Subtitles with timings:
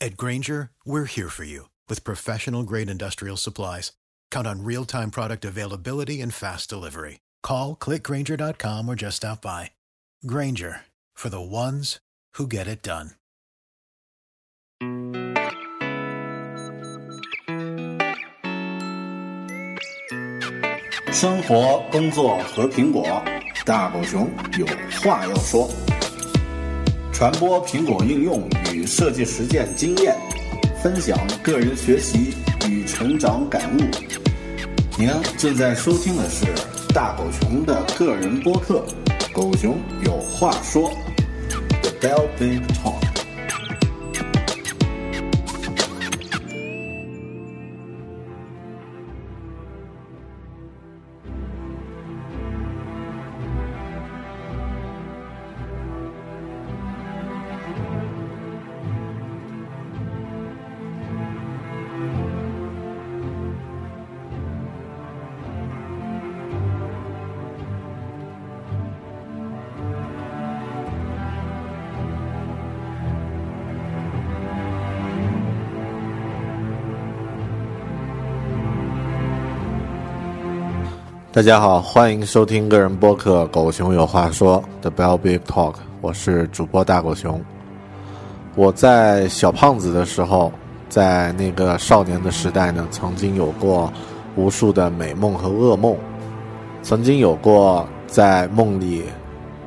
[0.00, 3.92] At Granger, we're here for you with professional grade industrial supplies.
[4.30, 7.20] Count on real time product availability and fast delivery.
[7.42, 9.70] Call clickgranger.com or just stop by.
[10.26, 10.82] Granger
[11.14, 11.98] for the ones
[12.34, 13.12] who get it done.
[21.12, 23.20] 生活、工作和苹果，
[23.66, 24.64] 大狗熊有
[25.02, 25.68] 话要说。
[27.15, 30.13] 传播苹果应用与设计实践经验，
[30.83, 32.33] 分享个人学习
[32.67, 33.79] 与成长感悟。
[34.99, 36.45] 您正在收听的是
[36.93, 38.85] 大狗熊的个人播客
[39.33, 40.91] 《狗熊有话说》
[41.83, 43.04] ，The Bell Big Talk。
[81.35, 87.43] 大家好，欢迎收听个人播客《狗熊有话说》的 Bell Big Talk，我是主播大狗熊。
[88.55, 90.49] 我在小胖子的时候，
[90.87, 93.91] 在那个少年的时代呢，曾经有过
[94.37, 95.97] 无数的美梦和噩梦，
[96.81, 99.03] 曾经有过在梦里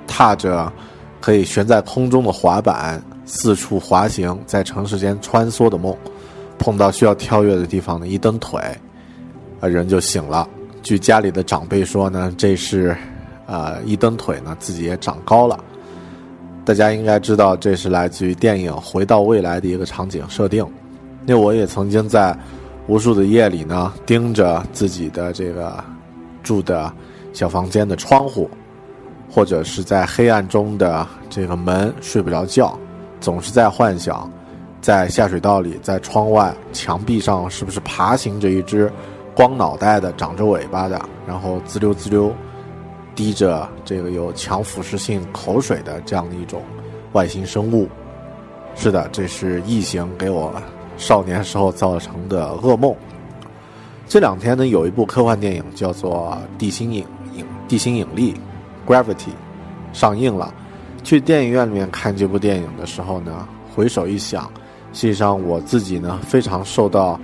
[0.06, 0.73] 踏着
[1.21, 5.95] 可以悬在空中的滑板四处滑行，在城市间穿梭的梦，
[6.59, 8.59] 碰到需要跳跃的地方呢，一蹬腿，
[9.61, 10.49] 啊，人就醒了。
[10.83, 12.97] 据家里的长辈说呢，这是，
[13.47, 15.59] 呃，一蹬腿呢，自己也长高了。
[16.65, 20.67] 大家应该知道，这是来自于电影《回到未来》的一个场景设定。
[21.25, 22.37] 那我也曾经在
[22.87, 25.83] 无数的夜里呢，盯着自己的这个
[26.43, 26.93] 住的
[27.33, 28.50] 小房间的窗户，
[29.31, 32.78] 或者是在黑暗中的这个门睡不着觉，
[33.21, 34.31] 总是在幻想，
[34.81, 38.91] 在下水道里，在窗外墙壁上，是不是爬行着一只。
[39.38, 42.34] 光脑袋的，长着尾巴的，然后滋溜滋溜，
[43.15, 46.60] 滴着这个有强腐蚀性口水的这样的一种
[47.12, 47.88] 外星生物。
[48.75, 50.53] 是的，这是异形给我
[50.97, 52.93] 少年时候造成的噩梦。
[54.09, 58.34] 这两天呢，有一部科幻电影叫做《地心引引地心引力》
[58.93, 59.31] （Gravity）
[59.93, 60.53] 上映了。
[61.05, 64.50] 去电影院里面看这部电影的时候呢，回首一想，
[64.93, 67.20] 实际上我自己呢非常受到。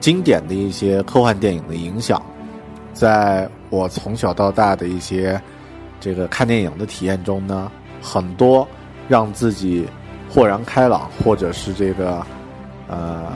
[0.00, 2.22] 经典的一些科幻电影的影响，
[2.92, 5.40] 在我从小到大的一些
[6.00, 7.70] 这个看电影的体验中呢，
[8.00, 8.66] 很多
[9.08, 9.86] 让自己
[10.30, 12.24] 豁然开朗，或者是这个
[12.86, 13.26] 呃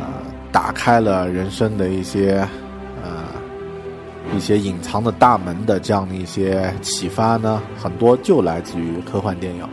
[0.53, 2.47] 打开了人生的一些
[3.03, 3.25] 呃
[4.34, 9.69] 一些隐藏的大门的这样的一些启发呢，很多就来自于科幻电影。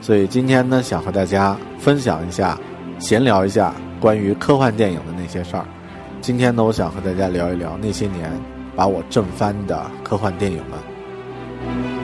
[0.00, 2.58] 所以今天呢，想和大家分享一下，
[2.98, 5.66] 闲聊一下关于科幻电影的那些事儿。
[6.22, 8.30] 今天呢，我想和大家聊一聊那些年
[8.76, 12.01] 把我震翻的科幻电影们。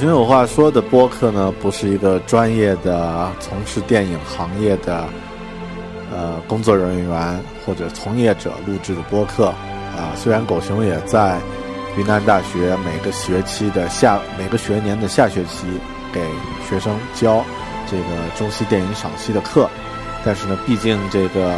[0.00, 5.04] 熊有话说的播客呢，不是一个专业的从事电影行业的
[6.10, 9.48] 呃工作人员或者从业者录制的播客
[9.94, 10.16] 啊。
[10.16, 11.38] 虽然狗熊也在
[11.98, 15.66] 云南大学每个学期的下每个学年的下学期
[16.14, 16.22] 给
[16.66, 17.44] 学生教
[17.86, 18.04] 这个
[18.38, 19.68] 中西电影赏析的课，
[20.24, 21.54] 但是呢，毕竟这个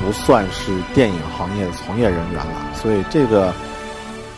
[0.00, 3.54] 不算是电影行业的从业人员了，所以这个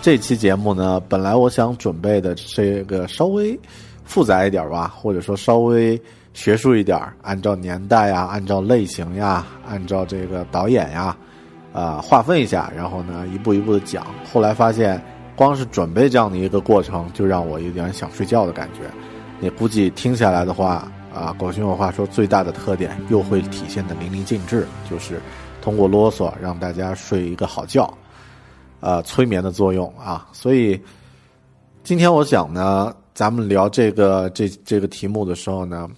[0.00, 3.58] 这期节目呢，本来我想准备的这个稍微
[4.04, 6.00] 复杂一点吧，或者说稍微。
[6.34, 11.16] 学术一点按照年代呀，按照类型呀，按照这个导演呀，
[11.72, 14.06] 啊，划分一下，然后呢，一步一步的讲。
[14.32, 15.02] 后来发现，
[15.34, 18.82] 光是准备这样的一个过程，就让我有点想睡觉的感觉。
[19.40, 25.20] 你估计听下来的话，啊，狗熊有话说，最大的特点又会体现的淋漓尽致，就是
[25.60, 27.92] 通过啰嗦让大家睡一个好觉，
[28.80, 30.28] 呃，催眠的作用啊。
[30.32, 30.80] 所以，
[31.82, 35.88] 今天我想呢，咱们聊这个这这个题目的时候呢。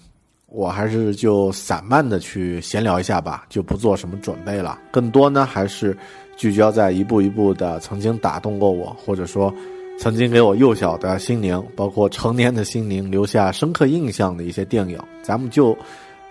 [0.53, 4.77] 我还是就散漫的去闲聊一下吧，就不做什么准备了。
[4.91, 5.97] 更多呢，还是
[6.35, 9.49] 聚焦在一步一步的曾经打动过我，或者说
[9.97, 14.99] 曾经给我幼小的心灵，包括成年的心灵留下深刻印象的一些电影。
[15.23, 15.73] 咱们就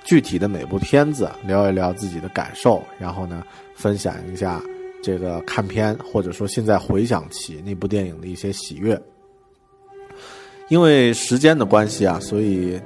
[0.05, 3.43] 具体的每部片子聊一聊自己的感受，然后呢，
[3.75, 4.61] 分享一下
[5.03, 9.01] 这个看片或者说现在回想起那部电影的一些喜悦。
[10.69, 12.81] 因为时间的关系啊，所以。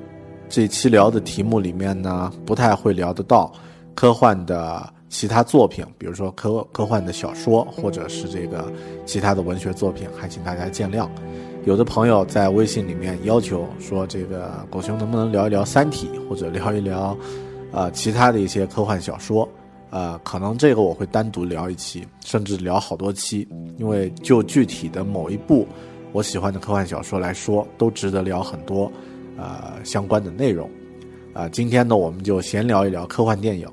[0.46, 3.50] 这期聊的题目里面呢，不太会聊得到
[3.94, 8.70] 科幻的其他作品，比如说科科幻的小说，或者是这个
[9.06, 11.08] 其他的文学作品，还请大家见谅。
[11.64, 17.16] 有的朋友在微信里面要求说，这个狗熊能不能聊一聊《三体》，或者聊一聊，
[17.72, 19.48] 呃，其他的一些科幻小说？
[19.94, 23.46] 呃，可能这个我会单独聊一期，甚至聊好多期，
[23.78, 25.68] 因为就具体的某一部
[26.10, 28.90] 我喜欢的科幻小说来说，都值得聊很多。
[29.36, 30.68] 呃，相关的内容，
[31.32, 33.68] 啊，今天呢，我们就闲聊一聊科幻电影。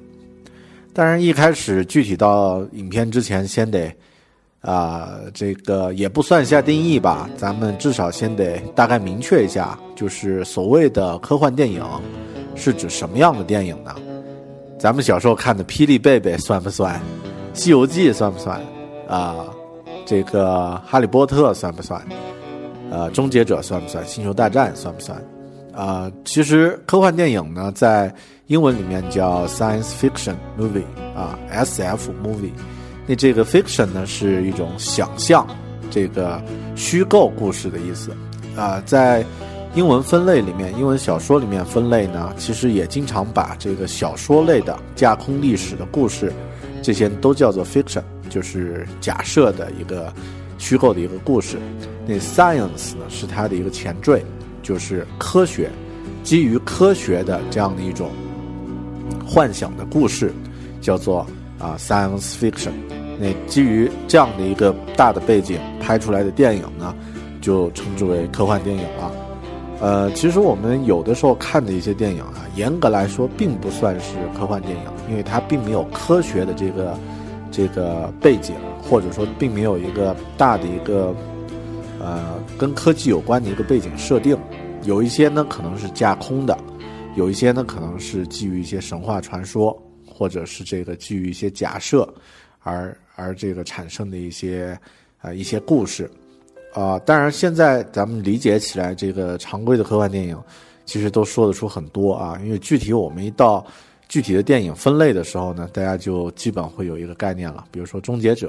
[0.93, 3.91] 当然，一开始具体到影片之前，先得
[4.61, 11.83] 啊，这个也不算下定义吧，咱们至少先得大概明确一下，就是所谓的科幻电影
[12.55, 13.95] 是指什么样的电影呢？
[14.81, 16.95] 咱们小时候看的《霹雳贝贝》算不算？
[17.53, 18.59] 《西游记》算不算？
[19.07, 19.45] 啊，
[20.07, 22.01] 这个《哈利波特》算不算？
[22.89, 24.03] 呃，《终结者》算不算？
[24.07, 25.23] 《星球大战》算不算？
[25.71, 28.11] 啊，其实科幻电影呢，在
[28.47, 30.81] 英文里面叫 science fiction movie
[31.15, 32.09] 啊，S.F.
[32.23, 32.49] movie。
[33.05, 35.45] 那这个 fiction 呢，是一种想象，
[35.91, 36.41] 这个
[36.75, 38.09] 虚构故事的意思。
[38.57, 39.23] 啊，在
[39.75, 46.33] 英文分类里面，英文小说里面分类呢，其实也经常把这个小说类的架空历史的故事，
[46.81, 50.13] 这些都叫做 fiction，就是假设的一个
[50.57, 51.57] 虚构的一个故事。
[52.05, 54.23] 那 science 呢，是它的一个前缀。
[54.63, 55.71] 就是科学，
[56.23, 58.11] 基于科学的这样的一种
[59.25, 60.31] 幻想的故事，
[60.79, 61.25] 叫做
[61.57, 62.71] 啊 science fiction。
[63.19, 66.93] 那基于这样的一个大的背景拍出来的电影呢，
[67.41, 69.11] 就称之为科幻电影了。
[69.81, 76.97] 呃，其实我们有的时候看的一些电影啊，严格来说并不算是科幻电影，因为它并没有科学的这个
[77.51, 81.13] 这个背景，或者说并没有一个大的一个。
[82.03, 84.35] 呃，跟科技有关的一个背景设定，
[84.85, 86.57] 有一些呢可能是架空的，
[87.15, 92.11] 有一些呢可能是基于一些神话传说，或者是这个基于一些假设，
[92.63, 94.75] 而而这个产生的一些
[95.19, 96.09] 啊一些故事，
[96.73, 100.37] 啊，当然现在咱们理解起来，这个常规的科幻电影
[100.85, 103.65] 其实都说得出很多啊，因为具体我们一到
[104.07, 108.47] 具体的电影分类的时候呢，大家就基本会有一个概念了，比如说《终结者》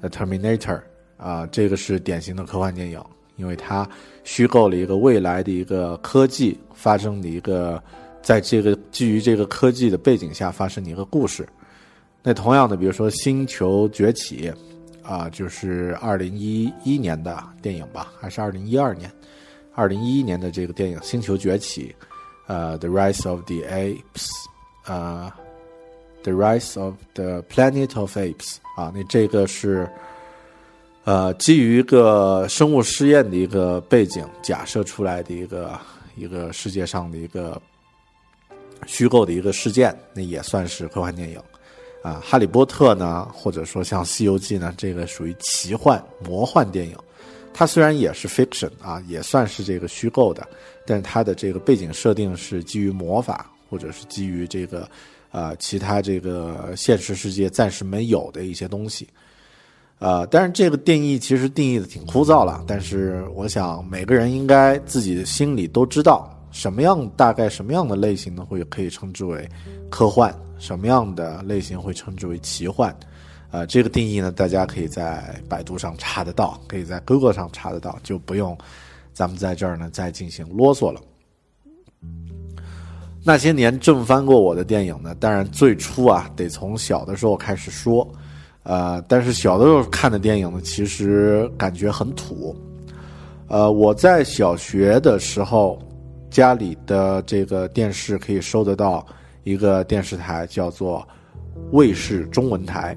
[0.00, 0.80] The Terminator。
[1.18, 3.02] 啊，这个是典型的科幻电影，
[3.34, 3.84] 因为它
[4.22, 7.82] 虚构了一个未来的一个科技发生的一个，
[8.22, 11.44] 在这个基于这个科技的背景下发生的一个故事。
[12.22, 14.48] 那同样的，比如说《星球崛起》，
[15.08, 19.10] 啊，就是二零一一年的电影吧，还是二零一二年？
[19.74, 21.94] 二零一一年的这个电影《星球崛起》，
[22.46, 24.28] 呃，《The Rise of the Apes》，
[24.92, 25.34] 啊，
[26.22, 29.88] 《The Rise of the Planet of Apes》，啊，那这个是。
[31.04, 35.80] 呃，基于一个生物试验的一个背景假设出来的一个
[36.16, 37.58] 一个世界上的一个
[38.86, 41.40] 虚构的一个事件，那也算是科幻电影。
[42.02, 46.96] 啊，哈利波特呢，或者说像西游记呢，这个属于奇幻魔幻电影。
[47.52, 50.46] 它虽然也是 fiction 啊，也算是这个虚构的，
[50.86, 54.88] 但是它的这个背景设定是基于魔法，或者是基于这个
[55.32, 59.08] 啊其他这个现实世界暂时没有的一些东西。
[59.98, 62.62] 呃，但是这个定义其实定义的挺枯燥了。
[62.68, 68.44] 但是我想每个人应该自己的心里都知道什么样大概什么样的类型呢？
[68.44, 69.48] 会可以称之为
[69.88, 72.92] 科幻，什么样的类型会称之为奇幻？
[73.52, 78.58] 呃，这个定义呢，大家可以在百度上查得到，可以在 Google 上查得到，就不用
[79.12, 81.00] 咱们在这儿呢再进行啰嗦了。
[83.22, 88.06] 那些年正翻过我的电影呢，当然最初啊，得从小的时候开始说。
[88.64, 92.56] 呃，但是小的时候看的电影呢，其实感觉很土。
[93.46, 95.80] 呃，我在小学的时候，
[96.30, 99.06] 家里的这个电视可以收得到
[99.44, 101.06] 一个电视台，叫做
[101.72, 102.96] 卫视中文台。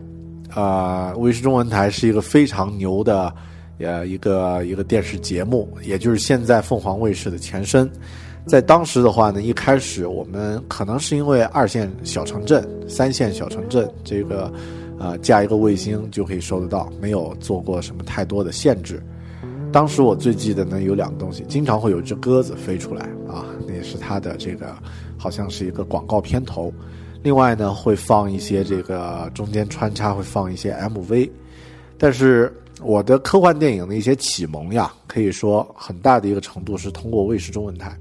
[0.50, 3.34] 啊，卫视中文台是一个非常牛的，
[3.80, 7.90] 呃，一个一个电视节目，也就是现在凤凰卫视的前身。
[8.46, 14.52] 在当时的话呢，一开始我们可能是因为二线小城镇、三线小城镇这个。
[15.00, 19.02] 啊，架一个卫星就可以收得到，没有做过什么太多的限制。
[19.72, 24.76] 当时我最记得呢有两个东西，经常会有一只鸽子飞出来啊，那也是它的这个
[25.18, 26.74] 好像是一个广告片头。
[27.24, 31.30] 另外呢会放一些这个中间穿插会放一些 MV。
[31.98, 32.52] 但是
[32.82, 37.96] 我的科幻电影的一些启蒙呀，可以说很大的一个程度是通过卫视中文台，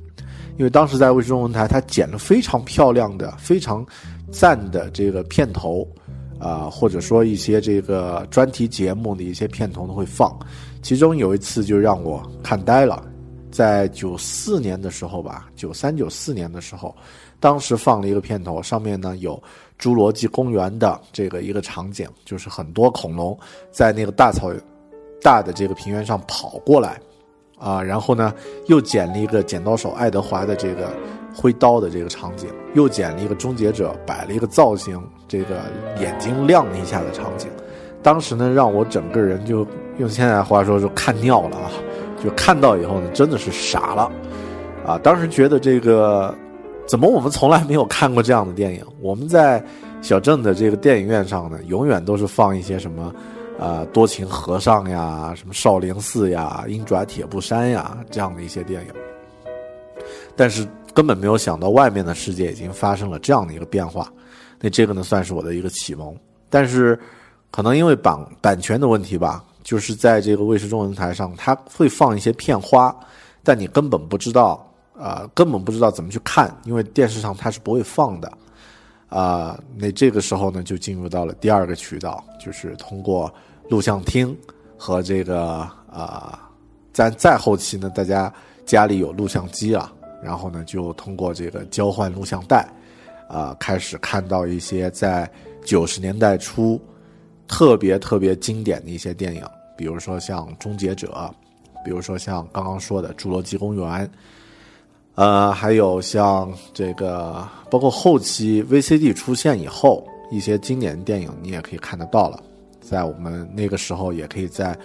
[0.58, 3.86] 因为当时在卫视中文台，它剪了非常漂亮的、非常
[4.30, 5.86] 赞的这个片头。
[6.38, 10.34] 啊，或者说一些这个专题节目的一些片头呢会放，
[10.82, 13.02] 其中有一次就让我看呆了，
[13.50, 16.94] 在九四年的时候吧，九三九四年的时候，
[17.38, 19.40] 当时放了一个片头，上面呢有
[19.78, 23.38] 侏罗纪公园的这个一个场景，就是很多恐龙
[23.70, 24.62] 在那个大草原
[25.22, 27.00] 大的这个平原上跑过来，
[27.58, 28.32] 啊，然后呢
[28.66, 30.92] 又剪了一个剪刀手爱德华的这个。
[31.32, 35.60] 挥刀的这个场景，又剪了一个终结者摆了一个造型，这个
[36.00, 37.48] 眼睛亮了一下的场景，
[38.02, 39.64] 当时呢让我整个人就
[40.00, 41.70] 用现在话说就看尿了啊！
[42.22, 44.10] 就看到以后呢真的是傻了，
[44.86, 44.98] 啊！
[44.98, 46.34] 当时觉得这个
[46.86, 48.84] 怎么我们从来没有看过这样的电影？
[49.00, 49.62] 我们在
[50.02, 53.14] 小镇的这个电影院上呢，永远都是放一些什么
[53.58, 58.88] 啊多情和尚呀、什么少林寺呀、鹰爪铁布衫呀这样的一些电影，
[60.34, 60.66] 但是。
[60.92, 64.12] 根本没有想到外面的世界已经发生了这样的一个变化，
[64.60, 66.12] 那这个呢算是我的一个启蒙。
[66.48, 66.98] 但是，
[67.52, 72.92] 可能因为版版权的问题吧，就是在这个卫视中文台上，它会放一些片花，
[73.44, 78.32] 但你根本不知道，啊，根本不知道怎么去看，因为电视上它是不会放的，
[79.08, 83.32] 啊，那这个时候呢就进入到了第二个渠道，就是通过
[83.68, 84.36] 录像厅
[84.76, 85.58] 和这个
[85.88, 86.50] 啊，
[86.92, 88.32] 在再后期呢，大家
[88.66, 89.92] 家里有录像机了。
[90.20, 92.68] 然后呢，就通过这个交换录像带，
[93.28, 95.30] 啊，开始看到一些在
[95.64, 96.76] 九十年代初
[97.46, 99.42] 特别特别经典的一些电影，
[99.80, 101.08] 比如说像《终结者》，
[101.82, 104.06] 比如说像刚刚说的《侏罗纪公园》，
[105.14, 112.38] 呃，还有像这个，包括后期 VCD 出现以后一些经典电影，你也可以看得到了，
[112.82, 114.78] 在我们那个时候也可以在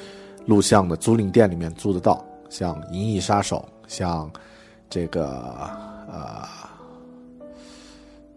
[0.46, 4.32] 录像的租赁店里面租得到，像《银翼杀手》，像。
[4.88, 5.68] 这个
[6.08, 6.48] 呃，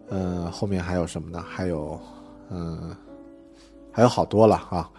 [0.09, 1.45] 嗯，后面还有什么呢？
[1.47, 1.97] 还有，
[2.49, 2.93] 嗯，
[3.91, 4.89] 还有好多了啊！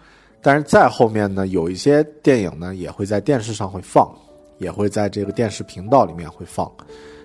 [0.41, 4.11] 但是再后面呢，有一些电影呢，也会在电视上会放，
[4.57, 6.69] 也会在这个电视频道里面会放。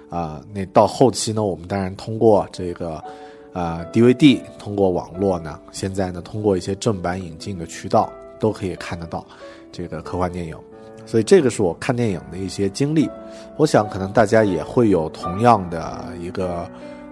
[0.09, 3.03] 啊，那到后期呢，我们当然通过这个
[3.53, 9.27] 啊 DVD，通过网络呢，现在呢，通过一些正版引进的渠道，都可以看得到
[9.73, 10.57] 这个科幻电影。
[11.05, 13.09] 所以这个是我看电影的一些经历，
[13.57, 16.69] 我想可能大家也会有同样的一个，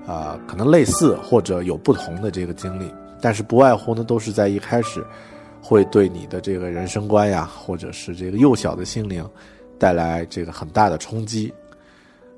[0.06, 5.04] 呃，可能类似或者有不同的这个经历，但是不外乎呢都是在一开始，
[5.64, 9.26] 会对你的这个人生观呀，或者是这个幼小的心灵，
[9.78, 11.50] 带来这个很大的冲击，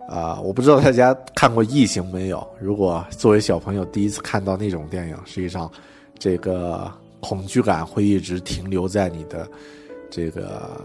[0.09, 2.47] 啊，我不知道大家看过《异形》没有？
[2.61, 5.69] 如果作为小朋友第一次看到那种电影，实际上，
[6.21, 9.49] 这个恐惧感会一直停留在你的
[10.09, 10.81] 这个。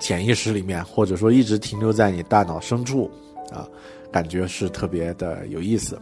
[0.00, 3.10] 潜意识里面，或者说一直停留在你大脑深处，
[3.50, 3.68] 啊，
[4.12, 5.98] 感觉是特别的有意思。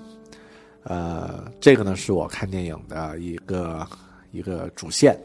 [0.82, 3.86] 呃，这个呢是我看电影的一个
[4.32, 5.18] 一个主线。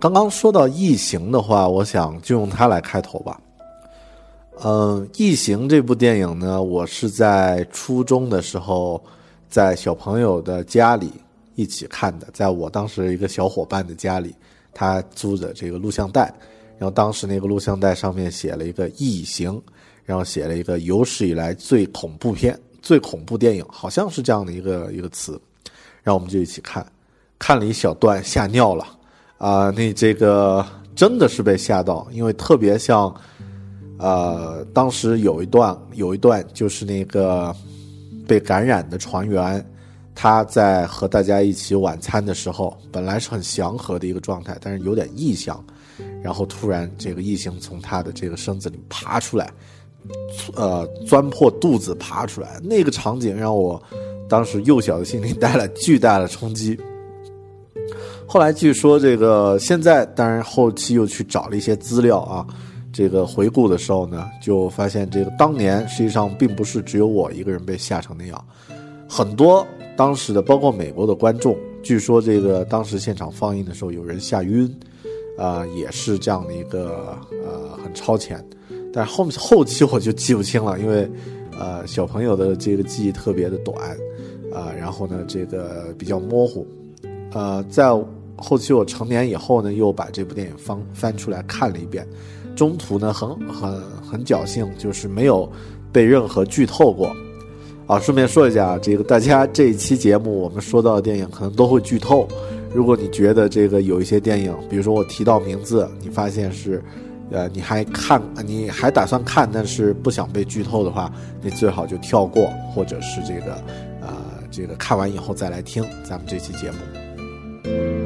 [0.00, 3.40] 刚刚说到《异形》的话，我想就用它来开头吧。
[4.62, 9.02] 嗯，《异形》这部电影呢，我是在初中的时候，
[9.48, 11.10] 在小朋友的家里
[11.54, 14.34] 一起看的，在我当时一个小伙伴的家里，
[14.72, 16.32] 他租的这个录像带，
[16.78, 19.52] 然后当时那个录像带上面写了一个《异形》，
[20.04, 25.40] 然后写了一个有史以来最恐怖片、最恐怖电影，好像是这样的一个一个词。
[26.02, 26.86] 然后我们就一起看，
[27.38, 28.86] 看了一小段，吓尿了
[29.42, 29.70] 啊！
[29.70, 33.12] 那这个真的是被吓到，因为特别像，
[33.98, 37.52] 呃，当时有一段有一段就是那个
[38.24, 39.64] 被感染的船员。
[40.14, 45.64] 他在和大家一起晚餐的时候，本来是很祥和的一个状态，但是有点异象，
[46.22, 49.50] 然后突然这个异形从他的这个身子里爬出来，
[50.54, 53.82] 呃，钻破肚子爬出来，那个场景让我
[54.28, 56.78] 当时幼小的心灵带来巨大的冲击。
[58.32, 62.46] 后来据说这个现在，当然后期又去找了一些资料啊，
[62.90, 68.44] 这个回顾的时候呢，就发现这个当年实际上并不是只有我一个人被吓成那样，
[69.06, 69.66] 很多。
[69.98, 74.66] 当时的包括美国的观众，据说这个当时现场放映的时候有人吓晕，
[75.36, 78.42] 啊，也是这样的一个呃很超前，
[78.94, 81.06] 但是后后期我就记不清了，因为
[81.60, 83.90] 呃小朋友的这个记忆特别的短，
[84.50, 86.66] 啊，然后呢这个比较模糊，
[87.34, 87.92] 呃，在
[88.42, 92.06] 后期我成年以后呢，又把这部电影翻翻出来看了一遍，
[92.56, 95.50] 中途呢很很很侥幸，就是没有
[95.92, 97.14] 被任何剧透过。
[97.86, 102.26] 啊，顺便说一下，这个大家这一期节目我们说到的电影可能都会剧透。
[102.72, 106.82] 如果你觉得这个有一些电影，比如说我提到名字，你发现是，
[107.30, 113.52] 呃，你还看，你还打算看，但是不想被剧透的话，你最好就跳过，或者是这个，
[114.00, 114.08] 呃，
[114.50, 118.01] 这个看完以后再来听咱们这期节目。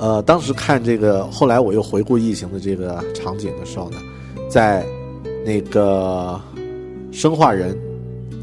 [0.00, 3.98] 呃，当时看这个，后来我又回顾异形的这个场景的时候呢，
[4.48, 4.84] 在
[5.44, 6.40] 那个
[7.12, 7.78] 生化人。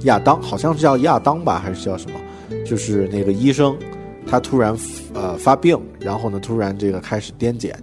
[0.04, 2.20] 亚当好像是叫亚当吧，还是叫什么？
[2.64, 3.76] 就是那个医生，
[4.28, 4.78] 他突然
[5.16, 7.74] 呃发病，然后呢突然这个开始癫痫，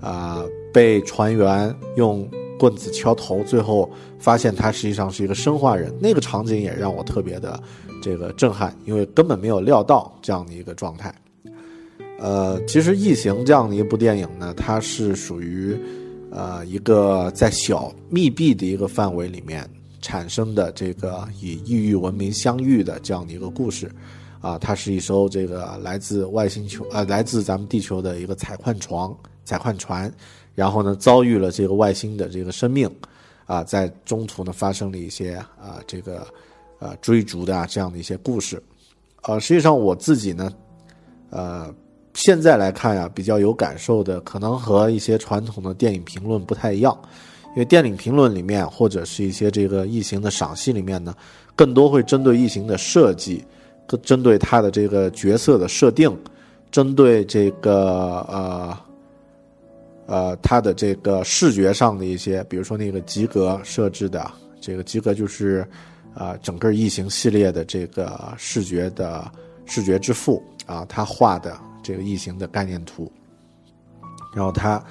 [0.00, 0.42] 啊，
[0.74, 3.88] 被船员用棍子敲头，最后
[4.18, 5.94] 发现他实际上是一个生化人。
[6.00, 7.58] 那个场景也让我特别的
[8.02, 11.14] 这个震撼，因为根本没有料到这样的一个状态。
[12.22, 15.76] 呃，其实《异形》这样的一部电影呢，它是属于
[16.30, 19.68] 呃一个在小密闭的一个范围里面。
[20.04, 23.88] 产生的这个以异域文明相遇的这样的一个故事，
[24.40, 29.08] 啊，它是一艘这个来自外星球呃来自咱们地球的一个采矿船，
[29.44, 30.12] 采矿船，
[30.56, 32.90] 然后呢遭遇了这个外星的这个生命，
[33.46, 36.26] 啊，在中途呢发生了一些啊这个
[36.80, 38.60] 呃追逐的这样的一些故事，
[39.22, 40.52] 呃，实际上我自己呢，
[41.30, 41.72] 呃，
[42.14, 46.96] 现在来看呀，比较有感受的，可能和一些传统的电影评论不太一样。
[47.54, 51.14] 因为电影评论里面，或者是一些这个异形的赏析里面呢，
[51.54, 53.44] 更多会针对异形的设计，
[54.02, 56.16] 针对他的这个角色的设定，
[56.70, 58.78] 针对这个呃
[60.06, 65.66] 呃他的这个视觉上的一些，比如说那个吉格设置的这个吉格就是
[66.14, 69.30] 啊整个异形系列的这个视觉的
[69.66, 73.10] 视觉之父啊，他画的这个异形的概念图，
[74.34, 74.82] 然后他。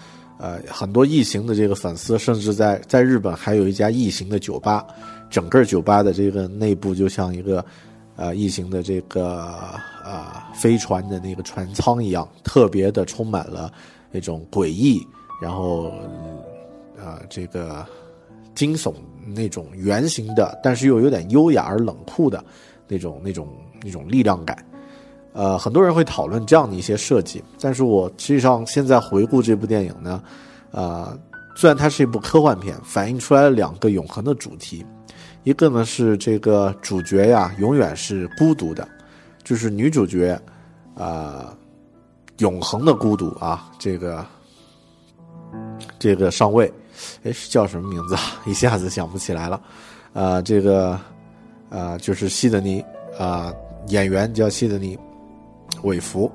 [0.44, 4.84] 呃，很多异形的这个粉丝，甚至在在日本还有一家异形的酒吧，
[5.30, 7.64] 整个酒吧的这个内部就像一个，
[8.16, 9.56] 呃，异形的这个
[10.04, 13.72] 呃飞船的那个船舱一样，特别的充满了
[14.10, 15.00] 那种诡异，
[15.40, 15.94] 然后，
[16.98, 17.86] 呃，这个
[18.56, 18.96] 惊悚
[19.36, 22.44] 那种圆形的，但是又有点优雅而冷酷的
[22.88, 23.48] 那种那种
[23.84, 24.58] 那种力量感。
[25.34, 30.22] 呃，很多人会讨论这样的一些设计，但是我实际上现在回顾这部电影呢，
[30.72, 31.18] 呃，
[31.56, 34.86] 虽然它是一部科幻片，反映出来了两个永恒的主题，
[35.44, 38.86] 一个呢是这个主角呀永远是孤独的，
[39.42, 40.38] 就是女主角，
[40.96, 41.56] 啊，
[42.40, 44.26] 永恒的孤独啊，这个
[45.98, 46.70] 这个上尉，
[47.24, 48.22] 哎，叫什么名字啊？
[48.46, 49.62] 一下子想不起来了，
[50.12, 51.00] 呃，这个
[51.70, 52.84] 呃就是西德尼
[53.18, 53.54] 啊，
[53.88, 55.00] 演员叫西德尼。
[55.84, 56.32] 韦弗，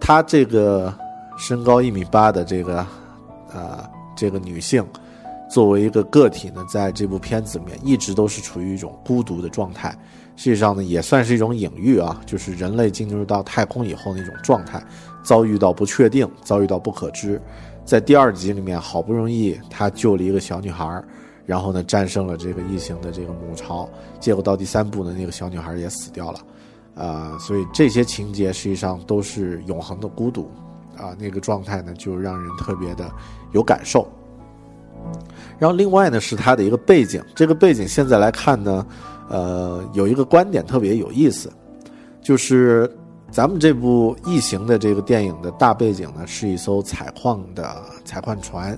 [0.00, 0.92] 她这个
[1.38, 2.86] 身高一米八的这个，
[3.52, 4.84] 呃，这个女性，
[5.50, 9.96] 作为一个个体呢，在这部片子里面一直都是处于一种孤独的状态。
[10.36, 14.80] 实际上呢，也算是一种隐喻啊，就是人类进入到太空以后那种状态，
[15.24, 17.42] 遭遇到不确定，遭遇到不可知。
[17.84, 21.02] 在第二集里面，好不容易他救了一个小女孩，
[21.44, 23.88] 然后呢，战胜了这个异形的这个母巢，
[24.20, 26.38] 结果到第三部呢，那个小女孩也死掉了。
[26.98, 30.50] 啊，所以这些情节实际上都是永恒的孤独，
[30.96, 33.08] 啊，那个状态呢就让人特别的
[33.52, 34.06] 有感受。
[35.60, 38.84] 然后另外呢是它的一个背景，这个背景现在来看呢，
[39.28, 41.52] 呃，有一个观点特别有意思，
[42.20, 42.90] 就是
[43.30, 48.76] 咱们这部《异形》的这个电影的大背景呢，是一艘采矿的采矿船，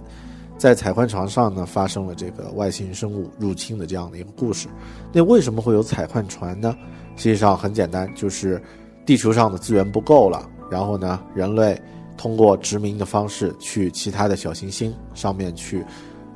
[0.58, 4.68] 在采矿船上呢，发生了这个外星生物入侵的这样的一个故事。
[5.10, 6.76] 那为什么会有采矿船呢？
[7.20, 8.58] 实际上很简单，就是
[9.04, 11.78] 地球上的资源不够了，然后呢，人类
[12.16, 15.84] 通过殖民的方式去其他的小行星上面去。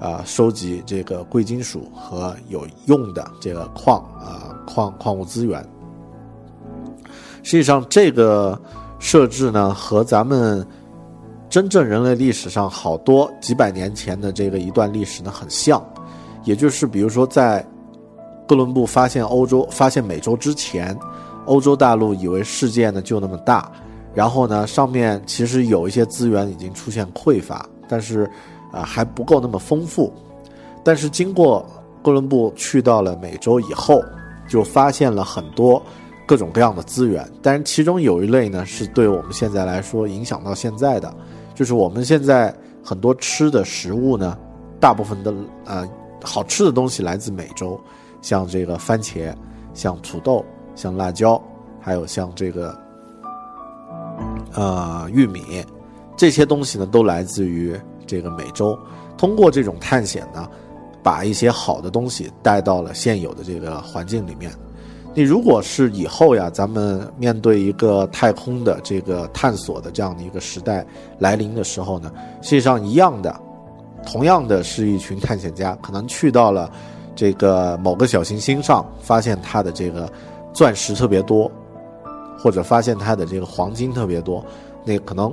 [0.01, 5.65] 啊，收集这个贵金属和有用的这个矿啊矿矿物资源。
[7.43, 8.61] 实际上，这个
[8.99, 10.67] 设置呢，和咱们
[11.49, 15.83] 真正人类历史上好多几百年前的这个一段历史呢很像。
[16.43, 17.65] 也就是，比如说，在
[18.47, 20.97] 哥伦布发现欧洲、发现美洲之前，
[21.47, 23.71] 欧洲大陆以为世界呢就那么大，
[24.15, 28.31] 然后呢，上面其实有一些资源已经出现匮乏，但是。
[28.73, 30.13] 啊，还不够那么丰富，
[30.83, 31.65] 但是经过
[32.03, 34.03] 哥伦布去到了美洲以后，
[34.49, 35.81] 就发现了很多
[36.27, 37.25] 各种各样的资源。
[37.41, 41.15] 但是其中有一类呢，是对我们现在来说影响到现在的，
[41.55, 42.53] 就是我们现在
[42.83, 44.37] 很多吃的食物呢，
[44.81, 45.33] 大部分的
[45.67, 45.89] 呃
[46.25, 47.79] 好吃的东西来自美洲，
[48.25, 49.35] 像这个番茄，
[49.75, 50.43] 像土豆，
[50.75, 51.39] 像辣椒，
[51.79, 52.75] 还有像这个
[54.55, 55.43] 呃玉米，
[56.17, 57.79] 这些东西呢，都来自于。
[58.07, 58.79] 这个美洲
[59.17, 60.47] 通过这种探险呢，
[61.03, 64.53] 把一些好的东西带到了现有的这个环境里面。
[65.15, 70.85] 你如果是以后呀，咱们面对一个太空的这个探索的这样的一个时代
[71.19, 73.35] 来临的时候呢，实际上一样的，
[74.05, 76.71] 同样的是一群探险家，可能去到了
[77.15, 80.11] 这个某个小行星上，发现它的这个
[80.53, 81.51] 钻石特别多，
[82.39, 84.45] 或者发现它的这个黄金特别多，
[84.85, 85.33] 那可能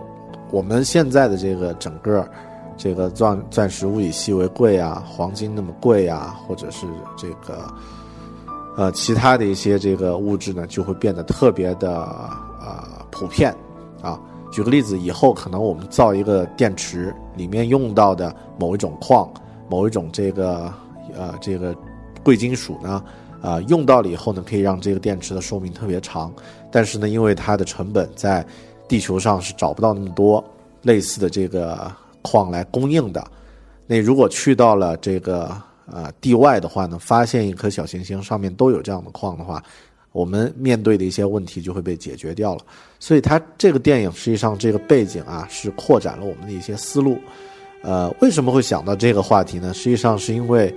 [0.52, 2.28] 我们现在的这个整个。
[2.78, 7.64] 这个钻钻石物以稀为贵啊，黄金那么贵啊，或者是这个，
[8.76, 11.92] 呃，其他的一些这个物质呢，就会变得特别的
[12.60, 13.56] 呃普遍
[14.02, 14.20] 啊。
[14.52, 19.30] 举个例子，以后可能我们造一个电池，里面用到的某一种矿、
[19.70, 20.74] 某一种这个
[21.16, 21.76] 呃这个
[22.24, 23.04] 贵金属呢，
[23.42, 26.34] 啊，用到了以后呢，可以让这个电池的寿命特别长。
[26.72, 28.46] 但是呢，因为它的成本在
[28.88, 30.44] 地球上是找不到那么多
[30.82, 31.92] 类似的这个。
[32.24, 33.26] 矿来供应的，
[33.88, 39.60] 那如果去到了这个呃地外的话呢，发现一颗小行星上面都有这样的矿的话，
[40.12, 42.62] 我们面对的一些问题就会被解决掉了。
[43.00, 47.18] 所以它这个电影实际上这个背景啊是扩展了我们的一些思路。
[47.82, 49.74] 呃，为什么会想到这个话题呢？
[49.74, 50.72] 实际上是因为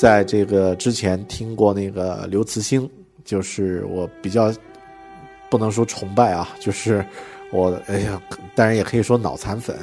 [0.00, 2.88] 在这个之前听过那个刘慈欣，
[3.22, 4.50] 就是我比较
[5.50, 7.04] 不能说崇拜啊， 就是
[7.52, 8.18] 我哎呀，
[8.54, 9.76] 当然也可以说脑残粉。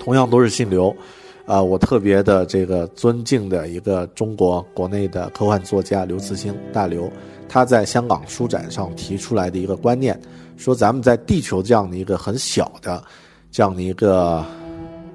[0.00, 0.96] 同样都是姓刘，
[1.44, 7.12] 啊，我特别的这个尊敬的一个中国国内的科幻作家刘慈欣大刘，
[7.46, 10.18] 他在香港书展上提出来的一个观念，
[10.56, 13.04] 说咱们在地球这样的一个很小的
[13.52, 14.42] 这样的一个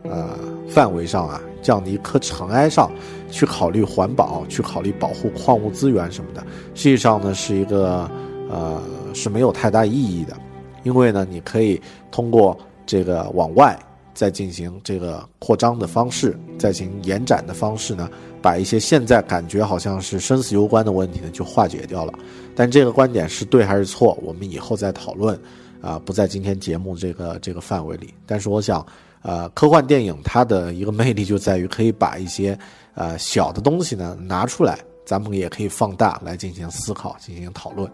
[0.03, 2.91] 呃范围上啊，这样的一颗尘埃上
[3.29, 6.41] 去考虑环保，去考虑保护矿物资源什么的，
[6.75, 8.09] 实际上呢是一个
[8.49, 8.81] 呃
[9.13, 10.35] 是没有太大意义的，
[10.83, 13.77] 因为呢你可以通过这个往外。
[14.11, 18.09] 再进行这个扩张的方式，再行延展的方式呢，
[18.41, 22.11] 把一些现在感觉好像是生死攸关的问题呢，就化解掉了。
[22.53, 25.39] 但这个观点是对还是错，我们以后再讨论，
[25.79, 28.13] 啊，不在今天节目这个这个范围里。
[28.25, 28.85] 但是我想，
[29.21, 32.59] 呃，科幻电影它的一个魅力就在于可以把一些
[32.99, 37.89] 呃小的东西呢拿出来，咱们也可以放大来进行思考、进行讨论。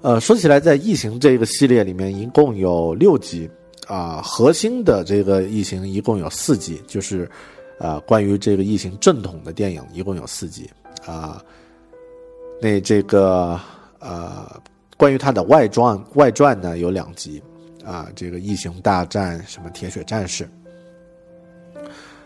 [0.00, 3.48] 呃，说起来，在《异形》这个系列里面，一共有六集。
[3.86, 7.30] 啊，核心的这个异形一共有四集，就是，
[7.78, 10.70] 呃，关于这个异形正统的电影一共有四集
[11.04, 11.44] 啊。
[12.62, 13.60] 那这个
[13.98, 14.50] 呃，
[14.96, 17.42] 关于它的外传外传呢有两集
[17.84, 20.48] 啊，这个异形大战什么铁血战士。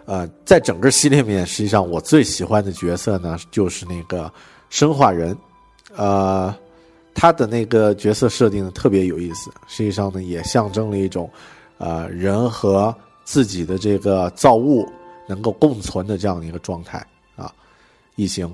[0.09, 4.33] 呃，在整个系列里面，实际上我最喜欢的角色呢就是那个
[4.71, 5.37] 生化人，
[5.94, 6.55] 呃。
[7.21, 11.29] 他的那个角色设定呢特别有意思，实际上呢也象征了一种，
[11.79, 12.94] 呃，人和
[13.25, 14.88] 自己的这个造物
[15.27, 17.53] 能够共存的这样的一个状态啊。
[18.14, 18.49] 异形，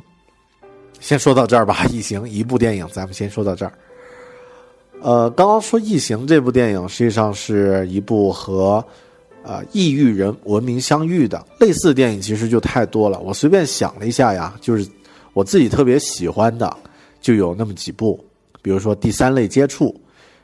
[0.99, 1.85] 先说到这儿吧。
[1.93, 3.73] 异形一部电影，咱们先说到这儿。
[5.03, 8.83] 呃，刚刚说异形这部电影，实际上是一部和
[9.45, 13.21] 呃异域人文明相遇的类似的电影，其实就太多了。
[13.21, 14.89] 我随便想了一下呀，就是
[15.33, 16.77] 我自己特别喜欢的
[17.21, 18.19] 就有那么几部。
[18.63, 19.95] 比如说第三类接触，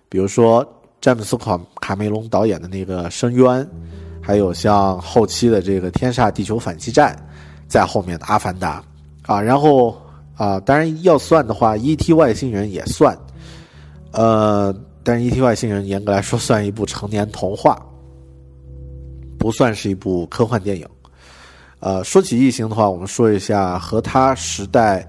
[0.09, 0.65] 比如说
[1.01, 3.45] 詹姆斯卡卡梅隆导演的那个《深渊》，
[4.21, 7.17] 还有像后期的这个《天煞地球反击战》，
[7.67, 8.85] 在后面的《阿凡达》
[9.33, 9.97] 啊，然后
[10.37, 12.13] 啊，当然要算的话，《E.T.
[12.13, 13.19] 外星人》也算
[14.13, 15.41] 呃，但是《E.T.
[15.41, 17.81] 外星人》严格来说算一部成年童话，
[19.41, 20.87] 不算是一部科幻电影。
[21.79, 25.09] 呃，说起异形的话，我们说一下和它时代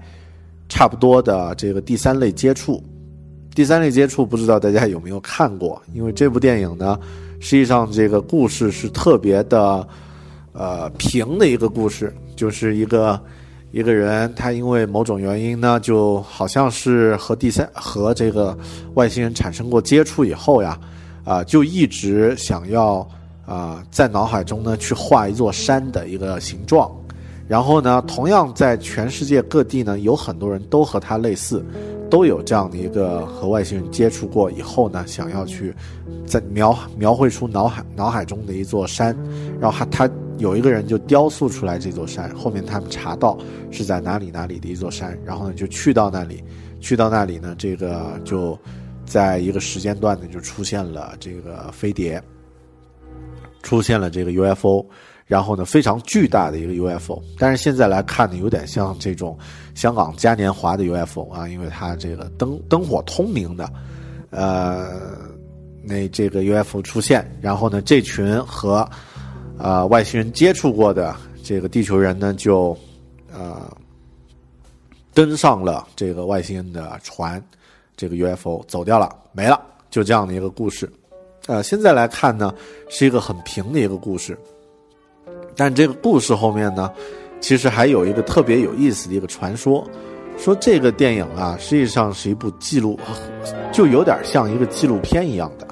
[0.70, 2.82] 差不多的这个第三类接触。
[3.54, 5.80] 第三类接触，不知道大家有没有看过？
[5.92, 6.98] 因为这部电影呢，
[7.40, 9.86] 实际上这个故事是特别的，
[10.54, 13.20] 呃，平的一个故事，就是一个
[13.70, 18.56] 一个人，他因为某种原因呢，就好像是和第三和这个
[18.94, 20.80] 外星人产生过接触以后呀，
[21.22, 23.06] 啊，就一直想要
[23.52, 26.90] 啊，在脑海中呢去画一座山的一个形状。
[27.46, 31.62] 然后呢，同样在全世界各地呢，有很多人都和他类似，
[32.08, 35.74] 都有这样的一个和外星人接触过以后呢，想要去
[36.24, 39.14] 在描描绘出脑海脑海中的一座山，
[39.60, 43.36] 然后他他有一个人就雕塑出来这座山，后面他们查到
[43.70, 46.42] 是在哪里哪里的一座山，然后呢就去到那里，
[46.80, 48.58] 去到那里呢，这个就
[49.04, 52.22] 在一个时间段呢就出现了这个飞碟，
[53.62, 54.84] 出现了这个 UFO。
[55.24, 59.38] 然后呢，非常巨大的一个 UFO，但是现在来看呢，有点像这种
[59.74, 63.72] 香港嘉年华的 UFO 啊，因为它这个灯灯火通明的，
[64.28, 64.90] 呃，
[65.82, 68.86] 那这个 UFO 出现，然后呢，这群和
[69.56, 72.76] 啊外星人接触过的这个地球人呢，就
[73.32, 73.74] 呃
[75.14, 77.42] 登上了这个外星人的船，
[77.96, 80.92] 这个 UFO 走掉了，没了，就这样的一个故事。
[81.46, 82.54] 呃，现在来看呢，
[82.88, 84.38] 是一个很平的一个故事。
[85.56, 86.90] 但这个故事后面呢，
[87.40, 89.84] 其实还有一个特别有意思的一个传说，
[90.38, 92.98] 说这个电影啊，实际上是一部记录，
[93.72, 95.66] 就有点像一个纪录片一样的，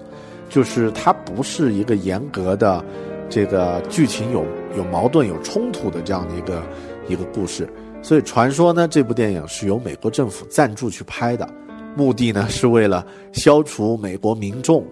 [0.48, 2.84] 就是它不是一个严格的
[3.28, 4.44] 这个剧情有
[4.76, 6.62] 有矛盾有冲突的这样的一个
[7.08, 7.68] 一个故事。
[8.02, 11.48] 所以传说呢，这部电影是由美国政府赞助去拍的，
[11.96, 14.84] 目的呢是为了消除美国民众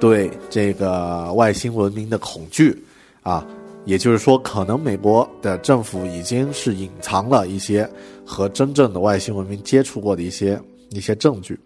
[0.00, 2.76] 对这个外星文明的恐惧
[3.22, 3.46] 啊。
[3.86, 7.86] 也就是说，可能美国的政府已经是隐藏了一些
[8.24, 11.60] 和真正的外星文明接触过的一些一些证据，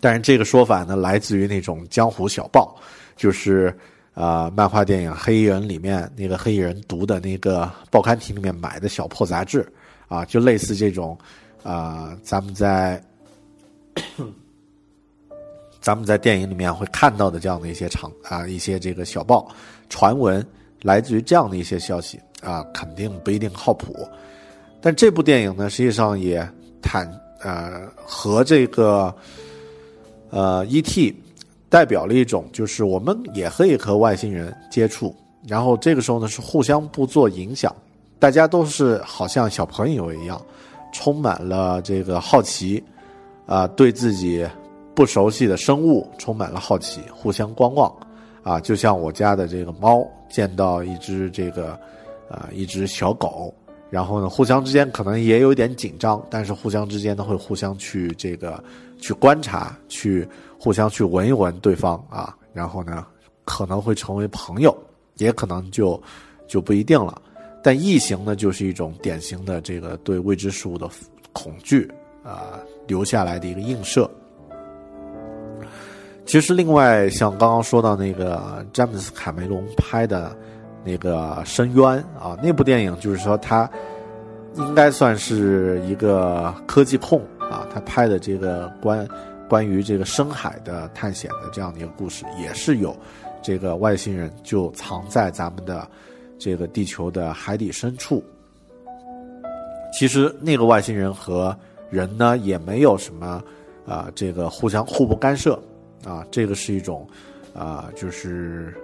[0.00, 2.76] 但是这个说法呢，来自于那种江湖小报，
[3.16, 3.76] 就是
[4.14, 9.66] 啊，漫画电影《黑衣人》里面那个黑衣人读的那个报刊亭里面买的小破杂志
[10.06, 11.18] 啊，就类似这种
[11.64, 13.02] 啊，咱们在
[15.86, 19.46] 咱们在电影里面会看到的这样的一些场啊，一些这个小报
[19.88, 20.44] 传闻。
[20.82, 23.94] 来自于这样的一些消息啊，肯定不一定靠谱。
[24.80, 26.44] 但这部电影呢，实际上也
[26.82, 27.08] 坦
[27.40, 29.14] 呃和这个
[30.30, 31.14] 呃 E.T.
[31.70, 35.14] 代表了一种，就是我们也可以和外星人接触，
[35.46, 37.72] 然后这个时候呢是互相不做影响，
[38.18, 40.44] 大家都是好像小朋友一样，
[40.92, 42.82] 充满了这个好奇
[43.46, 44.44] 啊，对自己
[44.96, 47.94] 不熟悉的生物充满了好奇，互相观望。
[48.42, 51.72] 啊，就像我家的这个猫见到一只这个，
[52.30, 53.52] 啊，一只小狗，
[53.90, 58.62] 然后呢，互相之间可能也有点紧张，但是互相之间呢会互相去这个
[59.00, 60.26] 去观察，去
[60.60, 63.04] 互相去闻一闻对方啊，然后呢
[63.44, 64.72] 可能会成为朋友，
[65.16, 66.00] 也可能就
[66.46, 67.20] 就不一定了。
[67.64, 70.88] 但异形呢，就是一种典型的这个对未知事物的
[71.32, 71.90] 恐惧
[72.22, 74.08] 啊留下来的一个映射。
[76.26, 80.36] 其实，另外像刚刚说到那个詹姆斯卡梅隆拍的
[80.84, 81.82] 那个《深渊》
[82.18, 83.70] 啊，那部电影就是说他
[84.56, 89.06] 应该算是一个科技控啊，他拍的这个关
[89.48, 92.94] 关于这个深海的探险的这样的一个故事，也是有
[93.40, 95.88] 这个外星人就藏在咱们的
[96.40, 98.22] 这个地球的海底深处。
[99.96, 101.56] 其实那个外星人和
[101.88, 103.40] 人呢也没有什么
[103.86, 105.56] 啊，这个互相互不干涉。
[106.04, 107.06] 啊，这个是一种，
[107.54, 108.74] 啊，就是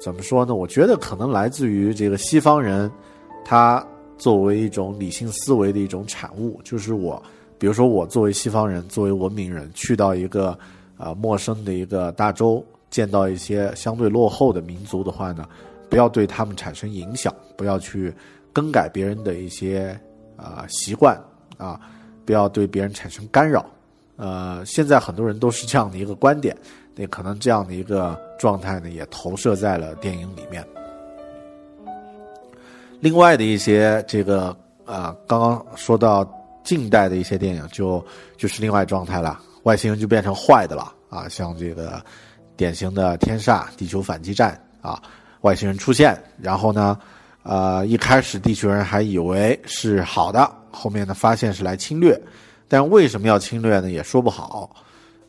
[0.00, 0.54] 怎么说呢？
[0.54, 2.90] 我觉得可能来自于这个西方人，
[3.44, 3.84] 他
[4.18, 6.60] 作为一种理性思维的一种产物。
[6.62, 7.22] 就是我，
[7.58, 10.56] 比如说我作为西方人，作为文明人，去到一个
[10.96, 15.48] 啊陌生的一个大洲，见到一些相对落后的民族的话呢，
[15.88, 18.12] 不要对他们产生影响，不要去
[18.52, 19.98] 更改别人的一些
[20.36, 21.18] 啊习惯
[21.56, 21.80] 啊，
[22.24, 23.64] 不要对别人产生干扰。
[24.22, 26.56] 呃，现在很多人都是这样的一个观点，
[26.94, 30.64] 那可能这样的一个状态呢，也投射在了电影里面。
[33.00, 36.24] 另外的一些这个啊，刚刚说到
[36.62, 38.04] 近代的一些电影，就
[38.36, 42.00] 就是另外状态了，外星人就变成坏的了啊，像这个
[42.56, 44.56] 典型的《天煞》《地球反击战》
[44.88, 45.02] 啊，
[45.40, 46.96] 外星人出现，然后呢，
[47.42, 52.16] 呃，一开始地球人还以为是好的，后面呢发现是来侵略。
[52.72, 53.90] 但为什么要侵略呢？
[53.90, 54.74] 也说不好，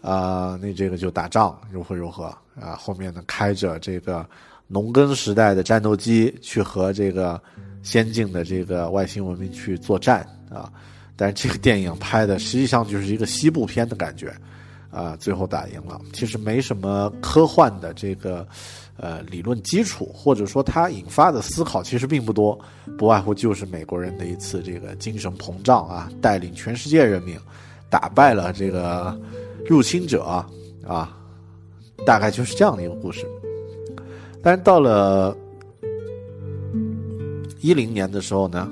[0.02, 4.26] 啊，那这个就打仗如何如何啊，后面呢开着这个
[4.66, 7.38] 农耕时代的战斗机去和这个
[7.82, 10.72] 先进的这个外星文明去作战啊，
[11.18, 14.34] 但是这个电影拍的实际上就是一个西部片的感觉。
[14.90, 16.00] 啊，最后打赢了。
[16.14, 18.48] 其实没什么科幻的这个，
[18.98, 22.58] 呃，理论基础，或者说它引发的思考其实并不多，
[22.98, 27.38] 不外乎就是美国人的一次这个精神膨胀啊，带领全世界人民
[27.90, 29.20] 打败了这个
[29.66, 30.48] 入侵者啊，
[30.88, 31.18] 啊
[32.06, 33.26] 大概就是这样的一个故事。
[34.42, 35.36] 但是到了
[37.62, 38.70] 一零年的时候呢，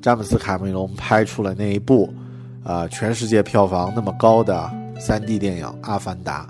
[0.00, 2.12] 詹姆斯卡梅隆拍出了那一部
[2.64, 4.70] 啊，全世界票房那么高的。
[5.02, 6.46] 三 D 电影《阿凡达》，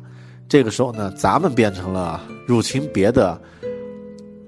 [0.50, 3.40] 这个时候呢，咱们变成了入侵别的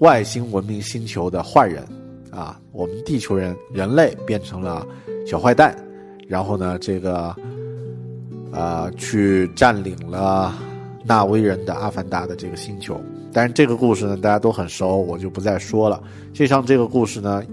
[0.00, 1.80] 外星文明星球的坏人
[2.28, 4.84] 啊，我们地球人人类变成了
[5.24, 5.72] 小坏蛋，
[6.26, 7.32] 然后呢，这个
[8.50, 10.52] 呃，去占领了
[11.04, 13.00] 纳威人的阿凡达的这个星球。
[13.32, 16.02] 但是这个故事呢，大家都很熟，我就不再说了。
[16.32, 17.44] 实际上，这个故事呢。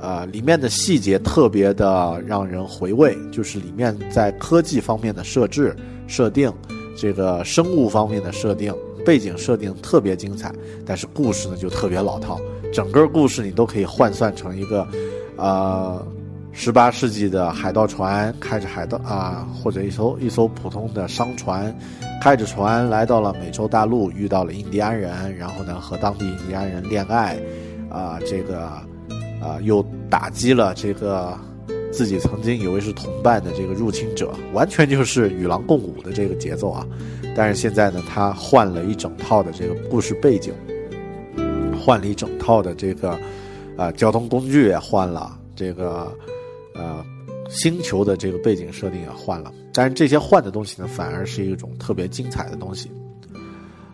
[0.00, 5.76] 呃，里面的细节特别的让人回味，就是里面在科技方面的设置、
[6.08, 6.52] 设定，
[6.96, 8.74] 这个生物方面的设定、
[9.04, 10.52] 背景设定特别精彩，
[10.86, 12.40] 但是故事呢就特别老套，
[12.72, 14.86] 整个故事你都可以换算成一个，
[15.36, 16.04] 呃，
[16.52, 21.74] 十八世纪的海盗船开着海盗啊，或者一艘一艘普通的商船，
[22.20, 27.38] 开着船来到了美洲大陆，遇到了印第安人，然后呢和当地印第安人恋爱，
[27.90, 28.70] 啊，这个。
[29.42, 31.36] 啊，又打击了这个
[31.92, 36.86] 自己曾经以为是同伴的这个入侵者，完全就是与狼共舞的这个节奏啊！
[37.36, 40.52] 但是现在呢，他换了一整套的这个故事背景，
[41.78, 43.18] 换了一整套的这个
[43.76, 46.10] 啊交通工具也换了，这个
[46.74, 47.04] 呃
[47.48, 49.52] 星球的这个背景设定也换了。
[49.72, 52.90] 但是这些换的东西呢，反而是一种特别精彩的东西。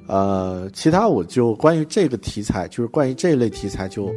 [0.09, 4.11] 呃，其他我就关于这个题材，就是关于这类题材，就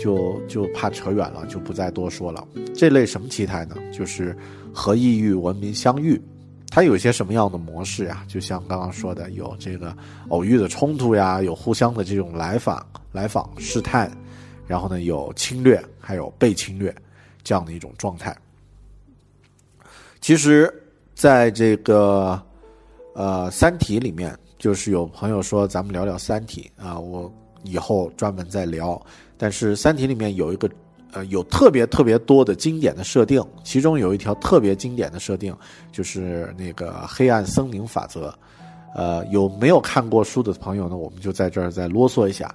[0.00, 2.46] 就就怕扯远了，就不再多说了。
[2.72, 3.74] 这类什么题材呢？
[3.92, 4.36] 就是
[4.72, 6.22] 和异域文明相遇，
[6.70, 8.24] 它有些什么样的模式呀？
[8.28, 9.92] 就像刚刚说的，有这个
[10.28, 14.08] 偶遇的冲突呀，有互相的这种来访、来访试探，
[14.68, 16.94] 然后呢有侵略，还有被侵略
[17.42, 18.32] 这样的一种状态。
[20.20, 20.72] 其实，
[21.16, 22.40] 在这个
[23.16, 24.38] 呃《三体》里面。
[24.62, 27.28] 就是有朋友说咱们聊聊《三体》啊，我
[27.64, 29.04] 以后专门再聊。
[29.36, 30.70] 但是《三体》里面有一个，
[31.10, 35.52] 呃，有特别特别多的经典的设定，其中有一条特别经典的设定，
[35.90, 38.32] 就是那个黑暗森林法则。
[38.94, 40.96] 呃，有没有看过书的朋友呢？
[40.96, 42.54] 我们就在这儿再啰嗦一下，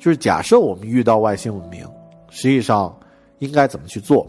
[0.00, 1.86] 就是假设我们遇到外星文明，
[2.30, 2.92] 实际上
[3.38, 4.26] 应该怎么去做？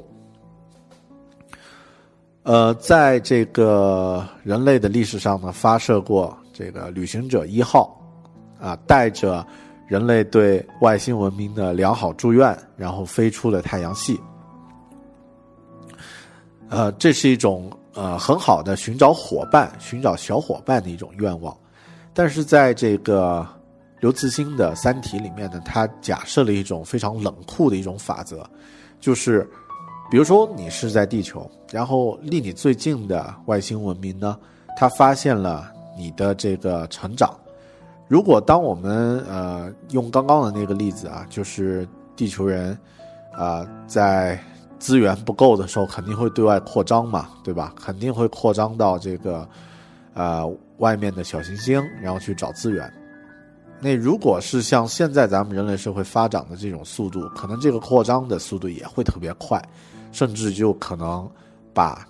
[2.44, 6.38] 呃，在这个人类的历史上呢，发射过。
[6.58, 8.02] 这个旅行者一号，
[8.58, 9.46] 啊，带着
[9.90, 14.18] 人类对外星文明的良好祝愿，然后飞出了太阳系。
[16.70, 21.54] 呃，这是一种呃很好的寻找伙伴、寻找小伙伴的一种愿望。
[22.14, 23.46] 但是在这个
[24.00, 28.50] 刘慈欣的《三体》里面呢，他假设了一种非常冷酷的一种法则，
[29.02, 29.46] 就是
[30.10, 34.40] 比如说你是在地球，然后离你最近的外星文明呢，
[34.78, 35.75] 他发现了。
[35.98, 37.34] 你的这个成长，
[38.08, 42.78] 如果当我们呃用刚刚的那个例子啊，就是地球人
[43.34, 44.38] 啊在
[44.78, 47.74] 资源不够的时候，肯定会对外扩张嘛，对吧？
[47.80, 49.48] 肯定会扩张到这个
[50.14, 50.46] 呃
[50.80, 52.92] 外面的小行星，然后去找资源。
[53.80, 59.62] 那如果是像现在咱们人类社会发展的这种速度，可能这个扩张的速度也会特别快，
[60.12, 61.30] 甚至就可能
[61.74, 62.06] 把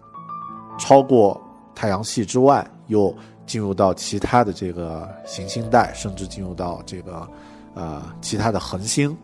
[0.80, 1.40] 超过
[1.76, 3.16] 太阳系之外又。
[3.46, 7.28] 进入到其他的这个行星带，甚至进入到这个，
[7.76, 9.16] 呃，其他的恒星，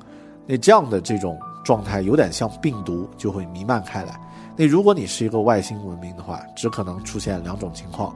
[0.46, 4.20] 那这样的这种状态有点像病毒，就会弥漫开来。
[4.56, 8.16] 那如果你是一个外星文明的话，只可能出现两种情况：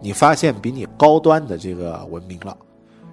[0.00, 2.56] 你发现比你高端的这个文明了，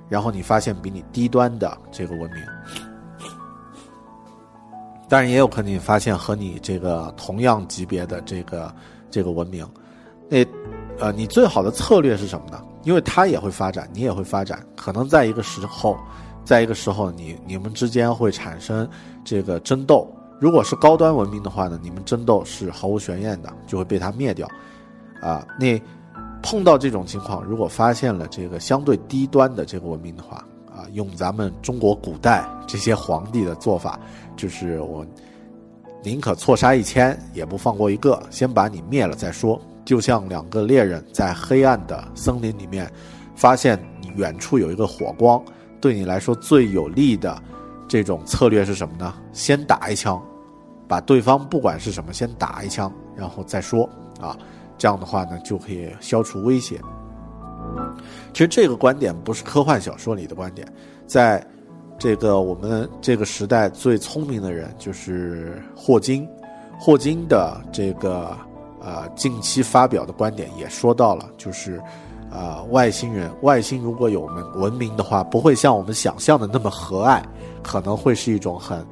[0.09, 2.43] 然后你发现比你低端的这个文明，
[5.07, 8.73] 当然也有可能你发现和你这个同样级别的这个
[9.11, 9.67] 这个文明，
[10.27, 10.43] 那。
[10.99, 12.61] 呃，你最好的策略是什么呢？
[12.83, 15.97] 因为它也会发展，你也会发展，可能在一个时候，
[16.43, 18.87] 在一个时候，你你们之间会产生
[19.23, 20.07] 这个争斗。
[20.39, 24.47] 如果是高端文明的话呢，你们争斗是毫无悬念的，就会被它灭掉。
[25.21, 25.81] 啊，那
[26.41, 30.37] 碰到这种情况，如果发现了这个相对低端的这个文明的话，
[30.69, 33.99] 啊，用咱们中国古代这些皇帝的做法，
[34.35, 35.05] 就是我
[36.03, 39.59] 宁可错杀一千，也不放过一个，先把你灭了再说。
[39.85, 42.91] 就像两个猎人在黑暗的森林里面，
[43.35, 43.79] 发现
[44.15, 45.39] 远处有一个火光，
[45.79, 47.39] 对你来说最有利的
[47.87, 49.13] 这种策略是什么呢？
[49.31, 50.19] 先打一枪，
[50.87, 53.87] 把对方不管是什么先打一枪，然后再说
[54.19, 54.35] 啊，
[54.75, 56.81] 这样的话呢就可以消除威胁。
[58.33, 60.67] 其实这个观点不是科幻小说里的观点，
[61.05, 61.45] 在
[61.99, 66.27] 这个我们这个时代最聪明的人就是霍金，
[66.79, 68.35] 霍金的这个。
[68.85, 71.81] 呃，近期发表的观点也说到了，就是，
[72.31, 77.23] 呃，外星人，外星如果有我们文明的话，不会像我们想象的那么和蔼，
[77.63, 78.85] 可能会是一种很，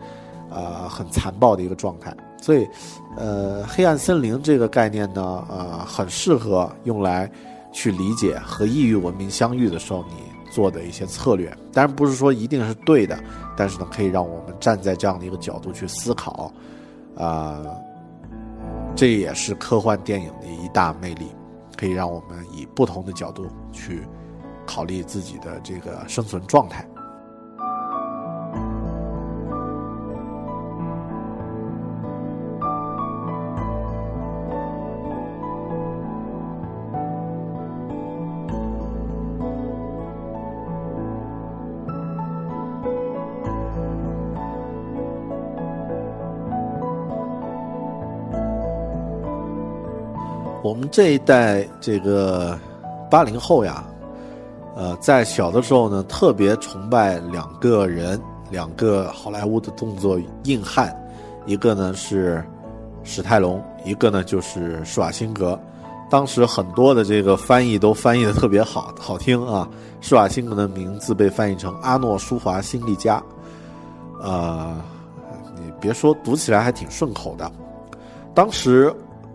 [0.50, 2.12] 呃，很残暴的一个状态。
[2.42, 2.68] 所以，
[3.16, 7.32] 呃，黑暗森林这个概念呢，呃，很适合用来
[7.72, 10.16] 去理解和异域文明相遇的时候你
[10.52, 11.56] 做的一些策略。
[11.72, 13.16] 当然不是说一定是对的，
[13.56, 16.52] 但是呢，可以让我们站在这样的一个角度去思考，
[17.16, 17.62] 啊。
[18.96, 21.28] 这也是科幻电影的一大魅力，
[21.76, 24.08] 可以让我们以不同的角度去
[24.66, 26.88] 考虑自己的这个生存状态。
[50.74, 52.58] 我们这一代这个
[53.08, 53.86] 八零后呀，
[54.76, 58.20] 呃，在小的时候呢，特别崇拜两个人，
[58.50, 60.92] 两个好莱坞的动作硬汉，
[61.46, 62.44] 一个呢是
[63.04, 65.58] 史泰龙，一个呢就是施瓦辛格。
[66.10, 69.70] 当时很多的这个翻译都翻译的特别好，好听啊。
[70.02, 73.22] 施瓦辛格的名字被翻译成阿诺舒华辛利加，
[74.20, 74.76] 呃，
[75.56, 77.52] 你别说，读起来还挺顺口的。
[78.34, 78.92] 当时。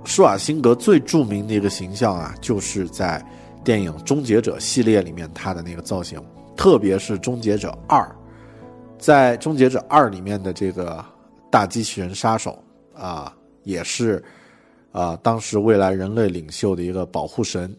[0.08, 3.22] 施瓦辛格最著名的一个形象啊，就是在
[3.62, 6.18] 电影《终结者》系列里面他的那个造型，
[6.56, 8.00] 特别是《终结者二》。
[8.98, 11.04] 在《终结者二》里面的这个
[11.50, 12.58] 大机器人杀手
[12.94, 14.24] 啊，也是
[14.92, 17.76] 啊，当时未来人类领袖的一个保护神。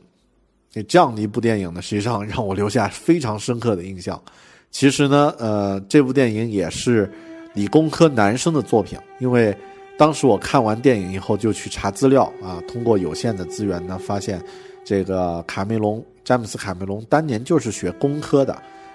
[0.87, 4.21] 这样的一部电影呢，实际上让我留下非常深刻的印象。
[4.69, 7.11] 其实呢，呃，这部电影也是
[7.55, 9.57] 理工科男生的作品，因为。
[9.99, 12.63] 当时我看完电影以后，就去查资料啊。
[12.69, 14.41] 通过有限的资源呢，发现
[14.85, 18.53] 这个卡梅隆詹姆斯卡梅隆当年就是学工科的，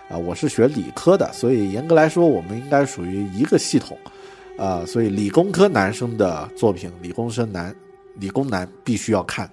[0.08, 3.98] 啊，我是学理科的，所以严格来说，我们应该属于一个系统，
[4.56, 7.76] 啊，所以理工科男生的作品，理工生男，
[8.14, 9.46] 理工男必须要看。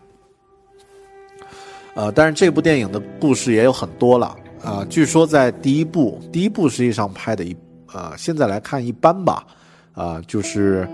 [1.96, 7.54] 呃，但是这部电影的故事也有很多了，啊，据说在第一部，第一部实际上拍的一，
[7.94, 9.46] 呃，现在来看一般吧，
[9.92, 10.88] 啊，就是。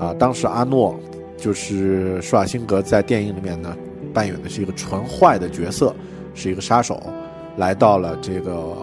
[0.00, 0.98] 啊，当时阿诺
[1.36, 3.76] 就是施瓦辛格在电影里面呢，
[4.14, 5.94] 扮演的是一个纯坏的角色，
[6.34, 7.02] 是一个杀手，
[7.58, 8.74] 来到了这个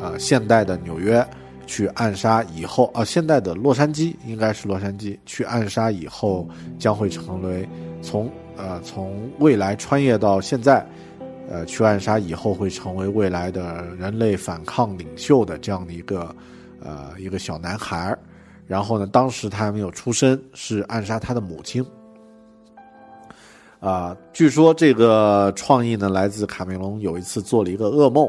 [0.00, 1.26] 啊现代的纽约
[1.66, 6.48] 去暗杀以后啊，现代的洛杉矶应该是洛杉矶去暗杀以后，
[6.78, 7.68] 将会成为
[8.00, 10.86] 从呃从未来穿越到现在，
[11.50, 16.32] 呃去暗杀以后会成为未来的人类反抗领袖的这样的一个
[16.80, 18.16] 呃一个小男孩儿。
[18.66, 21.84] 然后呢，当时他还没有出生，是暗杀他的母亲。
[23.78, 28.26] 啊，据说这个创意呢来自卡梅隆有一次做了一个噩梦，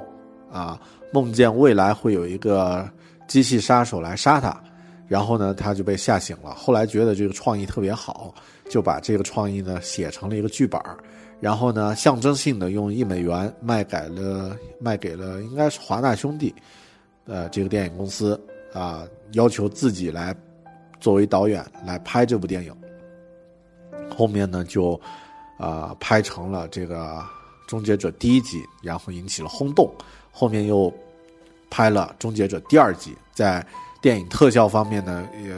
[0.51, 0.77] 啊，
[1.13, 2.85] 梦见未来会有一个
[3.27, 4.61] 机器杀手来杀他，
[5.07, 6.53] 然后呢他就被吓醒了。
[6.53, 8.35] 后来觉得这个创意特别好，
[8.69, 10.81] 就把这个创意呢写成了一个剧本
[11.39, 16.53] 然后呢象征性的用一美元卖给了卖给了应该是华纳兄弟，
[17.25, 18.37] 呃，这个电影公司。
[18.73, 20.35] 啊，要求自己来
[20.99, 22.75] 作为导演来拍这部电影。
[24.15, 24.99] 后面呢，就
[25.57, 27.15] 啊拍成了这个
[27.67, 29.93] 《终结者》第一集，然后引起了轰动。
[30.31, 30.93] 后面又
[31.69, 33.65] 拍了《终结者》第二集，在
[34.01, 35.55] 电影特效方面呢，也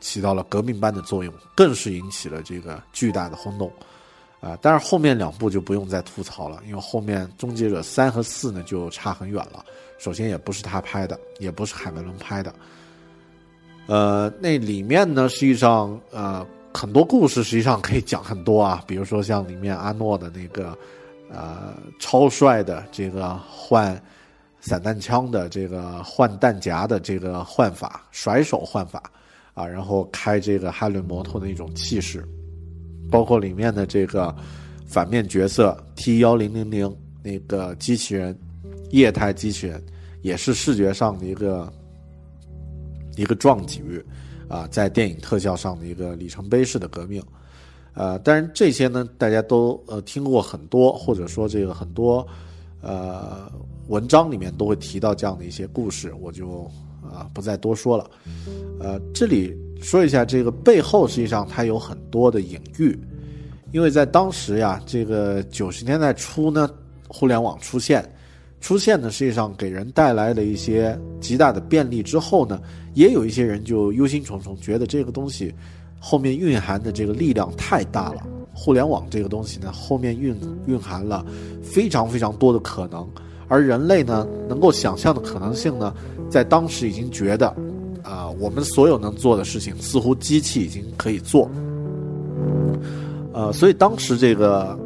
[0.00, 3.72] 起到了革命般的作用，更是引起了这个巨大的轰动。
[4.40, 9.64] 啊，但是后面两部就不用再吐槽了，因为后面《终结者》三和四呢就差很远了。
[9.96, 12.52] 首先也不是他拍的，也不是海梅伦拍的。
[13.86, 20.76] 呃，那里面呢，实际上呃很多故事实际上可以讲很多啊，比如说像里面阿诺的那个
[21.30, 24.00] 呃超帅的这个换
[24.60, 29.02] 散弹枪的这个换弹夹的这个换法，甩手换法
[29.52, 32.26] 啊，然后开这个哈伦摩托的一种气势，
[33.10, 34.34] 包括里面的这个
[34.86, 38.38] 反面角色 T 幺零零零那个机器人。
[38.90, 39.82] 液态机器人
[40.22, 41.72] 也是视觉上的一个
[43.16, 44.04] 一个壮举，
[44.48, 47.22] 啊，在电影特效上的一个里程碑式的革命，
[47.94, 52.26] 呃，当然这些呢，大家都呃听过很多，或者说这个很多
[52.80, 53.50] 呃
[53.88, 56.70] 文章里面都会提到这样的一些故事，我就
[57.02, 58.10] 啊不再多说了。
[58.80, 62.98] 呃，这里说一下这个背后，实际上它有很多的隐喻，
[63.72, 66.68] 因为在当时呀，这个九十年代初呢，
[67.06, 68.04] 互联网出现，
[68.60, 72.60] 出现呢实际上给人带来了一些极大的便利之后呢，
[72.94, 75.54] 也有一些人就忧心忡忡，觉得这个东西。
[76.06, 78.20] 后面蕴含的这个力量太大了，
[78.52, 80.36] 互联网这个东西呢，后面蕴
[80.66, 81.24] 蕴含了
[81.62, 83.08] 非常非常多的可能，
[83.48, 85.94] 而人类呢，能够想象的可能性呢，
[86.28, 87.48] 在当时已经觉得，
[88.02, 91.50] 啊，我们所有能做的事情，似乎机器已经可以做。
[93.32, 94.78] 呃，所以当时这个，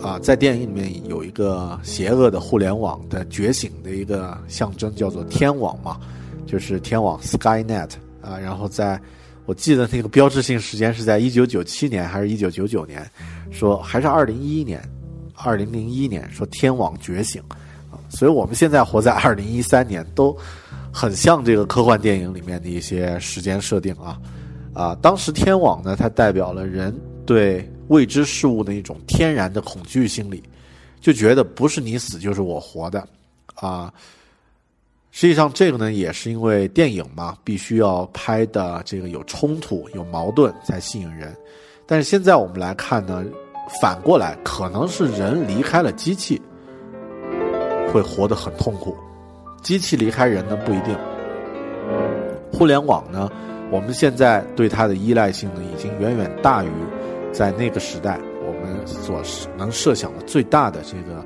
[0.00, 5.98] 啊，在电影里面有一个邪恶的互联网的觉醒的一个象征，叫做天网嘛，
[6.46, 7.90] 就是天网 （SkyNet）
[8.20, 9.00] 啊，然后在。
[9.44, 13.04] 我记得那个标志性时间是在一九九七年还是一九九九年，
[13.50, 14.80] 说还是二零一一年，
[15.34, 17.42] 二零零一年说天网觉醒，
[17.90, 20.34] 啊，所以我们现在活在二零一三年，都
[20.92, 24.16] 很像这个科幻电影里面的一些时间设定啊，
[24.72, 30.40] 啊，当时天网呢，它代表了人对未知事物的一种天然的恐惧心理，
[31.00, 33.04] 就觉得不是你死就是我活的，
[33.56, 33.92] 啊。
[35.14, 41.36] 实际上，这个呢也是因为电影嘛，必须要拍的这个有冲突、有矛盾才吸引人。
[41.86, 43.22] 但是现在我们来看呢，
[43.82, 46.40] 反过来可能是人离开了机器，
[47.92, 48.96] 会活得很痛苦；
[49.62, 50.96] 机器离开人呢不一定。
[52.50, 53.30] 互联网呢，
[53.70, 56.70] 我们现在对它的依赖性呢，已经远远大于
[57.32, 59.20] 在那个时代我们所
[59.58, 61.22] 能设想的最大的这个。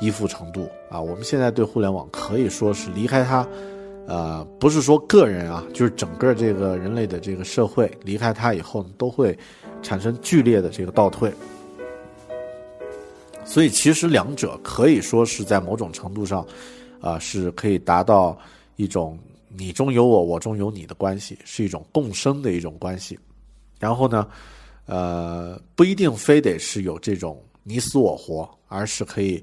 [0.00, 3.48] 依附程度啊，我们现在对互联网可以说是离开它，
[4.06, 9.36] 呃，不是说个人啊，就是整个这个人类的这个社会离开它以后，都会
[9.82, 11.32] 产生剧烈的这个倒退。
[13.42, 16.46] 所以，其实两者可以说是在某种程度上，
[17.00, 18.38] 啊，是可以达到
[18.76, 19.18] 一种
[19.48, 23.18] 你中有我，我中有你的关系，是一种共生的一种关系。
[23.80, 24.28] 然后呢，
[24.84, 29.42] 呃，不一定非得是有这种你死我活，而是可以。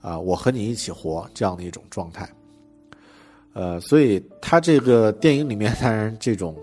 [0.00, 2.26] 啊，我和你一起活这样的一种状态，
[3.52, 6.56] 呃，所以他这个电影里面 当然这种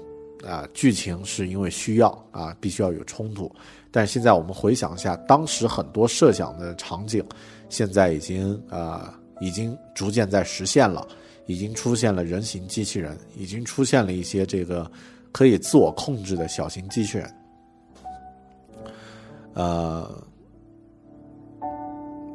[0.44, 3.52] 啊剧情是因为需要啊，必须要有冲突。
[3.92, 7.24] 但现在我们回想一下，当时很多设想的场景，
[7.70, 11.08] 现在已经啊已经逐渐在实现了，
[11.46, 14.90] 已经出现了人形机器人，已经出现了一些这个
[15.32, 17.34] 可以自我控制的小型机器人，
[19.54, 20.24] 呃。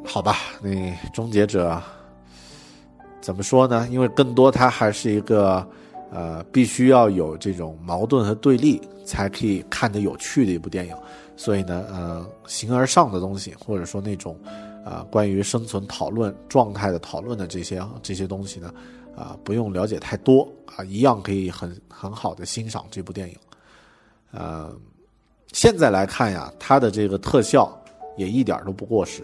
[0.05, 0.71] 好吧，那
[1.13, 1.81] 终结者
[3.21, 3.89] 怎么说呢？
[3.91, 5.67] 因为更多它还是一个
[6.11, 10.95] 呃，必须要有这种矛盾和对立才可以看得有趣的一部电影。
[11.35, 14.39] 所以呢，呃，形而上的东西，或者说那种
[14.85, 18.75] 啊，关于生存讨论状态的讨论的这些这些东西呢，
[19.17, 20.47] 啊，不用了解太多
[20.77, 23.37] 啊，一样可以很很好的欣赏这部电影。
[24.33, 24.71] 呃，
[25.53, 27.73] 现在来看呀，它的这个特效
[28.19, 29.23] 也一点都不过时。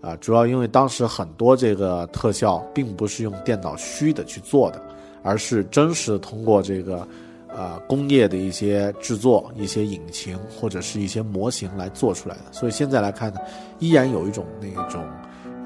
[0.00, 4.80] 啊，主要因为当时很多这个特效并不是用电脑虚的去做的，
[5.22, 7.06] 而是真实通过这个，
[7.48, 12.42] 呃，工业的一些制作、一些引擎或者是一些模型来做出来的。
[12.52, 13.40] 所以现在来看呢，
[13.80, 15.04] 依然有一种那种，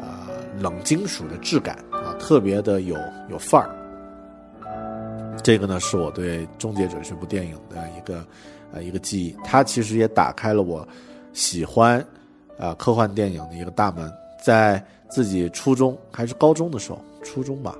[0.00, 0.08] 呃，
[0.60, 2.96] 冷金属的质感啊，特别的有
[3.30, 3.68] 有范儿。
[5.42, 8.24] 这个呢，是我对《终结者》这部电影的一个，
[8.72, 9.36] 呃，一个记忆。
[9.44, 10.88] 它其实也打开了我
[11.34, 12.02] 喜欢，
[12.56, 14.10] 呃，科幻电影的一个大门。
[14.42, 17.78] 在自己初中还是高中的时候，初中吧，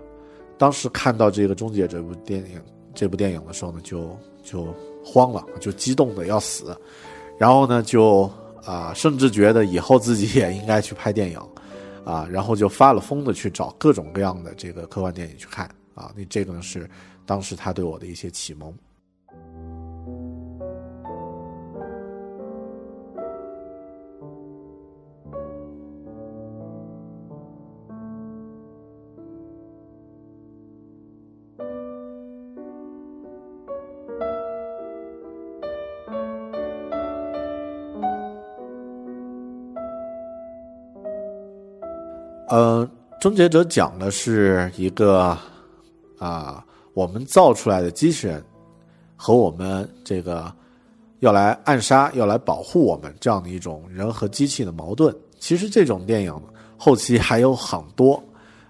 [0.57, 2.61] 当时看到这个《终结》这部电影，
[2.95, 6.77] 这部电影的时候呢，就就慌了，就激动的要死，
[7.37, 8.31] 然后呢，就
[8.65, 11.39] 啊，甚至觉得以后自己也应该去拍电影，
[12.05, 16.89] 啊，然后就发了疯的去找各种各样的这个科幻电影去看，啊，那这个呢是
[17.27, 18.73] 当时他对我的一些启蒙。
[43.23, 45.39] 终结者讲的是一个
[46.19, 48.45] 啊，我们造出来的机器人
[49.15, 50.53] 和我们这个
[51.21, 55.15] 要来暗杀、要来保护我们这样的一种人和机器的矛盾。
[55.39, 56.35] 其实这种电影
[56.77, 58.21] 后期还有很多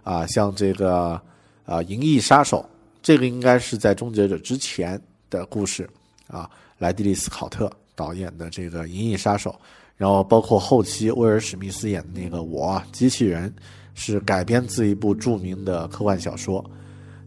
[0.03, 1.18] 啊，像这个
[1.64, 2.59] 啊《银翼杀手》，
[3.03, 5.00] 这个应该是在终结者之前
[5.30, 5.88] 的故事
[6.26, 6.46] 啊。
[6.76, 9.50] 莱蒂利·斯考特导演的这个《银翼杀手》，
[9.96, 13.48] 然后包括后期威尔史密斯演的那个《我机器人》，
[13.95, 16.64] 是改编自一部著名的科幻小说。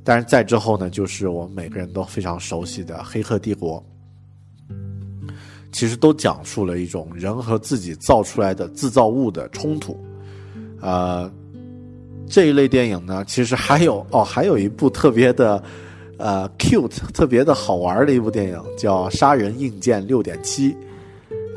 [0.03, 3.84] 但是再之后呢，就是我们每个人都非常熟悉的《黑客帝国》，
[5.72, 9.97] 其实都讲述了一种人和自己造出来的制造物的冲突。
[10.82, 11.32] 呃，
[12.28, 15.63] 这一类电影呢，其实还有哦，还有一部特别的。
[16.18, 20.72] 呃，cute 特别的好玩的一部电影叫《杀人硬件六点七》，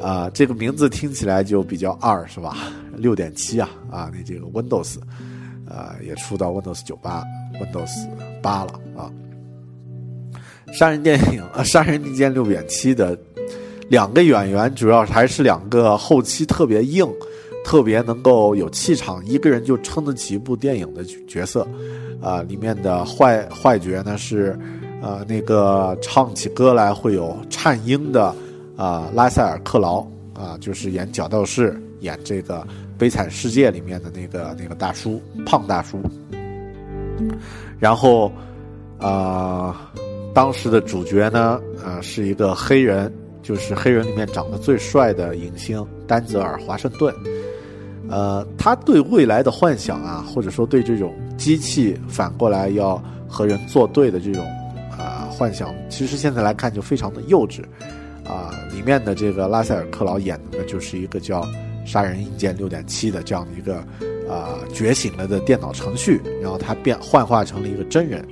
[0.01, 2.57] 啊，这个名字听起来就比较二，是吧？
[2.97, 4.99] 六点七啊，啊，你这个 Windows，
[5.69, 7.25] 啊，也出到 Windows 九八、
[7.61, 8.09] Windows
[8.43, 9.11] 八了啊。
[10.73, 13.19] 杀人电影啊，《杀人利剑六点七》的
[13.89, 17.09] 两个演员，主要还是两个后期特别硬、
[17.65, 21.67] 特别能够有气场，一个人就撑得起一部电影的角色。
[22.21, 24.59] 啊，里面的坏坏角呢是，
[25.01, 28.35] 呃，那个唱起歌来会有颤音的，
[28.79, 32.61] 啊，拉塞尔·克劳啊，就是演角斗士，演这个
[32.97, 36.01] 《悲惨世界》里面的那个那个大叔，胖大叔。
[37.81, 38.31] 然后，
[38.99, 39.91] 啊，
[40.33, 43.13] 当时的主角呢，呃，是一个黑人，
[43.43, 47.13] 就是黑人里面长得最帅的影星丹泽尔·华盛顿。
[48.09, 54.47] 呃，他对未来的幻想啊，或者说对这种机器反过来要和人作对的这种
[54.97, 57.65] 啊幻想，其实现在来看就非常的幼稚。
[58.29, 61.45] 啊，里面的这个拉塞尔·克劳演的呢，就是一个叫
[61.87, 63.79] “杀人硬件六点七”的这样的一个
[64.33, 68.25] 啊觉醒了的电脑程序，然后他变幻化成了一个真人。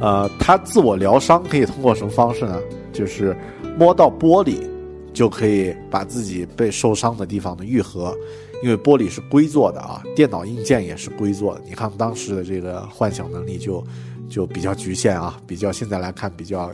[0.00, 2.60] 呃，他自我疗伤可以通过什么方式呢？
[2.92, 3.36] 就是
[3.78, 4.70] 摸到玻璃。
[5.14, 8.16] 就可以把自己被受伤的地方的愈合，
[8.62, 11.60] 因为玻璃是硅做的啊，电脑硬件也是硅做的。
[11.66, 13.84] 你看当时的这个幻想能力就
[14.30, 16.72] 就比较局限啊，比较现在来看比较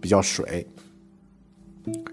[0.00, 0.64] 比较水。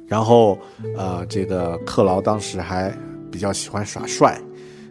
[0.07, 0.57] 然后
[0.97, 2.95] 呃，这个克劳当时还
[3.31, 4.39] 比较喜欢耍帅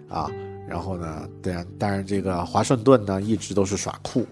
[0.09, 0.31] 啊，
[0.69, 4.27] 然后呢，当然当然这个华盛顿呢一直都是耍酷。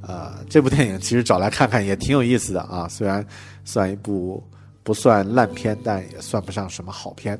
[0.00, 3.26] 呃，这部电影其实找来看看也挺有意思的啊，虽然
[3.64, 4.42] 算一部。
[4.84, 7.38] 不算烂片，但也算不上什么好片。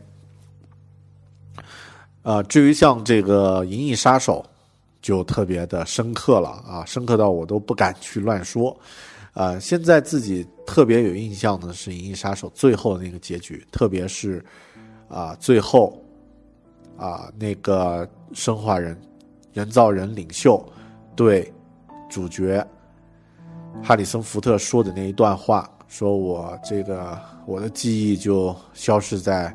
[2.21, 4.45] 呃，至于像这个《银翼杀手》，
[5.01, 8.79] 就特别的深刻了啊，深刻到我都不敢去乱说。
[9.35, 14.45] 呃，现在自己特别有印象的是《银翼杀手》最后的那个结局，特别是
[15.09, 16.03] 啊，最后
[16.97, 19.01] 啊那个生化人、
[19.53, 20.65] 人造人领袖
[21.15, 21.53] 对
[22.09, 22.67] 主角
[23.83, 25.71] 哈里森·福特说的那一段话。
[25.91, 29.51] 说我这个我的记忆就消失在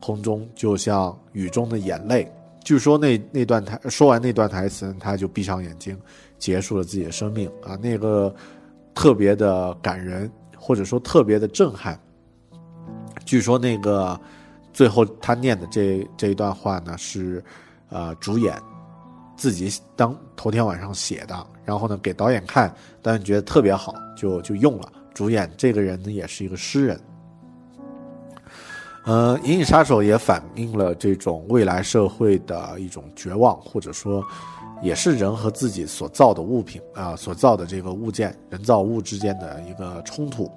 [0.00, 2.26] 空中，就像雨中的眼泪。
[2.64, 6.00] 据说那那段台说完那段台词，他就闭上眼睛，
[6.38, 7.76] 结束了自己的生命啊！
[7.76, 8.34] 那个
[8.94, 11.98] 特别的感人，或者说特别的震撼。
[13.24, 14.18] 据说那个
[14.72, 17.42] 最后他念的这这一段话呢，是
[17.88, 18.56] 呃主演
[19.36, 22.72] 自己当头天晚上写的，然后呢给导演看，
[23.02, 24.92] 导演觉得特别好，就就用了。
[25.14, 27.00] 主演这个人呢，也是一个诗人。
[29.04, 34.24] 呃，《银翼杀手》也反映了这种未来社会的一种绝望，或者说，
[34.84, 40.48] 也是人和自己所造的物品啊，所造的这个物件、人造物之间的一个冲突。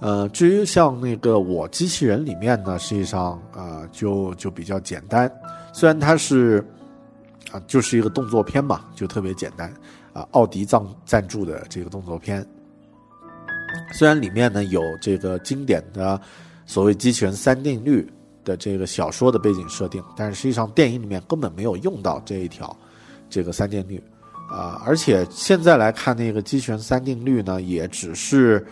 [0.00, 5.32] 呃，至于像那个《我机器人》里面呢，实际上啊，就就比较简单，
[5.72, 6.66] 虽然它是
[7.52, 9.72] 啊，就是一个动作片嘛，就特别简单
[10.12, 12.44] 啊，奥迪赞赞助的这个动作片。
[13.92, 16.20] 虽然里面呢有这个经典的
[16.66, 18.12] 所谓机器人三定律
[18.44, 22.76] 的这个小说的背景设定，但是实际上电影里面根本没有用到这一条
[23.30, 24.02] 这个三定律
[24.50, 28.66] 啊，而且现在来看那个机器人三定律呢，也只是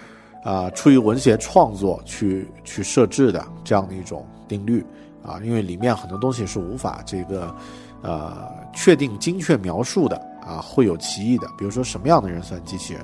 [0.45, 4.85] 啊出于文学创作去去设置的这样的一种定律
[5.25, 7.55] 啊，因为里面很多东西是无法这个
[8.03, 10.17] 呃确定精确描述的
[10.47, 13.03] 啊，会有歧义的，比如说什么样的人算机器人，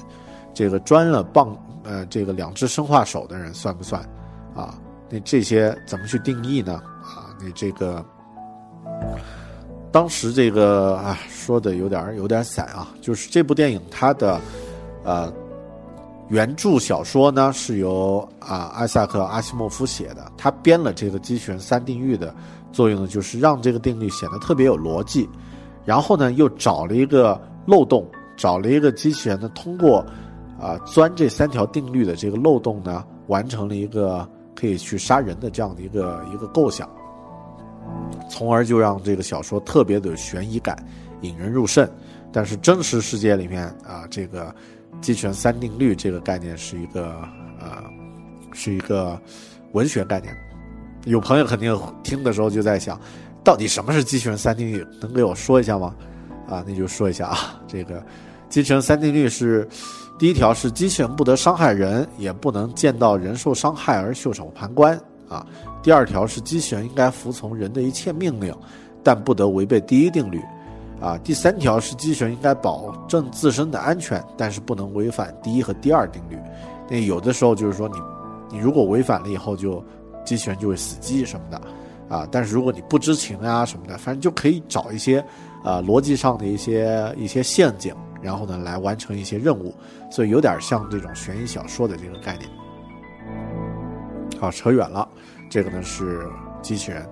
[0.55, 1.57] 这个钻了棒。
[1.89, 4.03] 呃，这个两只生化手的人算不算？
[4.57, 4.77] 啊，
[5.09, 6.75] 那这些怎么去定义呢？
[7.03, 8.05] 啊，那这个
[9.93, 14.41] 当时这个啊说的有点有点散啊，就是这部电影它的
[15.05, 15.33] 呃
[16.29, 22.35] 原著小说呢是由啊艾萨克阿西莫夫写的，他编了这个机器人三定律的
[22.73, 25.29] 作用呢，就是让这个定律显得特别有逻辑，
[25.85, 30.05] 然后呢又找了一个漏洞，找了一个机器人呢通过。
[30.59, 34.27] 啊，钻这三条定律的这个漏洞呢，完成了一个
[34.57, 36.89] 可以去杀人的这样的一个一个构想，
[38.29, 40.77] 从而就让这个小说特别的有悬疑感，
[41.21, 41.89] 引人入胜。
[42.33, 44.55] 但是真实世界里面啊，这个
[45.01, 47.23] 机器人三定律这个概念是一个
[47.61, 47.85] 呃
[48.53, 49.21] 是一个
[49.73, 50.37] 文学概念。
[51.05, 53.01] 有朋友肯定听的时候就在想，
[53.45, 54.85] 到底什么是机器人三定律？
[55.01, 55.95] 能给我说一下吗？
[56.49, 58.05] 啊，那就说一下啊，这个
[58.49, 59.67] 机器人三定律是
[60.19, 64.99] 第一条是机器人不得伤害人，也不能见到人受伤害而袖手旁观
[65.29, 65.47] 啊。
[65.83, 68.55] 第二条是机器人应该服从人的一切命令，
[69.03, 70.41] 但不得违背第一定律。
[70.99, 76.39] 啊，第三条是机器人应该保证自身的安全，但是不能违反第一和第二定律。
[76.89, 79.85] 那有的时候就是说你，你如果违反了以后，就
[80.25, 81.61] 机器人就会死机什么的，
[82.09, 85.23] 啊，但是如果你不知情啊什么的，反正就可以找一些，
[85.63, 87.95] 呃，逻辑上的一些一些陷阱，
[88.27, 89.73] 然后呢来完成一些任务，
[90.11, 92.51] 所以有点像这种悬疑小说的这个概念。
[94.41, 95.09] 好，扯远了，
[95.49, 96.29] 这个呢是
[96.61, 97.09] 机器人。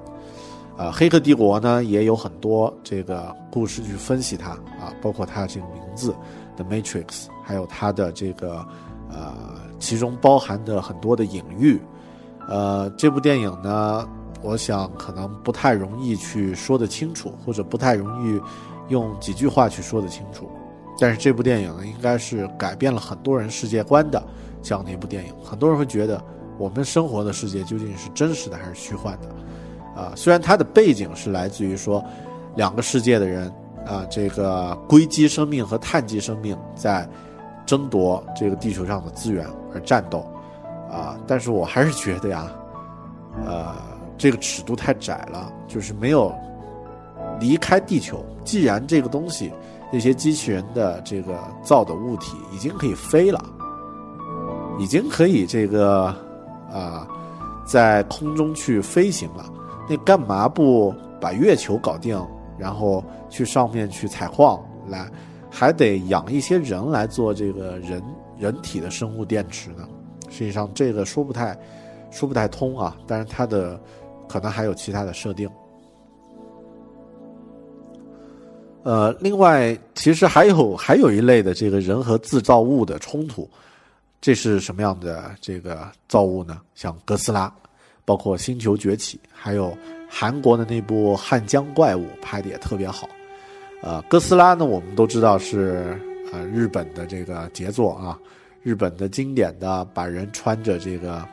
[0.76, 6.10] 呃，《黑客帝国》呢也有很多这个故事去分析它啊，包括它这个名字
[6.56, 7.04] 《The Matrix》，
[7.44, 8.66] 还有它的这个
[9.08, 9.32] 呃，
[9.78, 11.80] 其中包含的很多的隐喻。
[12.48, 14.04] 呃，这部电影呢，
[14.42, 18.40] 我想可能不太容易去说得清楚，或者不太容易
[18.88, 20.50] 用几句话去说得清楚。
[20.99, 24.22] 但是这部电影呢，应该是改变了很多人世界观的
[24.62, 25.34] 这样的一部电影。
[25.45, 26.22] 很多人会觉得，
[26.57, 30.01] 我们生活的世界究竟是真实的还是虚幻的？
[30.01, 32.05] 啊，虽然它的背景是来自于说，
[32.57, 33.53] 两个世界的人
[33.86, 37.09] 啊，这个硅基生命和碳基生命在
[37.66, 40.20] 争夺这个地球上的资源而战斗，
[40.90, 42.51] 啊，但是我还是觉得呀，
[43.47, 43.74] 呃，
[44.16, 46.34] 这个尺度太窄了，就是没有
[47.40, 48.24] 离开地球。
[48.45, 49.53] 既然这个东西，
[49.95, 53.40] 那些机器人的这个造的物体已经可以飞了，
[54.76, 56.07] 已经可以这个
[56.68, 57.07] 啊，
[57.64, 59.49] 在空中去飞行了。
[59.88, 62.20] 那干嘛不把月球搞定，
[62.59, 65.09] 然后去上面去采矿来，
[65.49, 68.03] 还得养一些人来做这个人
[68.36, 69.86] 人体的生物电池呢？
[70.28, 71.57] 实际上这个说不太
[72.11, 72.97] 说不太通啊。
[73.07, 73.80] 但是它的
[74.28, 75.49] 可能还有其他的设定。
[78.85, 83.51] 呃，另外其实还有还有一类的这个人和自造物的冲突，
[84.20, 86.61] 这是什么样的这个造物呢？
[86.76, 87.53] 像哥斯拉。
[88.07, 89.74] 包括《星球崛起》，还有
[90.11, 93.09] 韩国的那部《汉江怪物》拍的也特别好。
[93.82, 95.99] 呃，哥斯拉呢，我们都知道是
[96.30, 98.18] 呃日本的这个杰作啊，
[98.62, 101.26] 日本的经典的，把人穿着这个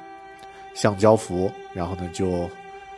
[0.73, 2.49] 橡胶服，然后呢就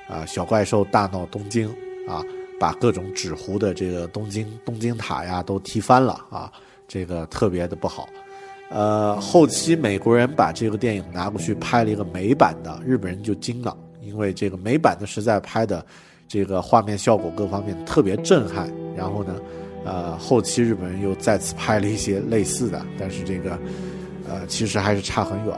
[0.08, 1.68] 啊小怪兽大闹东京
[2.08, 2.22] 啊，
[2.64, 6.50] 把各种纸糊的这个东京东京塔呀都踢翻了啊，
[6.88, 8.08] 这个特别的不好。
[8.70, 15.86] 呃，后期美国人把这个电影拿过去拍了一个美版的，日本人就惊了，因为这个美版的实在拍的，
[16.26, 18.72] 这个画面效果各方面特别震撼。
[18.96, 19.36] 然后呢，
[19.84, 23.60] 呃，后期日本人又再次拍了一些类似的，但是这个，
[24.30, 25.54] 呃，其实还是差很远。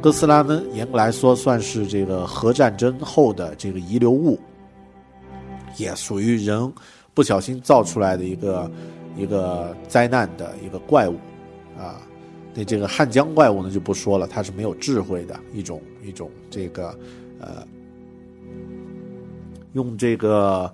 [0.00, 4.40] 哥斯拉呢，严格来说算是这个核战争后的这个遗留物，
[5.78, 6.70] 也属于人
[7.14, 8.70] 不小心造出来的一个
[9.16, 11.14] 一个灾难的一个怪物，
[11.78, 12.02] 啊。
[12.54, 16.98] 那这个汉江怪物呢就不说了，它是没有智慧的一种一种这个，
[17.38, 17.64] 呃，
[19.74, 20.68] 用这个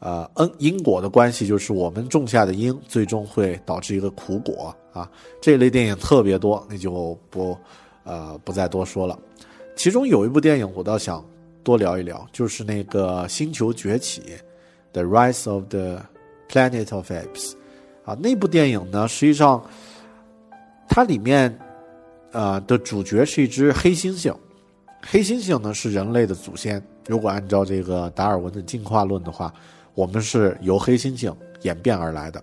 [0.00, 5.10] 呃恩因果的关系，就是我们种下的因，最终会导致一个苦果啊。
[5.40, 7.56] 这类电影特别多，那就不
[8.04, 9.18] 呃不再多说了。
[9.76, 11.24] 其中有一部电影我倒想
[11.62, 14.20] 多聊一聊，就是那个《星球崛起》
[14.92, 16.02] The Rise of the
[16.48, 17.52] Planet of Apes
[18.04, 19.62] 啊，那部电影呢，实际上。
[20.92, 21.56] 它里面，
[22.32, 24.34] 呃的主角是一只黑猩猩，
[25.00, 26.82] 黑猩猩呢是人类的祖先。
[27.06, 29.54] 如果按照这个达尔文的进化论的话，
[29.94, 31.32] 我们是由黑猩猩
[31.62, 32.42] 演变而来的。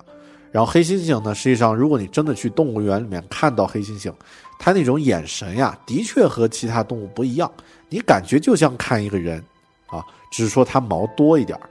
[0.49, 4.13] 然后黑猩猩呢，实际上如果你真的去动物园里面看到黑猩猩，
[4.57, 7.51] 它那种眼神呀，的确和其他动物不一样，
[7.89, 9.43] 你感觉就像看一个人，
[9.87, 11.69] 啊，只是说它毛多一点儿，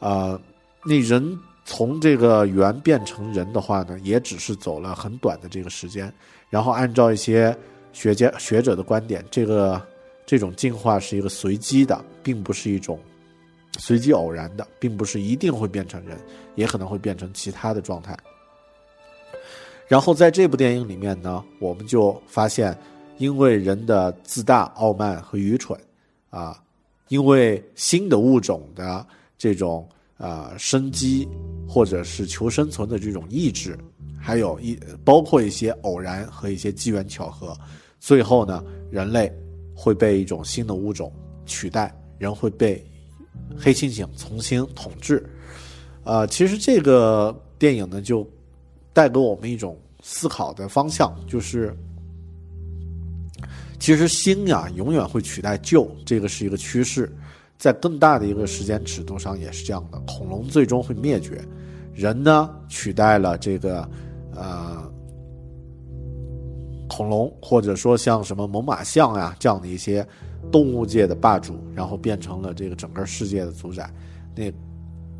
[0.00, 0.40] 呃，
[0.84, 1.38] 那人。
[1.66, 6.12] 从这个猿变成人的话呢，也只是走了很短的这个时间。
[6.48, 7.56] 然后按照一些
[7.92, 9.80] 学家学者的观点，这个
[10.26, 12.98] 这种进化是一个随机的，并不是一种
[13.78, 16.18] 随机偶然的，并不是一定会变成人，
[16.56, 18.18] 也可能会变成其他的状态。
[19.86, 22.76] 然后在这部电影里面呢，我们就发现，
[23.18, 25.78] 因为人的自大、傲慢和愚蠢，
[26.30, 26.60] 啊，
[27.08, 29.06] 因为新的物种的
[29.40, 29.88] 这种。
[30.22, 31.26] 啊，生机
[31.66, 33.74] 或者是求生存的这种意志，
[34.18, 37.56] 还有一包括一些偶然和一些机缘巧合，
[37.98, 39.32] 最后呢，人类
[39.74, 41.10] 会被一种新的物种
[41.46, 42.86] 取代，人会被
[43.56, 45.24] 黑猩猩重新统治。
[46.04, 48.28] 呃，其实这个电影呢，就
[48.92, 51.74] 带给我们一种思考的方向，就是
[53.78, 57.10] 其实新呀永远会取代旧，这个是一个趋势，
[57.60, 60.00] 在更大的一个时间尺度上也是这样的。
[60.06, 61.44] 恐龙最终会灭绝，
[61.92, 63.86] 人呢取代了这个
[64.34, 64.90] 呃
[66.88, 70.04] 恐龙，或者说像什么猛犸象呀这样的一些
[70.50, 73.92] 动物界的霸主，然后变成了这个整个世界的主宰。
[74.34, 74.50] 那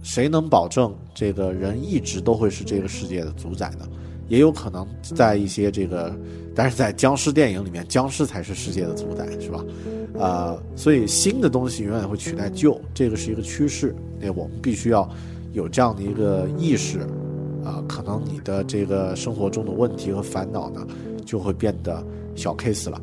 [0.02, 3.86] 谁能保证这个人一直都会是这个世界的主宰呢？
[4.28, 6.16] 也有可能在一些这个，
[6.62, 9.64] 但是在僵尸电影里面，僵尸才是世界的主宰，是吧？
[10.12, 13.96] 呃，所以新的东西永远会取代旧，这个是一个趋势。
[14.20, 15.08] 那我们必须要
[15.54, 16.98] 有这样的一个意识，
[17.64, 20.86] 啊，可能你的这个生活中的问题和烦恼呢，
[21.24, 22.04] 就会变得
[22.36, 23.00] 小 case 了。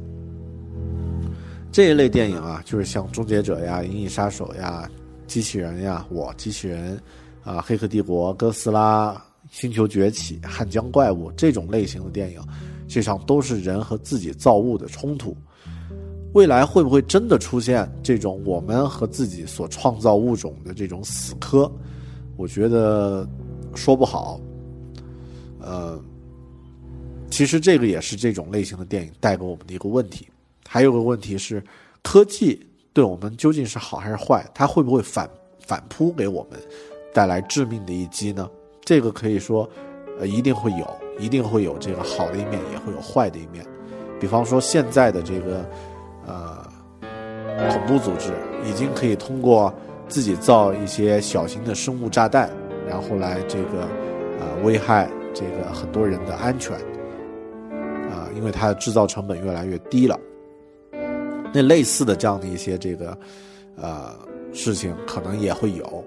[1.72, 4.88] 这一类电影啊，就是像《终结者》呀、《银翼杀手》呀、
[5.26, 6.96] 机器人呀、我机器人
[7.44, 9.20] 啊、《黑客帝国》、哥斯拉。
[9.50, 12.42] 星球崛起、汉江怪物这种类型的电影，
[12.88, 15.36] 实际上都是人和自己造物的冲突。
[16.34, 21.72] 未来会不会真的出现这种我们和自己所创造物种的这种死磕？
[22.36, 23.28] 我觉得
[23.74, 24.40] 说不好。
[25.60, 26.00] 呃，
[27.32, 30.28] 其实这个也是这种类型的电影带给我们的一个问题。
[30.68, 31.64] 还有个问题是，
[32.04, 34.46] 科技对我们究竟是好还是坏？
[34.54, 35.28] 它会不会反
[35.66, 36.60] 反扑给我们，
[37.14, 38.48] 带来致命的一击呢？
[38.82, 39.68] 这个可以说，
[40.20, 40.86] 呃，一定会有，
[41.18, 43.66] 一定会有这个好的一面，也会有坏的一面。
[44.20, 45.70] 比方说，现在的这个，
[46.26, 46.68] 呃，
[47.70, 48.32] 恐怖组织
[48.66, 49.74] 已经可以通过
[50.08, 52.50] 自己造一些小型的生物炸弹，
[52.88, 53.88] 然后来这个，
[54.40, 56.76] 呃，危害这个很多人的安全，
[58.10, 60.20] 啊，因为它的制造成本越来越低了。
[61.54, 63.18] 那类似的这样的一些这个，
[63.76, 64.16] 呃，
[64.54, 66.04] 事情可能也会有，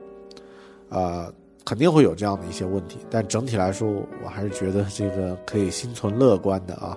[0.89, 1.33] 呃。
[1.65, 3.89] 肯定会有这样的一些问题，但整体来说，
[4.25, 6.97] 我还是觉得这个可以心存乐观的啊。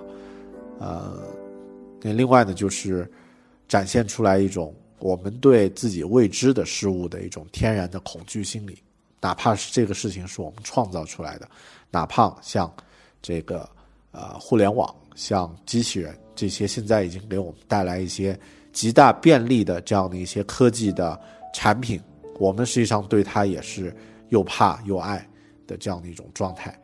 [0.80, 1.18] 呃，
[2.02, 3.08] 那另外呢，就是
[3.68, 8.78] 展现出来一种我们对自己未知的事物的一种天然的恐惧心理，
[9.20, 11.48] 哪怕是这个事情是我们创造出来的，
[11.90, 12.72] 哪怕像
[13.22, 13.68] 这个
[14.12, 18.38] 呃互联网、像机器人这些，现在已经给我们带来一些
[18.72, 21.20] 极大便利的这样的一些科技的
[21.52, 22.00] 产品，
[22.38, 23.94] 我们实际上对它也是。
[24.28, 25.26] 又怕又爱
[25.66, 26.78] 的这样的一种状态。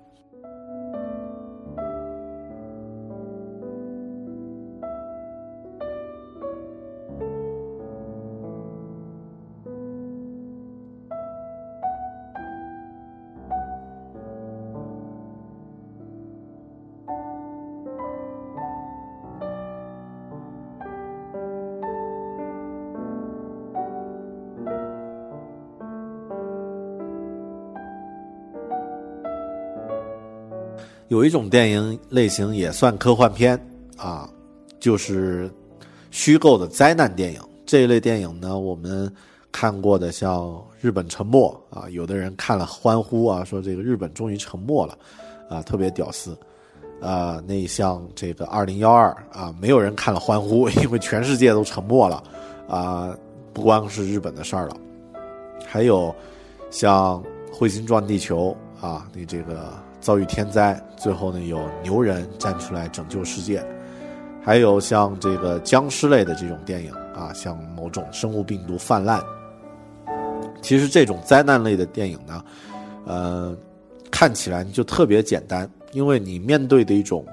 [31.10, 33.58] 有一种电影类型也算科幻片
[33.96, 34.30] 啊，
[34.78, 35.50] 就是
[36.12, 37.40] 虚构的灾难电影。
[37.66, 39.12] 这一类电影呢，我们
[39.50, 40.42] 看过的像
[40.80, 44.96] 《日本沉没》啊，有的人看了欢呼啊，说这个日本终于沉没了，
[45.48, 46.38] 啊，特别屌丝。
[47.00, 52.22] 啊，那像这个《二零幺二》啊，没有人看了欢呼， 因为全世界都沉没了
[52.68, 53.12] 啊，
[53.52, 54.76] 不光是日本的事儿了。
[55.66, 56.14] 还有
[56.70, 57.20] 像
[57.52, 58.56] 《彗星撞地球》
[58.86, 59.89] 啊，你这个。
[60.00, 63.64] 遭遇天灾，最后呢有牛人站出来拯救世界，
[64.42, 69.22] 还有像这个僵尸类的这种电影啊，像某种生物病毒泛滥。
[70.62, 72.44] 其实这种灾难类的电影呢，
[73.06, 73.56] 呃，
[74.10, 77.24] 看起来就特别简单，因为你面对的一种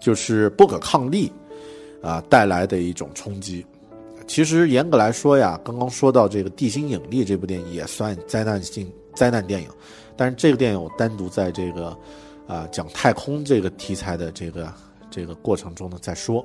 [0.00, 1.32] 就是不可抗力
[2.02, 3.64] 啊带来的一种冲击。
[4.26, 9.68] 其实严格来说呀，刚刚说到这个《地心引力》这部电影也算灾难性灾难电影。
[10.18, 11.96] 但是这个电影我单独在这个，
[12.48, 14.74] 啊讲太空这个题材的这个
[15.08, 16.44] 这个过程中呢再说。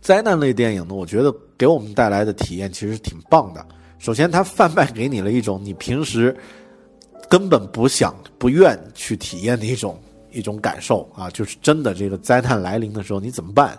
[0.00, 3.66] 灾难类电影呢，我觉得给我们带来的体验其实挺棒的。
[3.98, 6.34] 首先，它贩卖给你了一种你平时
[7.28, 9.98] 根本不想、不愿去体验的一种
[10.30, 13.76] 一种感受啊，就是真的这个灾难来临的时候你怎么办？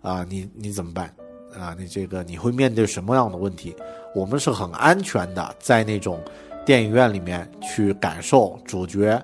[0.00, 1.12] 啊，你你怎么办？
[1.54, 3.76] 啊，你这个你会面对什么样的问题？
[4.14, 6.18] 我们是很安全的，在那种。
[6.68, 9.18] 电影院里面去感受主角，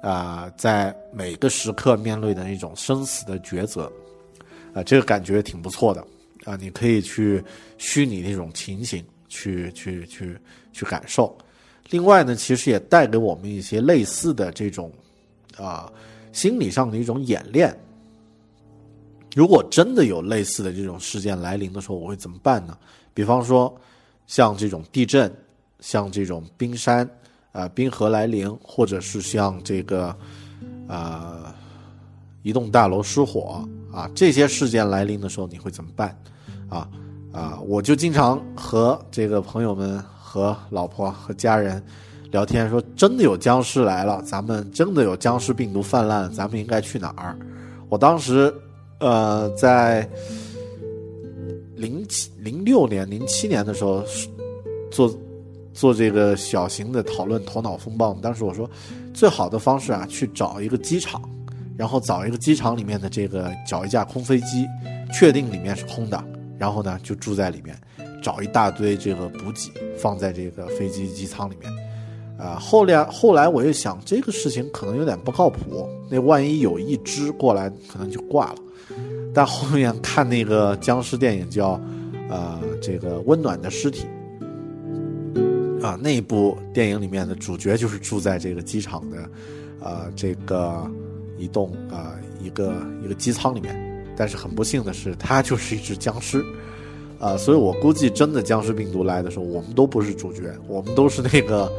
[0.00, 3.90] 啊，在每个时刻面对的那种生死的抉择，
[4.72, 6.00] 啊，这个感觉挺不错的，
[6.44, 7.42] 啊，你可以去
[7.76, 10.38] 虚拟那种情形，去去去
[10.72, 11.36] 去感受。
[11.90, 14.92] 另外呢，其实也带给我们一些类似的这种，
[15.58, 15.92] 啊，
[16.30, 17.76] 心理上的一种演练。
[19.34, 22.78] 如果真的有类似的这种事件来临的时候，我会怎么办呢？
[23.12, 23.76] 比方说，
[24.28, 25.28] 像这种地震。
[25.80, 27.08] 像这种冰山，
[27.52, 30.16] 啊，冰河来临，或者是像这个，
[30.86, 31.54] 啊，
[32.42, 36.18] 一栋大楼失火，啊，这些事件来临的时候你会怎么办？
[36.68, 36.88] 啊
[37.32, 41.82] 啊，我就经常和这个朋友们、和老婆、和家人
[42.32, 47.38] 聊天，说真的有僵尸来了，咱们真的有僵尸病毒泛滥，咱们应该去哪儿？
[47.88, 48.52] 我当时
[48.98, 50.08] 呃在
[51.76, 54.02] 零七零六年、零七年的时候
[54.90, 55.14] 做
[55.76, 58.68] 做这个小型的讨论头脑风暴，当时我说
[59.14, 61.22] 最好的方式啊，去找一个机场。
[61.78, 64.66] 然后找一个机场里面的这个找一架空飞机，
[65.12, 66.24] 确定里面是空的，
[66.58, 67.76] 然后呢就住在里面，
[68.22, 71.70] 找一大堆这个补给放在这个飞机机舱里面，
[72.38, 78.58] 啊，后来后来我又想这个事情可能有点不靠谱，那万一有一只过来可能就挂了，
[79.34, 81.78] 但后面看那个僵尸电影叫，
[82.30, 84.06] 呃，这个温暖的尸体，
[85.82, 89.30] 啊，那一部电影里面的主角就是住在这个机场的，
[89.80, 90.90] 呃，这个。
[91.38, 92.74] 一栋啊，一个
[93.04, 93.76] 一个机舱里面，
[94.16, 96.42] 但是很不幸的是，他就是一只僵尸，
[97.18, 101.70] 啊，所以我估计真的僵尸病毒来的时候，我们都不是主角，我们都是那个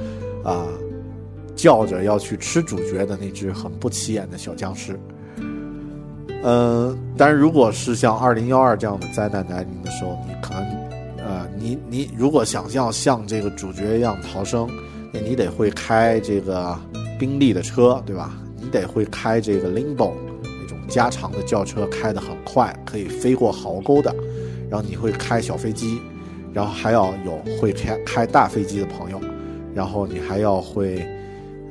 [0.44, 0.68] 啊
[1.56, 4.96] 叫着要去吃主角的那只很不起眼的小僵尸。
[6.44, 10.77] 嗯，但是如果是像二零幺二这样的灾难来临的时候，你可能，
[11.60, 14.70] 你你如果想要像这个主角一样逃生，
[15.12, 16.78] 那你得会开这个
[17.20, 18.38] 宾利的车，对吧？
[18.60, 24.14] 你得会开这个 Limbo 那种加长的轿车，开得很快，可以飞过壕沟的。
[24.70, 26.00] 然后你会开小飞机，
[26.54, 29.22] 然后还要有会开开大飞机的朋友，
[29.74, 31.00] 然后你还要会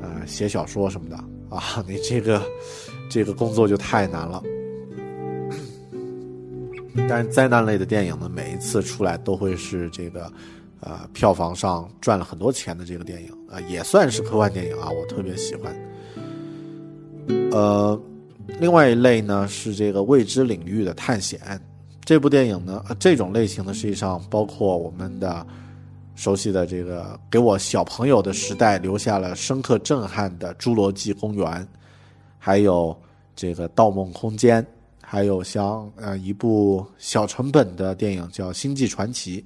[0.01, 1.17] 呃写小说什么的
[1.55, 1.85] 啊。
[1.87, 2.43] 你这个
[3.11, 4.43] 这个工作就太难了。
[7.09, 10.33] 但是灾难类的电影呢，每一次出来都会是这个
[10.81, 15.75] 呃票房上赚了很多钱的这个电影啊，也算是科幻电影啊，我特别喜欢。
[17.53, 18.01] 呃，
[18.61, 21.41] 另外一类呢是这个未知领域的探险。
[22.05, 25.45] 这部电影呢，这种类型呢，实际上包括我们的
[26.15, 31.45] 熟悉的这个，给我小朋友的时代留下了深刻震撼的《侏罗纪公园》，
[32.39, 32.97] 还有
[33.35, 34.63] 这个《盗梦空间》，
[35.09, 39.45] 还有像呃一部小成本的电影叫《星际传奇》，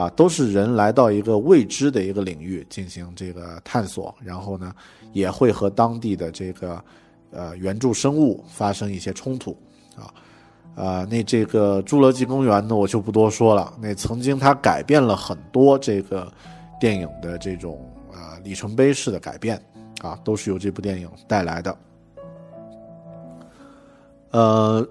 [0.00, 4.72] 啊，都是人来到一个未知的一个领域进行这个探索，然后呢，
[5.12, 6.82] 也会和当地的这个。
[7.36, 9.56] 呃，原著生物发生一些冲突，
[9.96, 10.06] 啊，
[10.76, 13.74] 啊，那这个《侏罗纪公园》呢，我就不多说了。
[13.80, 16.32] 那曾经它改变了很多这个
[16.78, 19.60] 电影的这种呃里程碑式的改变，
[19.98, 21.76] 啊，都是由这部电影带来的。
[24.34, 24.84] 呃，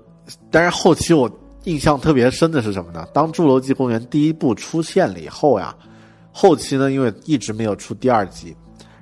[0.49, 1.29] 但是后期我
[1.65, 3.05] 印象特别深的是什么呢？
[3.13, 5.75] 当《侏罗纪公园》第一部出现了以后呀，
[6.31, 8.55] 后期呢，因为一直没有出第二集，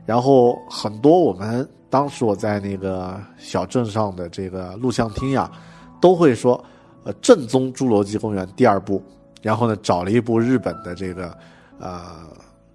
[0.03, 1.69] 然后很多我们。
[1.91, 5.51] 当时我在那个小镇上的这个录像厅呀，
[5.99, 6.63] 都会说，
[7.03, 9.03] 呃，正宗《侏罗纪公园》第二部，
[9.41, 11.37] 然后呢，找了一部日本的这个，
[11.79, 12.01] 呃，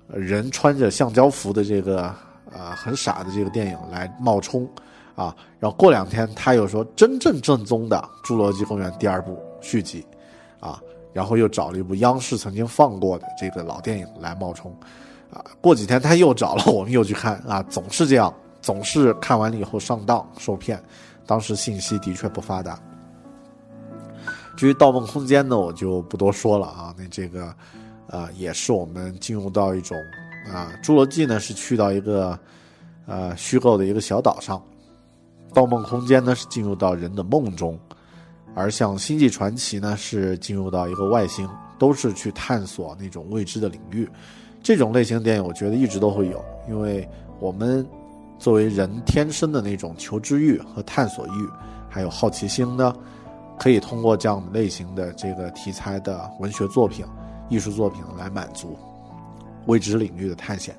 [0.09, 2.15] 人穿着橡胶服的这个，
[2.53, 4.69] 呃，很傻的这个电影来冒充，
[5.17, 10.07] 啊，然后过两天他又说真正正宗的《侏罗纪公园》第二部续集，
[10.61, 10.81] 啊，
[11.13, 14.71] 然后又找了一部央视曾经放过的这个老电影来冒充，
[15.33, 18.33] 啊，过几天他又找了，我们又去看，啊，总是这样。
[18.63, 20.83] 总是看完了以后上当受骗，
[21.25, 22.77] 当时信息的确不发达。
[24.57, 26.93] 至于《盗梦空间》呢，我就不多说了啊。
[26.99, 27.55] 那这个，
[28.09, 29.97] 呃，也是我们进入到一种
[30.53, 32.37] 啊，《侏罗纪》呢是去到一个
[33.07, 34.59] 呃虚构的一个小岛上，
[35.57, 37.81] 《盗梦空间》呢是进入到人的梦中，
[38.55, 41.49] 而像《星际传奇》呢是进入到一个外星，
[41.79, 44.07] 都是去探索那种未知的领域。
[44.63, 47.09] 这种类型电影，我觉得一直都会有，因为
[47.41, 47.85] 我们。
[48.39, 51.49] 作为人天生的那种求知欲和探索欲，
[51.89, 52.95] 还有好奇心呢，
[53.59, 57.03] 可以通过这样类型的这个题材的文学作品、
[57.49, 58.77] 艺术作品来满足
[59.65, 60.77] 未知领域的探险。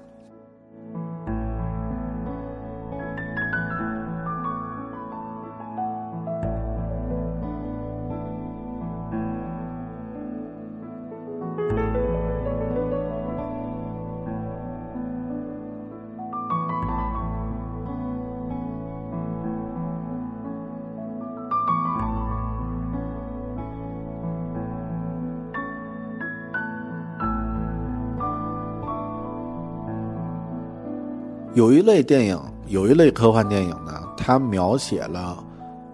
[31.58, 35.44] 有一类电影，有一类科幻电影呢，它描写了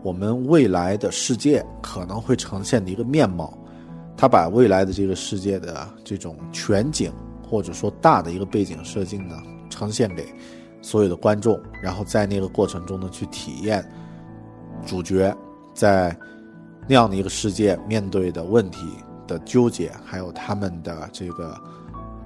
[0.04, 3.58] 我们未来的世界可能会呈现的一个面貌。
[4.18, 7.14] 它把未来的这个世界的这种全景，
[7.50, 10.26] 或者说大的一个背景设定呢，呈现给
[10.82, 13.90] 所有的观众，然后在那个过程中呢，去体验
[14.86, 15.34] 主角
[15.74, 16.14] 在
[16.90, 18.80] 那样的一个世界面对的问题
[19.26, 21.58] 的纠结，还有他们的这个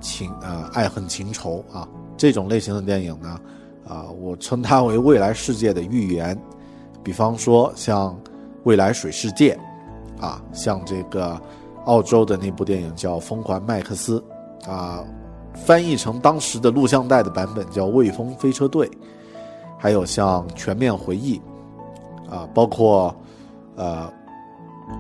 [0.01, 1.87] 情呃爱恨情仇啊，
[2.17, 3.39] 这种类型的电影呢，
[3.87, 6.37] 啊，我称它为未来世界的预言。
[7.03, 8.11] 比方说像
[8.63, 9.57] 《未来水世界》，
[10.21, 11.39] 啊，像这个
[11.85, 14.21] 澳洲的那部电影叫《疯狂麦克斯》，
[14.69, 15.03] 啊，
[15.53, 18.87] 翻译成当时的录像带的版本叫《未风飞车队》，
[19.77, 21.39] 还有像《全面回忆》，
[22.29, 23.15] 啊，包括
[23.75, 24.11] 呃，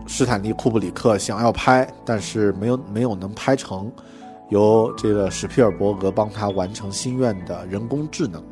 [0.07, 3.91] 斯坦利·库布里克想要拍，但是没有没有能拍成，
[4.49, 8.43] 由这个史皮尔伯格帮他完成心愿的人工智能。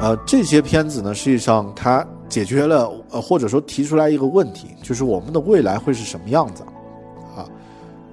[0.00, 6.62] 呃，这些片子呢，实际上它解决了，呃，或者说提出来一个问题，就是我们的未来会是什么样子，
[7.36, 7.44] 啊，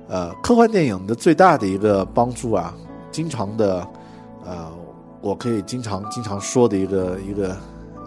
[0.07, 2.73] 呃，科幻电影的最大的一个帮助啊，
[3.11, 3.87] 经常的，
[4.43, 4.71] 呃，
[5.21, 7.49] 我可以经常经常说的一个一个，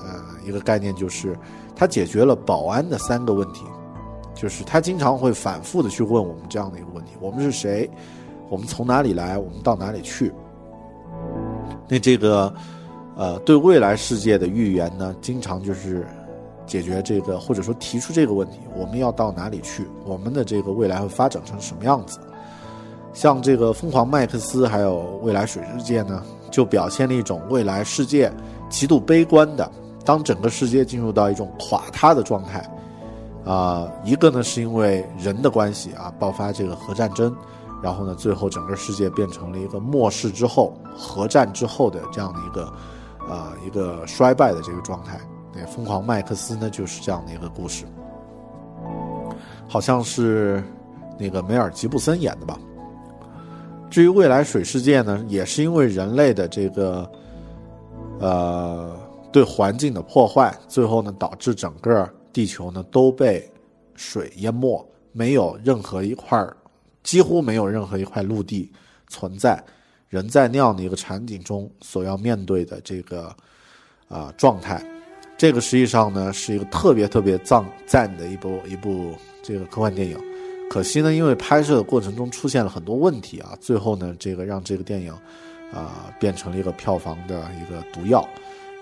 [0.00, 1.38] 呃，一个概念就是，
[1.74, 3.64] 它解决了保安的三个问题，
[4.34, 7.90] 就是他经常会反复的去问我们这样的一个问题：我们是谁？
[8.48, 9.36] 我们从哪里来？
[9.38, 10.32] 我们到哪里去？
[11.88, 12.52] 那这个。
[13.20, 16.06] 呃，对未来世界的预言呢，经常就是
[16.64, 19.84] 解决这个，或者说提出这个问题：我们要到哪里去？
[20.04, 22.20] 我们的这个未来会发展成什么样子？
[23.12, 28.32] 像这个《疯狂麦克斯》还有《未来水世界》呢，就表现了一种未来世界
[28.70, 29.68] 极度悲观的，
[30.04, 32.64] 当整个世界进入到一种垮塌的状态。
[33.44, 37.34] 啊，一个呢是因为人的关系啊，爆发这个核战争，
[37.82, 42.72] 然后呢，最后整个世界变成了一个末世之后、核战之后的这样的一个。
[43.28, 45.20] 啊，一个衰败的这个状态。
[45.52, 47.84] 对，疯狂麦克斯呢，就是这样的一个故事，
[49.68, 50.64] 好像是
[51.18, 52.58] 那个梅尔吉布森演的吧。
[53.90, 57.06] 至于未来水世界呢，也是因为人类的这个
[58.18, 58.96] 呃
[59.30, 63.50] 对环境的破坏，最后呢导致整个地球呢都被
[63.94, 66.46] 水淹没，没有任何一块
[67.02, 68.70] 几乎没有任何一块陆地
[69.08, 69.62] 存在。
[70.08, 73.34] 人在那样的一个场景中所要面对的这个
[74.08, 74.82] 啊状态，
[75.36, 80.18] 这个实际上呢是一个特别特别赞赞的一部一部这个科幻电影。
[80.70, 85.12] 可惜呢，因为拍摄的过程中出现了很多问题啊，最后呢这个让这个电影
[85.72, 88.26] 啊变成了一个票房的一个毒药。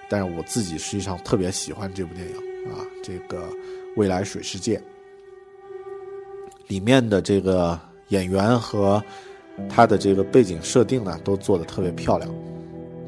[0.09, 2.36] 但是我自己实际上特别喜欢这部电影
[2.70, 3.38] 啊，这个
[3.96, 4.76] 《未来水世界》
[6.66, 9.02] 里面的这个演员和。
[9.70, 12.30] 它的这个背景设定呢，都做的特别漂亮。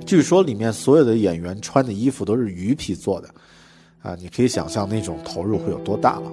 [0.07, 3.29] 据说里面所有的演员穿的衣服都是鱼皮做的，
[4.01, 6.33] 啊，你可以想象那种投入会有多大了。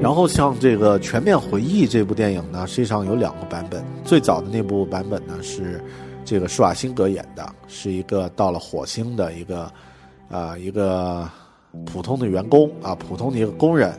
[0.00, 3.84] 然后像这个《全面回忆》这部电影呢，实际上有两个版本。
[4.02, 5.84] 最早的那部版本呢是
[6.24, 9.70] 这个施瓦辛格演的，是一个到了火星的一个
[10.30, 11.28] 啊一个
[11.84, 13.90] 普通的员工啊，普通的一个工人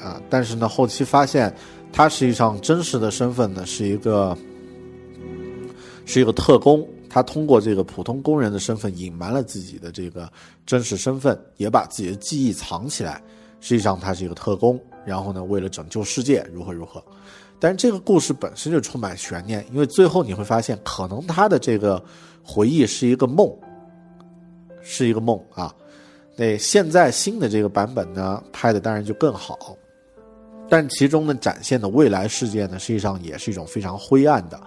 [0.00, 1.54] 啊，但是呢后期发现。
[1.96, 4.36] 他实际上真实的身份呢，是一个
[6.04, 6.84] 是一个特工。
[7.08, 10.28] 他通过这个普通工人的身份隐瞒了自己的这个
[10.66, 13.22] 真实身份，也把自己的记忆藏起来。
[13.60, 14.76] 实际上他是一个特工，
[15.06, 17.00] 然后呢，为了拯救世界，如何如何。
[17.60, 22.02] 但是这个故事本身就充满悬念，因为最后你会发现，可能他的这个
[22.42, 23.48] 回忆是一个梦，
[24.84, 25.74] 是一个梦啊。
[26.36, 29.76] 那现在新的这个版本呢，拍的当然就更好。
[30.68, 34.58] 但其中呢，展现的未来世界呢，实际上也是一种非常灰暗的。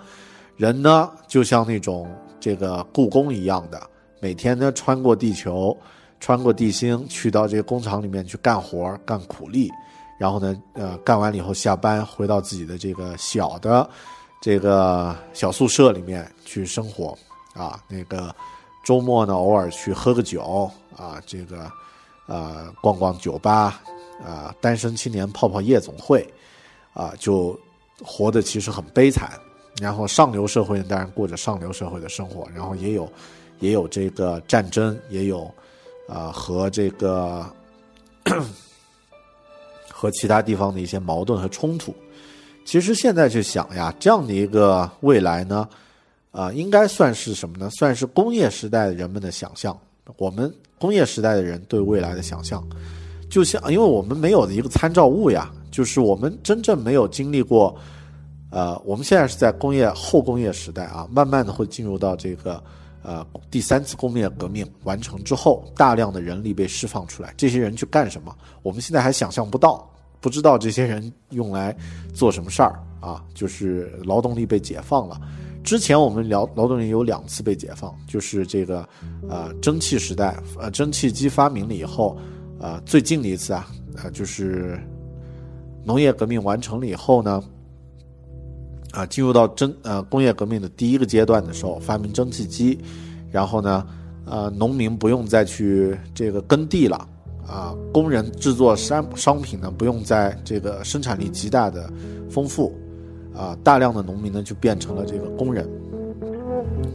[0.55, 2.07] 人呢，就像那种
[2.39, 3.81] 这个故宫一样的，
[4.19, 5.75] 每天呢穿过地球，
[6.19, 9.71] 穿过地心，去到这个工厂里面去干活干苦力，
[10.19, 13.89] 然后呢，呃，干完了以后下班回到自己的这个小的
[14.41, 17.17] 这个小宿舍里面去生活
[17.53, 17.83] 啊。
[17.89, 18.33] 那个
[18.87, 21.69] 周末呢，偶尔去喝个酒啊，这个
[22.25, 23.81] 呃，逛逛酒吧。
[24.25, 26.25] 啊，单身青年泡泡夜总会，
[26.93, 27.59] 啊，就
[28.01, 29.29] 活得其实很悲惨。
[29.81, 33.11] 然后上流社会当然过着上流社会的生活，然后也有，
[33.59, 35.51] 也有这个战争，也有，
[36.07, 37.45] 啊，和这个
[39.91, 41.93] 和其他地方的一些矛盾和冲突。
[42.63, 45.67] 其实现在去想呀，这样的一个未来呢，
[46.37, 47.67] 啊，应该算是什么呢？
[47.71, 49.75] 算是工业时代人们的想象。
[50.17, 52.63] 我们工业时代的人对未来的想象。
[53.27, 57.75] 就像，因为我们没有一个参照物呀，就是我们真正没有经历过，
[58.51, 62.63] 呃，我们现在是在工业后工业时代啊，慢慢的会进入到这个，
[63.01, 68.31] 呃，第三次工业革命完成之后，大量的人力被释放出来，这些人去干什么？
[68.61, 69.91] 我们现在还想象不到，
[70.21, 71.75] 不知道这些人用来
[72.13, 75.19] 做什么事儿啊，就是劳动力被解放了。
[75.67, 78.87] 之前我们聊劳动力有两次被解放，就是这个，
[79.27, 82.17] 呃，蒸汽时代，呃，蒸汽机发明了以后。
[82.57, 83.67] 啊，最近的一次啊，
[83.97, 84.79] 啊，就是
[85.83, 87.43] 农业革命完成了以后呢，
[88.91, 92.79] 啊，进入到蒸呃工业革命的第一个阶段的时候，发明蒸汽机，
[93.29, 93.85] 然后呢，
[94.25, 97.05] 呃，农民不用再去这个耕地了，
[97.45, 101.91] 啊，工人制作商商品呢，不用在这个生产力极大的
[102.27, 102.73] 丰富，
[103.37, 105.69] 啊，大量的农民呢就变成了这个工人。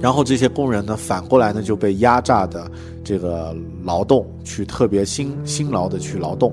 [0.01, 2.69] 然后这些工人呢，反过来呢就被压榨的
[3.05, 6.53] 这个劳动，去特别辛辛劳的去劳动，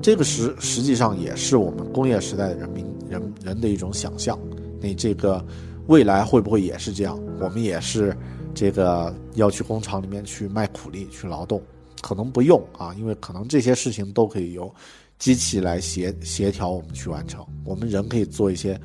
[0.00, 4.38] 这个实实际上也是我们工业时代的人民人人的一种想象。
[4.80, 5.44] 你这个
[5.88, 7.20] 未来会不会也是这样？
[7.38, 8.16] 我们也是
[8.54, 11.60] 这个要去工厂里面去卖苦力去劳动？
[12.00, 14.72] 可能不用啊，因为可能这些事情都可以由
[15.18, 18.78] 机器来协协调我们去完成，我们人可以做一些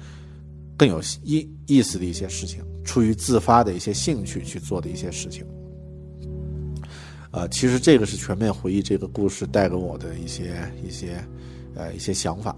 [0.77, 2.63] 更有意意思的一些事情。
[2.83, 5.45] 出于自发的一些兴趣去做的一些事情，
[7.29, 11.23] 呃，其实这个是全面回忆这个故事带给我的一些一些
[11.75, 12.55] 呃一些想法，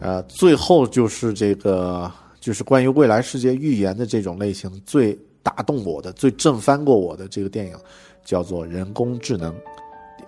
[0.00, 2.10] 呃，最后就是这个
[2.40, 7.76] 就是关于未来世界预言的这种类型最打动我的、最震翻过我的这个电影，
[8.24, 9.54] 叫做《人工智能》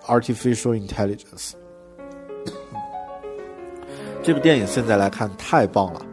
[0.07, 1.51] （Artificial Intelligence）。
[4.23, 6.05] 这部电影现在来看太棒了，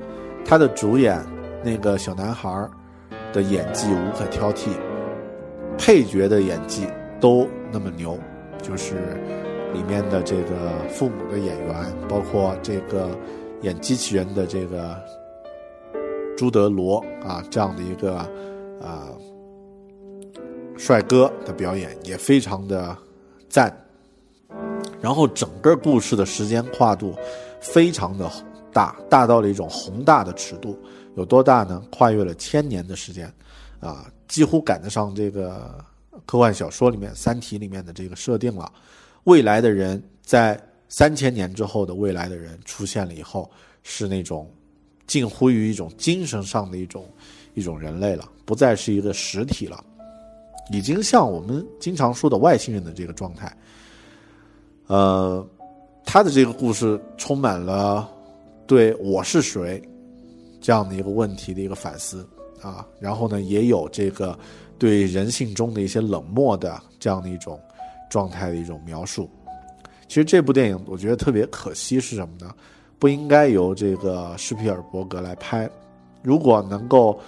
[0.47, 1.21] 他的主演。
[1.65, 2.69] 那个小男孩
[3.33, 4.69] 的演技无可挑剔，
[5.77, 6.87] 配角的演技
[7.19, 8.17] 都那么牛，
[8.63, 8.95] 就是
[9.75, 13.09] 里面的这个父母的演员，包括这个
[13.63, 14.97] 演机器人的这个
[16.37, 18.15] 朱德罗啊，这样的一个
[18.81, 19.09] 啊
[20.77, 22.97] 帅哥的表演也非常的
[23.49, 23.77] 赞。
[25.01, 27.13] 然后整个故事的时间跨度
[27.61, 28.31] 非常的
[28.77, 30.79] 大，大到了一种宏大的尺度。
[31.15, 31.83] 有多大呢？
[31.91, 33.33] 跨越了千年的时间，
[33.81, 35.83] 啊，几乎赶得上这个
[36.27, 38.71] 科幻小说里面《三体》里面的这个设定了。
[39.25, 43.51] 未来的人在三千年之后的未来的人出现了以后，
[43.83, 44.47] 是那种
[45.07, 47.09] 近乎于一种精神上的一种
[47.55, 49.83] 一种人类了，不再是一个实体了，
[50.71, 53.57] 已经像我们经常说的外星人的这个状态。
[54.89, 55.45] 呃，
[56.05, 58.07] 他的这个故事充满了
[58.67, 59.83] 对我是谁。
[60.61, 62.27] 这样的一个问题的一个反思
[62.61, 64.37] 啊，然后呢，也有这个
[64.79, 67.61] 对人性中的一些冷漠的这样的一种
[68.11, 69.31] 状态的一种描述。
[70.09, 72.53] 其实这部电影我觉得特别可惜是什么呢？
[72.99, 75.71] 不应该由这个施皮尔伯格来拍。
[76.23, 77.21] 如果能够，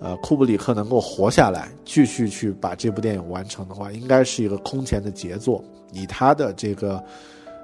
[0.00, 5.64] 呃，库布里克能够活下来，继续去把这部电影完成的话，应该是一个空前的杰作。
[5.92, 7.02] 以他的这个，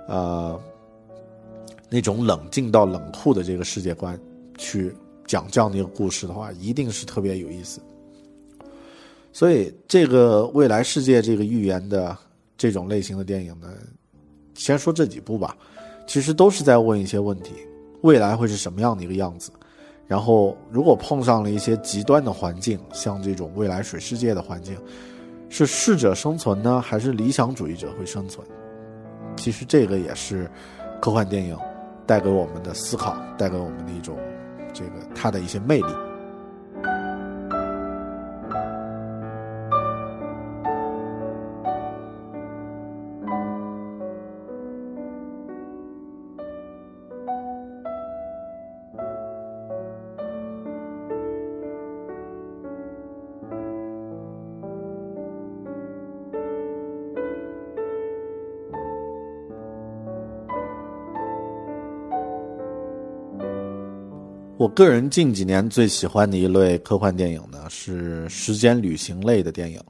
[0.07, 0.59] 呃，
[1.91, 4.19] 那种冷静到冷酷的这个世界观
[4.57, 4.95] 去。
[5.27, 7.83] 讲这样的一个故事的话，一定是特别有意思。
[9.31, 12.17] 所以，这个未来世界这个预言的
[12.57, 13.69] 这种类型的电影呢，
[14.55, 15.55] 先说这几部吧，
[16.07, 17.53] 其实都是在问一些问题：
[18.01, 19.51] 未来会是什么样的一个样子？
[20.07, 24.79] 然后，如果碰上了一些极端的环境，像这种未来水世界的环境，
[25.51, 28.47] 是适者生存呢，还是理想主义者会生存？
[29.37, 30.51] 其实，这个也是
[31.03, 31.55] 科幻电影
[32.09, 34.19] 带给我们的思考，带给我们的一种。
[34.73, 36.08] 这个它的一些魅力。
[64.59, 69.81] 我个人近几年最喜欢的一类科幻电影呢，是时间旅行类的电影。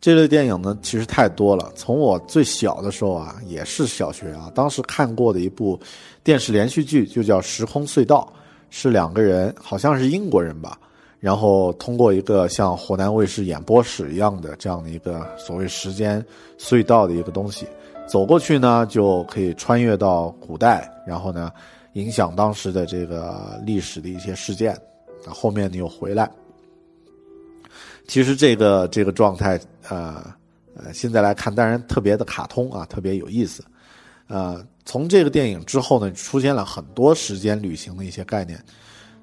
[0.00, 1.70] 这类电影呢，其实太多了。
[1.76, 5.78] 从我最小的时候啊，也是小学啊，当时看过的一部
[6.24, 8.26] 电视连续剧，就叫《时空隧道》，
[8.70, 10.78] 是两个人，好像是英国人吧，
[11.20, 16.24] 然后通过一个像湖南卫视演播室一样的这样的一个所谓时间
[16.58, 17.66] 隧道的一个东西，
[18.06, 21.52] 走过去呢，就可以穿越到古代，然后呢。
[21.94, 24.72] 影响当时的这个历史的一些事件，
[25.26, 26.30] 啊，后面你又回来。
[28.08, 30.24] 其实这个这个状态，呃
[30.74, 33.64] 呃，现在来看，当然特别的卡通啊，特别有意思。
[34.26, 38.62] 呃，从这个电影之后呢，出现了很多时间旅行的一些概念，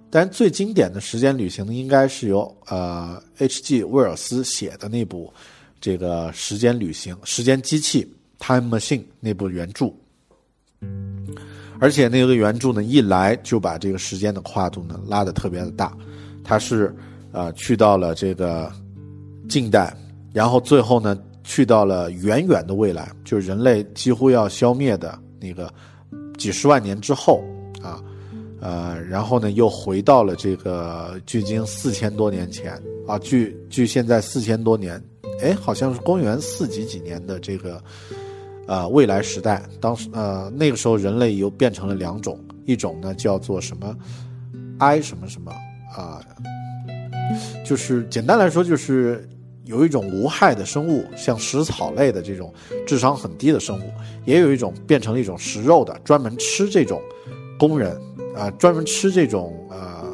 [0.09, 3.83] 但最经典的时间旅行应该是由呃 H.G.
[3.83, 5.33] 威尔斯写的那部
[5.81, 9.91] 这个时间旅行时间机器 Time Machine 那部原著。
[11.79, 15.95] 而且那个原著呢，一来就把这个时间的跨度呢拉得特别的大，
[16.43, 16.93] 它是，
[17.31, 18.71] 呃，去到了这个
[19.47, 19.95] 近代，
[20.33, 25.73] 然后最后呢去到了远远的未来，就是人类几乎要消灭的那个
[26.37, 27.41] 几十万年之后
[27.81, 28.03] 啊，
[28.59, 32.73] 呃，然后呢又回到了这个距今四千多年前
[33.07, 35.01] 啊，距距现在四千多年，
[35.41, 37.81] 哎，好像是公元四几几年的这个
[38.69, 43.93] 呃未来时代，当时呃那个时候人类又变成了两种，一种呢叫做什么
[44.77, 45.51] I 什么什么
[45.97, 46.21] 啊，
[47.65, 49.27] 就是简单来说就是。
[49.65, 52.51] 有一种无害的生物，像食草类的这种
[52.87, 53.83] 智商很低的生物，
[54.25, 56.99] 也有一种变成了一种食肉的，专门吃这种
[57.59, 57.95] 工人
[58.35, 60.11] 啊，专门吃这种呃，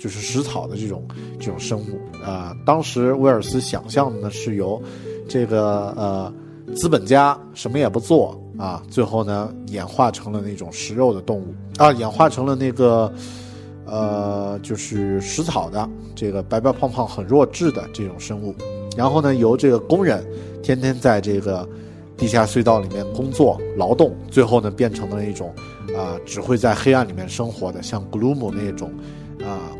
[0.00, 1.06] 就是食草的这种
[1.38, 2.52] 这种生物啊。
[2.66, 4.82] 当时威尔斯想象的呢，是由
[5.28, 6.34] 这个呃
[6.74, 13.12] 资本家什么也不做啊，最后呢演化成了那种食肉的动物啊，演化成了那个。
[13.90, 18.54] 呃，就是食草的这个白白胖胖、很弱智的这种生物，
[18.98, 20.22] 然后呢，由这个工人
[20.62, 21.66] 天天在这个
[22.14, 25.54] 地下隧道里面工作劳动，最后呢，变成了一种
[25.96, 28.92] 啊，只会在黑暗里面生活的，像 Gloom 那种
[29.40, 29.72] 啊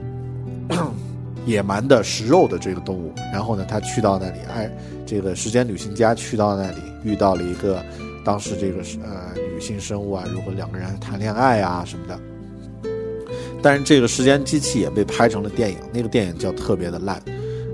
[1.48, 3.12] 野蛮的食肉的这个动物。
[3.32, 4.70] 然后呢，他去到那里，哎，
[5.06, 7.84] 这个时间旅行家去到那里，遇到了一个
[8.24, 12.18] 当时这个呃女性生物啊，如果两个人谈恋爱啊什么的。
[13.60, 17.16] 但是这个时间机器也被拍成了电影，那个电影叫特别的烂，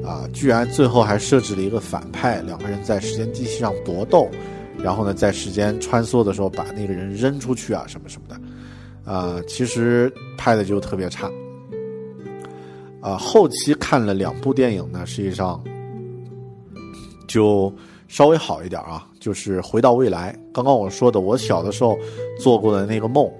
[0.03, 4.31] 啊，居然最后还设置了一个反派，两个人在时间机器上搏斗，
[4.79, 11.31] 然后呢，在时间穿梭的时候把那个人扔出去啊，什么什么的，啊，其实拍的就特别差，
[13.05, 15.63] 啊，后期看了两部电影呢，实际上
[17.29, 17.71] 就
[18.09, 21.99] 稍微好一点啊，就是回到未来，刚刚我说的我小的时候
[22.41, 23.31] 做过的那个梦。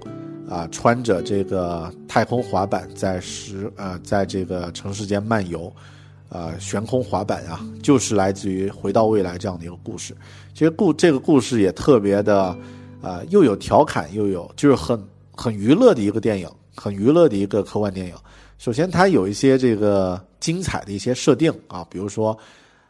[0.47, 5.73] 啊，穿着这个太空滑板在时呃，在这个城市间漫游，
[6.29, 10.15] 呃，悬空滑板啊，就是来自于《回到未来》这样的一个故事。
[10.53, 12.55] 其实故这个故事也特别的，
[13.01, 15.03] 呃，又有调侃，又有就是很
[15.35, 18.13] 很娱乐的一个电影，很娱乐的一个科幻电影。
[18.57, 22.37] 首先，它有一些这个精彩的一些设定啊，比如说，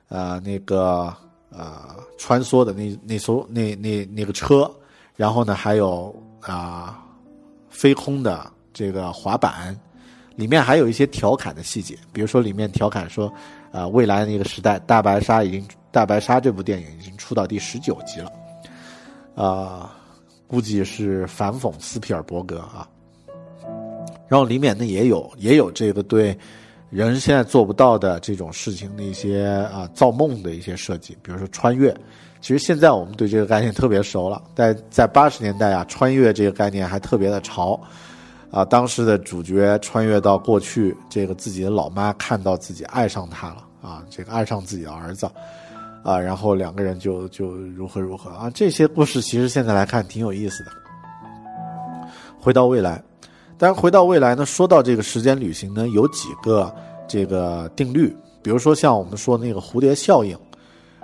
[0.07, 1.13] 呃，那个
[1.49, 4.69] 呃，穿梭的那那艘那那那个车，
[5.15, 7.01] 然后呢，还有啊。
[7.67, 9.77] 飞空的这个滑板，
[10.37, 13.29] 里面还有一些调侃的细节，比如说里面调侃说，
[13.73, 18.31] 呃，未来那个时代，大白鲨已经，大白鲨这部电影已经出到第十九集了，
[19.35, 19.93] 啊，
[20.47, 22.87] 估计是反讽斯皮尔伯格啊。
[24.27, 26.37] 然后里面呢也有也有这个对
[26.89, 31.95] 人现在做不到的这种事情的一些啊造梦的一些设计，比如说穿越。
[32.41, 37.79] 其实现在我们对这个概念特别熟了，在在八十年代啊，穿越这个概念还特别的潮，
[38.51, 45.27] 啊，当时的主角穿越到过去，这个自己的老妈看到自己爱上他了啊，这个爱上自己的儿子，
[46.03, 50.71] 啊，然后两个人就就如何如何啊，这些故事其实现在来看挺有意思的。
[52.39, 53.01] 回到未来，
[53.57, 56.73] 但是回到未来呢，说到这个时间旅行呢，有几个
[57.07, 60.37] 这个定律，比如说像我们说那个蝴蝶效应。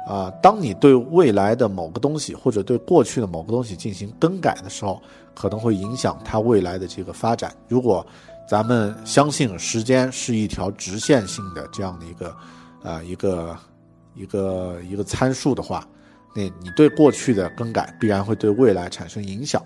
[0.08, 5.00] 啊，当你对未来的某个东西或者对过去的某个东西进行更改的时候，
[5.36, 7.56] 可能会影响它未来的这个发展。
[7.68, 8.04] 如果
[8.50, 12.36] 咱们相信时间是一条直线性的这样的一个，
[12.82, 13.56] 啊，一个
[14.16, 15.88] 一个一个参数的话，
[16.36, 19.62] 那你对过去的更改必然会对未来产生影响。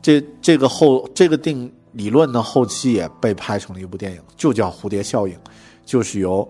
[0.00, 5.34] 这这个后这个定理论呢，后期也被拍成了一部电影，就叫蝴蝶效应，
[5.86, 6.46] 就是由。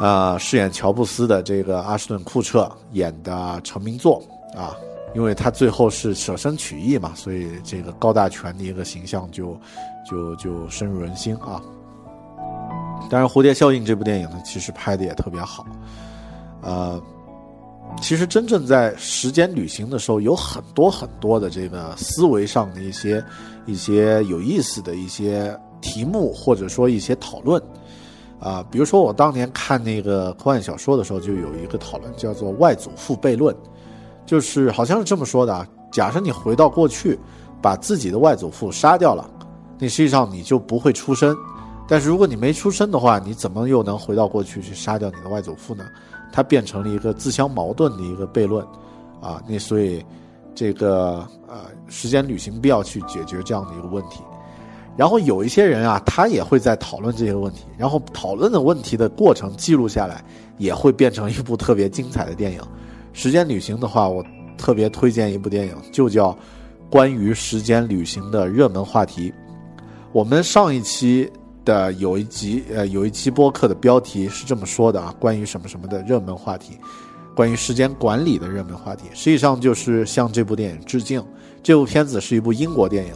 [0.00, 4.22] 啊，饰演乔布斯的这个阿什顿·库彻演的成名作
[4.54, 4.76] 啊，
[5.14, 9.58] 因为他最后是舍身取义嘛，所以这个高大全的一个形象就
[10.04, 11.62] 就就深入人心啊。
[13.08, 15.64] 当然，《蝴蝶效应》这部电影呢，其实拍的也特别好。
[16.60, 17.00] 呃，
[18.02, 23.24] 其实真正在时间旅行的时候，有很多很多的这个思维上的一些
[23.66, 27.62] 一些有意思的一些题目，或者说一些讨论。
[28.38, 33.54] 啊，比如说我当年看那个科幻小说的时候，就有一个讨论叫做“外祖父悖论”，
[34.26, 35.66] 就是好像是这么说的啊。
[35.90, 37.18] 假设你回到过去，
[37.62, 39.28] 把自己的外祖父杀掉了，
[39.78, 41.34] 那实际上你就不会出生。
[41.88, 45.86] 但是如果你没出生的话，你怎么又能回到过去去杀掉你的外祖父呢？
[46.30, 48.62] 它变成了一个自相矛盾的一个悖论，
[49.22, 50.04] 啊，那所以
[50.56, 54.20] 这个呃，时间旅行必要去解决这样的一个问题。
[54.96, 60.24] 然后有一些人啊，他也会在讨论这些问题，然后讨论的问题的过程记录下来，
[60.56, 62.60] 也会变成一部特别精彩的电影。
[63.12, 64.24] 时间旅行的话，我
[64.56, 66.32] 特别推荐一部电影，就叫
[66.90, 69.30] 《关于时间旅行的热门话题》。
[70.12, 71.30] 我们上一期
[71.62, 76.78] 的有一集，呃，有一期播客的标题是这么说的啊，关于什么什么的热门话题。
[77.36, 81.22] 关于时间管理的热门话题，实际上就是向这部电影致敬。
[81.62, 83.14] 这部片子是一部英国电影，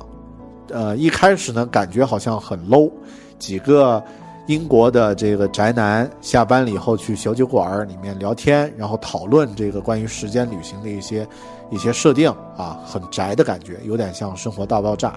[0.68, 2.92] 呃，一开始呢感觉好像很 low，
[3.38, 4.02] 几个
[4.46, 11.26] 英国的这个宅男下班了以后去小酒馆里面聊天，然后讨论这个关于时间旅行的一些
[11.70, 12.28] 一些设定
[12.58, 15.08] 啊，很宅的感觉，有点像《生活大爆炸》。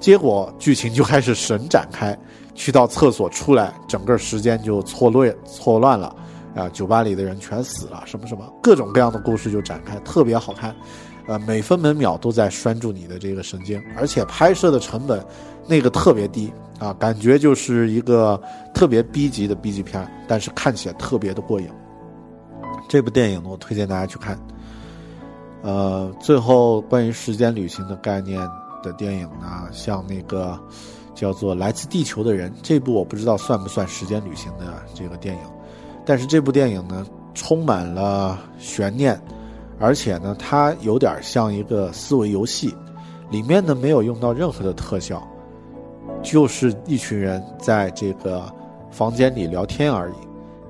[0.00, 2.18] 结果剧情就开始神展开，
[2.56, 6.16] 去到厕所出来，整个时间就错乱错乱了。
[6.58, 10.74] 啊，酒吧里的人全死了，什么什么，各种各样的故事就展开，特别好看，
[11.28, 15.24] 呃，每分每秒都在拴住你的这个神经，而且拍摄的成本
[15.68, 18.42] 那个特别低啊，感觉就是一个
[18.74, 21.68] 特别 B 级的 B 级片，但是看起来特别的过瘾。
[22.88, 24.36] 这部电影，我推荐大家去看。
[25.62, 28.40] 呃，最后关于时间旅行的概念
[28.82, 30.58] 的电影呢，像那个
[31.14, 35.42] 叫做《来自地球的人》，这部我不知道算不算时间旅行的这个电影。
[36.08, 39.20] 但是这部电影呢，充满了悬念，
[39.78, 42.74] 而且呢，它有点像一个思维游戏，
[43.28, 45.22] 里面呢没有用到任何的特效，
[46.22, 48.50] 就是一群人在这个
[48.90, 50.14] 房间里聊天而已。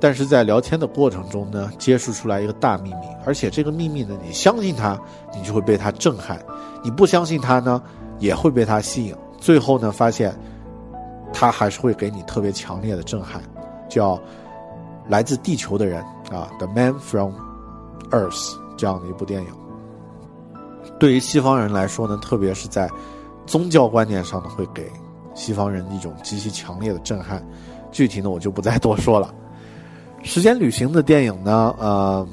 [0.01, 5.01] 但是在聊天的过程中呢，揭示出来一个大秘密，而且这个秘密呢，你相信它，
[5.32, 6.36] 你就会被它震撼；
[6.82, 7.81] 你不相信它呢，
[8.19, 9.15] 也会被它吸引。
[9.39, 10.35] 最后呢，发现
[11.32, 13.40] 它还是会给你特别强烈的震撼，
[13.89, 14.20] 叫。
[15.09, 17.32] 来自地球的人啊，《The Man from
[18.10, 18.30] Earth》
[18.76, 19.48] 这样的一部电影，
[21.01, 22.90] 对于西方人来说呢，特别是在
[23.47, 24.90] 宗教观念上呢，会给
[25.35, 27.43] 西方人一种极其强烈的震撼。
[27.90, 29.35] 具体呢，我就不再多说了。
[30.22, 32.28] 时间旅行的电影呢，呃，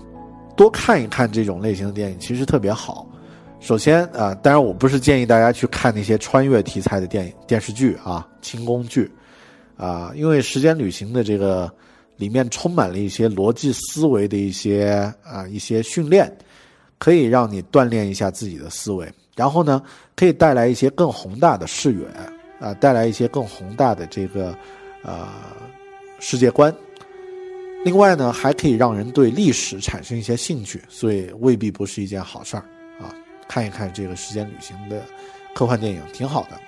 [0.57, 3.07] 多看一看这种类型的电影，其实特别好。
[3.61, 9.09] 首先啊，当然我不是建议大家去看那些穿越题材的电影、电视剧啊、轻宫剧
[9.77, 11.71] 啊，因为时间旅行的这个。
[12.17, 16.31] 里面充满了一些逻辑思维的一些啊一些训练，
[16.97, 19.81] 可以让你锻炼一下自己的思维，然后呢，
[20.15, 22.05] 可以带来一些更宏大的视野
[22.59, 24.57] 啊，带来一些更宏大的这个
[25.03, 25.27] 呃
[26.19, 26.73] 世界观。
[27.83, 32.63] 另外呢，还可以让人对历史产生一些兴趣，所以未必不是一件好事儿
[32.99, 33.13] 啊。
[33.47, 35.03] 看一看这个时间旅行的
[35.53, 36.59] 科幻电影，挺好的。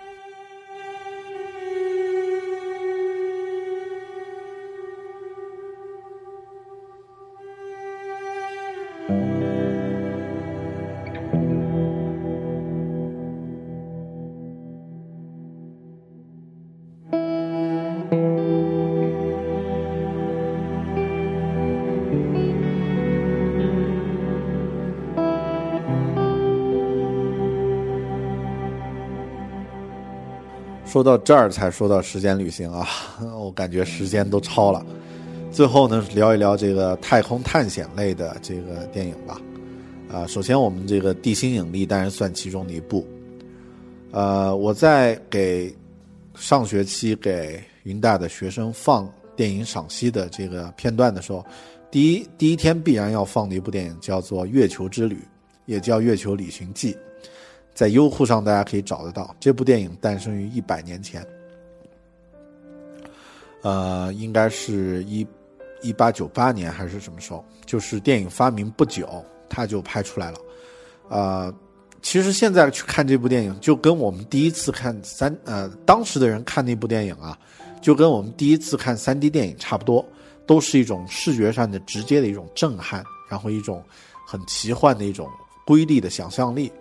[30.97, 32.87] 说到这儿才说到时间旅行啊，
[33.39, 34.83] 我感觉时间都超了。
[35.51, 39.39] 最后呢，聊一聊这个太空探险类的这个电影吧。
[40.11, 43.05] 啊，首先我们这个《地心引力》当然算其中的一部。
[44.09, 45.71] 呃，我在给
[46.33, 51.45] 上学期给云大的学生放电影赏析的这个片段的时候，
[51.91, 55.15] 第一第一天必然要放的一部电影叫做《月球之旅》，
[55.67, 56.93] 也叫《月球旅行记》。
[57.77, 61.23] 在优酷上大家可以找得到这部电影，诞生于一百年前，
[63.61, 65.23] 呃，应该是一
[65.83, 67.45] 一八九八年还是什么时候？
[67.67, 70.39] 就是电影发明不久，他就拍出来了。
[71.07, 71.53] 呃，
[72.01, 77.37] 其实现在去看这部电影，就跟我们第一次看三呃当时的人看那部电影啊，
[77.79, 80.03] 就跟我们第一次看三 D 电影差不多，
[80.47, 83.83] 都是一种视觉上的直接的一种震撼，然后一种
[84.25, 85.29] 很奇幻的一种
[85.63, 86.71] 瑰丽的想象力。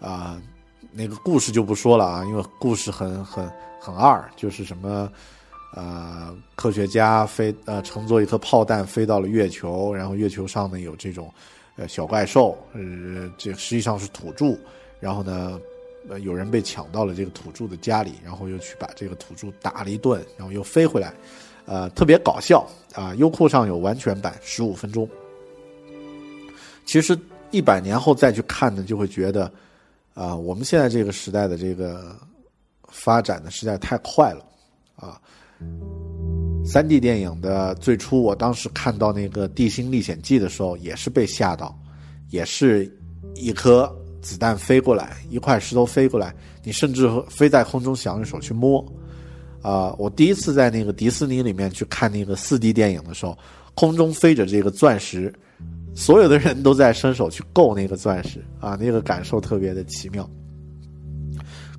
[0.00, 0.40] 啊，
[0.92, 3.48] 那个故事就不说了啊，因为故事很很
[3.78, 5.12] 很二，就是什么，
[5.76, 11.32] 呃，科学家飞呃乘坐一颗炮弹飞到了月球，然后月球上呢有这种
[11.76, 14.58] 呃小怪兽，呃，这实际上是土著，
[15.00, 15.60] 然后呢，
[16.08, 21.12] 呃，有人被抢到了这个土著的家里，然后又去把这个土著打了一顿，然后又飞回来，
[21.66, 23.14] 呃，特别搞笑啊。
[23.16, 25.06] 优酷上有完全版，十五分钟。
[26.86, 27.16] 其实
[27.50, 29.52] 一百年后再去看呢，就会觉得。
[30.14, 32.16] 啊，我们现在这个时代的这个
[32.88, 34.44] 发展的实在太快了，
[34.96, 35.20] 啊，
[36.64, 41.78] 三 D 电影的最初，我当时看到那个《地心历险记》的时候，也是被吓到，
[42.28, 42.92] 也是
[43.34, 48.84] 一颗子弹飞过来，一块石头飞过来，你甚至飞在空中想用手去摸，
[49.62, 53.38] 啊，我第一次在那个迪士尼里面去看那个四 D 电影的时候，
[53.74, 55.32] 空中飞着这个钻石。
[55.94, 60.28] 所有的人都在伸手去够那个钻石啊，那个感受特别的奇妙。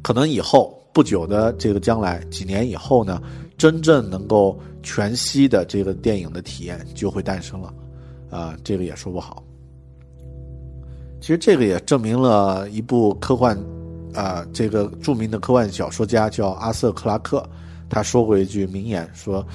[0.02, 3.22] 可能以后不久的这个将来，几年以后呢，
[3.58, 7.74] 真正能够全息的这个电影的体验就会诞生了，
[8.30, 9.44] 啊，这个也说不好。
[11.20, 13.58] 其实这个也证明了一部科幻，
[14.14, 17.48] 啊，这个著名的科幻小说家叫阿瑟·克拉克，
[17.90, 19.46] 他说过一句名言，说，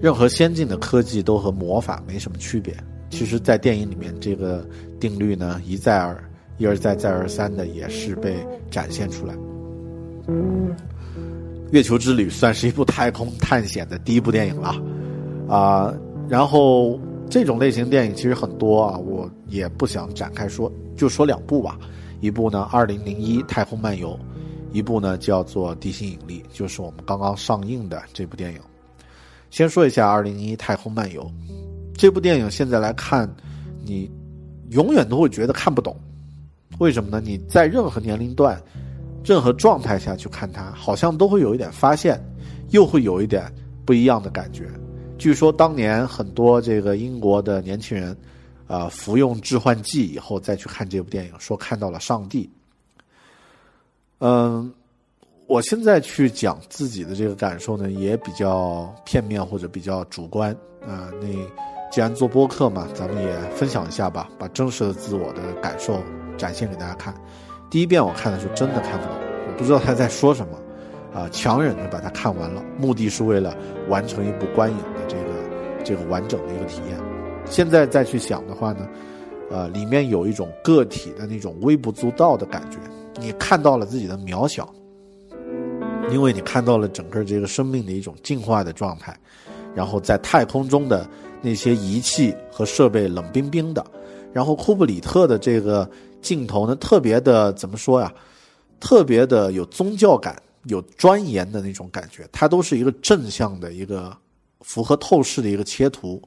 [0.00, 2.74] 任何先进的科技都和魔法没什么区别。
[3.12, 4.66] 其实，在电影里面，这个
[4.98, 6.24] 定律呢一再而
[6.56, 8.36] 一而再再而三的也是被
[8.70, 9.34] 展现出来。
[11.72, 14.74] 月球之旅算是一部太空探险的第一部电影了，
[15.46, 15.94] 啊，
[16.26, 16.98] 然后
[17.28, 21.78] 这种类型电影其实很多啊，我也不想展开说，就说两部吧。
[22.20, 24.10] 一部呢，《二零零一太空漫游》，
[24.72, 28.60] 一部呢叫做《地心引力》，就是我们刚刚上映的这部电影。
[29.50, 31.22] 先说一下《二零零一太空漫游》
[32.02, 33.32] 这部电影，现在来看，
[33.84, 34.10] 你
[34.70, 35.96] 永远都会觉得看不懂，
[36.80, 37.22] 为什么呢？
[37.24, 38.60] 你在任何年龄段。
[39.24, 42.20] 任何状态下去看它，好像都会有一点发现，
[42.70, 43.44] 又会有一点
[43.86, 44.68] 不一样的感觉。
[45.16, 48.16] 据说当年很多这个英国的年轻人，
[48.66, 52.50] 啊，服用致幻剂以后再去看这部电影，说看到了上帝。
[54.18, 54.74] 嗯，
[55.46, 60.50] 我现在去讲自己的这个感受呢，也比较片面或者比较主观
[60.84, 61.12] 啊。
[61.20, 61.28] 那
[61.92, 66.00] 既然做播客嘛，咱们也分享一下吧，把真实的自我的感受
[66.38, 67.12] 展现给大家看。
[67.70, 69.14] 第一遍我看的时候真的看不懂，
[69.46, 70.58] 我不知道他在说什么，
[71.20, 73.54] 啊，强忍着把它看完了，目的是为了
[73.90, 76.98] 完成一部观影的这个这个完整的一个体验。
[77.44, 78.88] 现在再去想的话呢，
[79.50, 82.78] 呃，里面有一种个体的那种微不足道的感觉，
[83.20, 84.66] 你看到了自己的渺小，
[86.10, 89.14] 因为你看到了整个这个生命的一种进化的状态，
[89.74, 91.08] 然后在太空中的
[91.40, 93.84] 那些仪器和设备冷冰冰的，
[94.32, 95.88] 然后库布里特的这个。
[96.22, 98.14] 镜头呢，特别的怎么说呀？
[98.78, 102.24] 特别的有宗教感，有庄严的那种感觉。
[102.30, 104.16] 它都是一个正向的一个
[104.60, 106.22] 符合透视的一个切图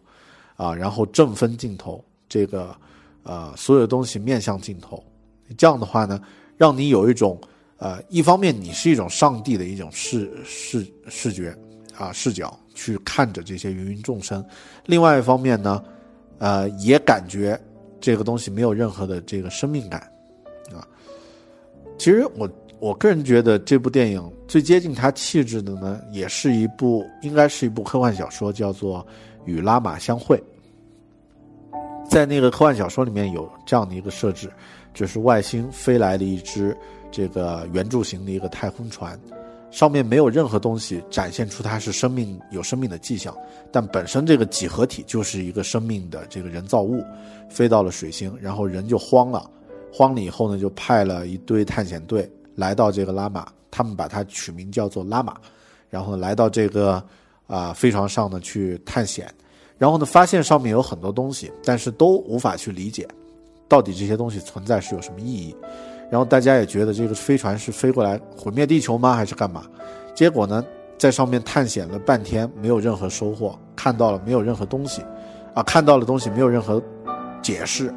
[0.57, 2.75] 啊，然后正分镜头，这个
[3.23, 5.01] 呃所有东西面向镜头。
[5.57, 6.19] 这样的话呢，
[6.57, 7.39] 让你有一种
[7.77, 11.57] 呃，一方面你是一种上帝的一种视视视觉
[11.97, 14.41] 啊视角去看着这些芸芸众生；
[14.85, 15.83] 另外一方面呢，
[16.39, 17.59] 呃，也感觉。
[18.01, 19.99] 这个东西没有任何的这个生命感，
[20.71, 20.85] 啊，
[21.97, 22.47] 其实我
[22.79, 28.99] 我个人觉得这部电影最接近它气质的呢，也是一部应该是一部科幻小说，叫做
[29.45, 30.37] 《与拉玛相会》。
[32.07, 34.51] 在那个科幻小说里面有这样的一个设置，
[34.93, 36.77] 就是外星飞来的一只
[37.09, 39.19] 这个圆柱形的一个太空船。
[39.75, 43.35] 上面没有任何东西展现出它是生命有生命的迹象，
[43.73, 47.03] 但本身这个几何体就是一个生命的这个人造物，
[47.49, 49.51] 飞到了水星，然后人就慌了，
[49.91, 55.35] 慌了以后呢，就派了一堆探险队来到这个拉玛，他们把它取名叫做拉玛，
[55.89, 57.03] 然后来到这个
[57.45, 59.29] 啊飞船上呢去探险，
[59.77, 63.05] 然后呢发现上面有很多东西，但是都无法去理解，
[63.67, 65.53] 到底这些东西存在是有什么意义。
[66.09, 69.13] 然后大家也觉得这个飞船是飞过来毁灭地球吗？
[69.13, 69.63] 还是干嘛？
[70.13, 70.63] 结果呢，
[70.97, 75.01] 在上面探险了半天，没有任何收获，看到了没有任何东西，
[75.53, 76.81] 啊，看到了东西没有任何
[77.41, 77.93] 解释。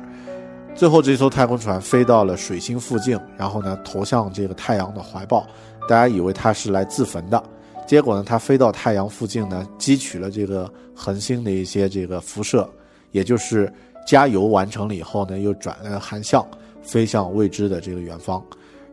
[0.74, 5.46] 最后这艘太空船飞到了水星附近，然后呢投向这个太阳的怀抱，
[5.88, 7.42] 大家以为它是来自焚的。
[7.86, 12.68] 结果呢，它飞到太阳附近呢，汲取了这个恒星的一些这个辐射，
[13.10, 13.72] 也就是
[14.06, 16.46] 加油完成了以后呢，又转了航向。
[16.88, 18.42] 飞向未知的这个远方，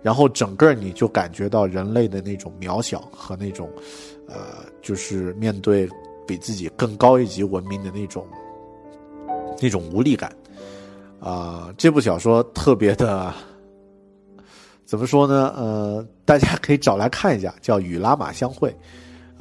[0.04, 3.70] 然后整个你就感觉到人类的那种渺小和那种，
[4.28, 5.90] 呃，就是面对
[6.28, 8.28] 比自己更高一级文明的那种
[9.62, 10.30] 那种无力感。
[11.22, 13.34] 啊，这部小说特别的，
[14.86, 15.54] 怎么说呢？
[15.56, 18.70] 呃，大家可以找来看一下，叫《与拉玛相会》，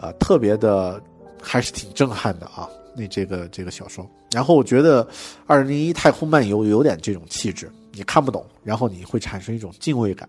[0.01, 1.03] 啊，特别的
[1.43, 2.71] 还是挺震撼的啊。
[2.97, 5.05] 那这个这个小说，然后我觉得
[5.47, 7.69] 《二零零一太空漫游》有点这种气质。
[7.95, 10.29] 你看不懂，然后你会产生一种敬畏感。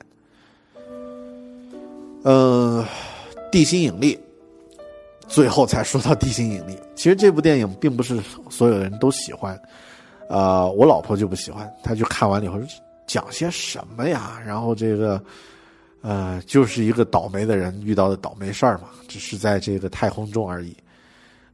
[2.24, 2.86] 呃，
[3.52, 4.20] 地心引力，
[5.28, 6.78] 最后才说到地心引力。
[6.96, 8.20] 其实这部电影并不是
[8.50, 9.60] 所有人都喜欢，
[10.30, 12.60] 呃，我老婆就不喜欢，她就看完了以后
[13.06, 14.42] 讲些什么呀？
[14.46, 15.24] 然后这个，
[16.02, 20.76] 呃，就是一个倒霉的人遇到的倒霉事儿嘛，只是在这个太空中而已。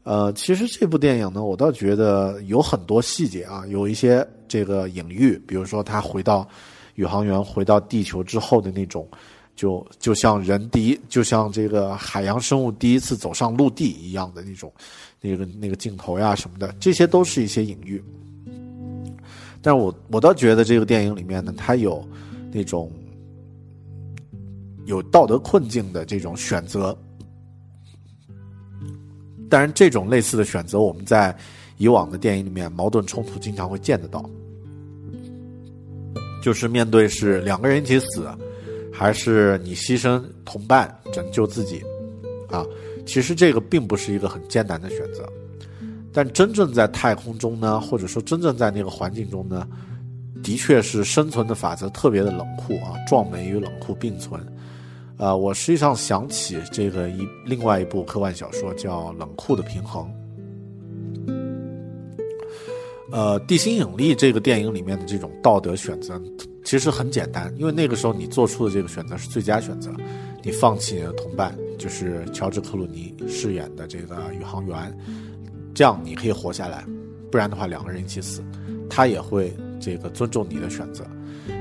[0.03, 6.48] 呃，其实这部电影呢，我倒觉得有很多细节啊，有一些这个隐喻，比如说他回到
[6.95, 9.07] 宇航员回到地球之后的那种，
[9.56, 14.73] 就就像人第一，就像这个海洋生物第一次走上陆地一样的那种，
[15.22, 18.03] 那个那个镜头呀什么的，这些都是一些隐喻。
[19.61, 22.03] 但我我倒觉得这个电影里面呢，它有
[22.52, 22.91] 那种
[24.86, 26.98] 有道德困境的这种选择。
[29.52, 31.36] 当然，这种类似的选择，我们在
[31.78, 34.23] 以往的电影里面矛盾冲突经常会见得到。
[36.41, 38.26] 就是面对是两个人一起死，
[38.94, 41.84] 还是你牺牲同伴拯救自己，
[42.49, 42.65] 啊，
[43.06, 45.28] 其实这个并不是一个很艰难的选择。
[46.14, 49.68] 但真正在太空中呢，或者说真正在那个环境中呢，
[50.41, 54.41] 的确是生存的法则特别的冷酷啊，壮美与冷酷并存。
[55.22, 60.11] 呃，我实际上想起这个一另外一部科幻小说叫《冷酷的平衡》。
[63.11, 66.19] 呃，《地心引力》这个电影里面的这种道德选择
[66.64, 69.93] 其实很简单，因为那个时候你做出的这个选择是最佳选择，
[70.41, 74.98] 你放弃你的同伴，就是乔治·克鲁尼饰演的这个宇航员，
[75.76, 76.84] 这样你可以活下来，
[77.30, 78.43] 不然的话两个人一起死，
[78.89, 81.06] 他也会这个尊重你的选择。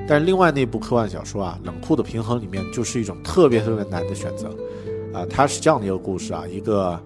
[0.08, 4.48] 但是另外那部科幻小说啊，《冷酷的平衡》里面就是一种特别特别难的选择，
[5.12, 7.00] 啊，它是这样的一个故事啊，一个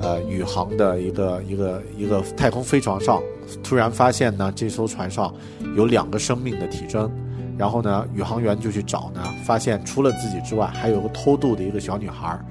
[0.00, 3.20] 呃宇航的一个一个一个太空飞船上。
[3.64, 5.34] 突然发现呢，这艘船上
[5.74, 7.10] 有两个生命的体征，
[7.58, 12.44] 然后呢，宇航员就去找呢，发现除了自己之外，还有个偷渡的一个小女孩儿，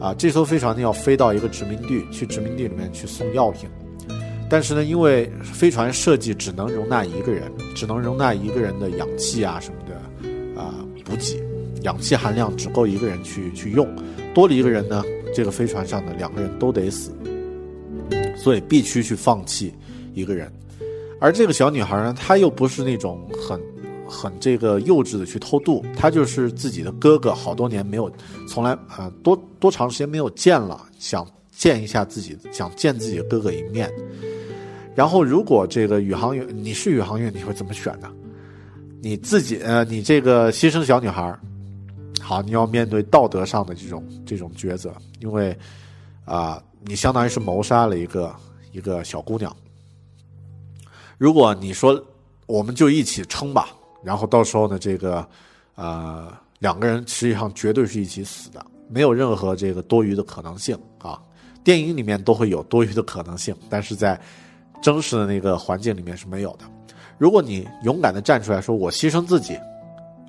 [0.00, 3.70] 啊，这艘飞船呢要飞到一个殖民地，去殖民地里面去送药品，
[4.52, 10.74] 但是呢，因为飞船设计只能容纳一个人，只能容纳一个人的氧气啊什么的啊
[11.06, 11.42] 补给，
[11.84, 13.88] 氧气含量只够一个人去去用，
[14.34, 15.02] 多了一个人呢，
[15.34, 17.12] 这个飞船上的两个人都得死，
[18.36, 19.72] 所以必须去放弃。
[20.12, 20.52] 一个人，
[21.18, 23.58] 而这个小女孩呢，她又不是那种很
[24.06, 28.12] 很这个幼稚的去偷渡，她就是自己的哥哥，好多年没有，
[28.46, 33.90] 从来啊多多长时间没有见了，想见一下自己，想见自己的哥哥一面。
[34.94, 38.10] 然后，如果这个宇航员，你是宇航员，你会怎么选呢？
[39.00, 41.36] 你自己呃，你这个牺牲小女孩，
[42.20, 45.56] 好，你要面对道德上的这种这种抉择，因为
[46.24, 48.34] 啊，你相当于是谋杀了一个
[48.70, 49.54] 一个小姑娘。
[51.18, 52.00] 如果你说
[52.46, 53.68] 我们就一起撑吧，
[54.04, 55.26] 然后到时候呢，这个，
[55.74, 61.20] 呃，两个人实际上绝对是一起死的，没有任何这个多余的可能性啊。
[61.64, 64.20] 电影里面都会有多余的可能性，但是在
[64.82, 66.64] 真实的那个环境里面是没有的。
[67.16, 69.56] 如果你勇敢的站出来说，我牺牲自己，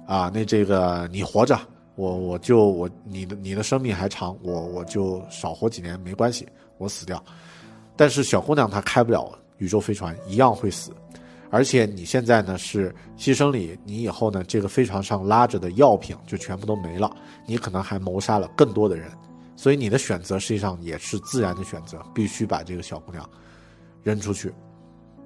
[0.08, 1.60] 啊，那这个你活着，
[1.96, 6.48] 我我就我你的你的生命还长，我我就少活几年没关系，
[6.78, 7.22] 我死掉。
[7.98, 9.38] 但是小姑娘她开不了。
[9.60, 10.92] 宇宙飞船一样会死，
[11.50, 17.10] 而且你现在呢是牺牲里，你以后呢这个飞船上拉着的药品就全部都没了，
[17.48, 19.10] 你可能还谋杀了更多的人，
[19.56, 23.30] 所以你的选择实际上也是自然的选择，必须把这个小姑娘
[24.04, 24.54] 扔出去，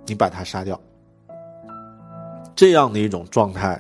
[0.05, 0.79] 你把她杀掉，
[2.55, 3.79] 这样的一种状态，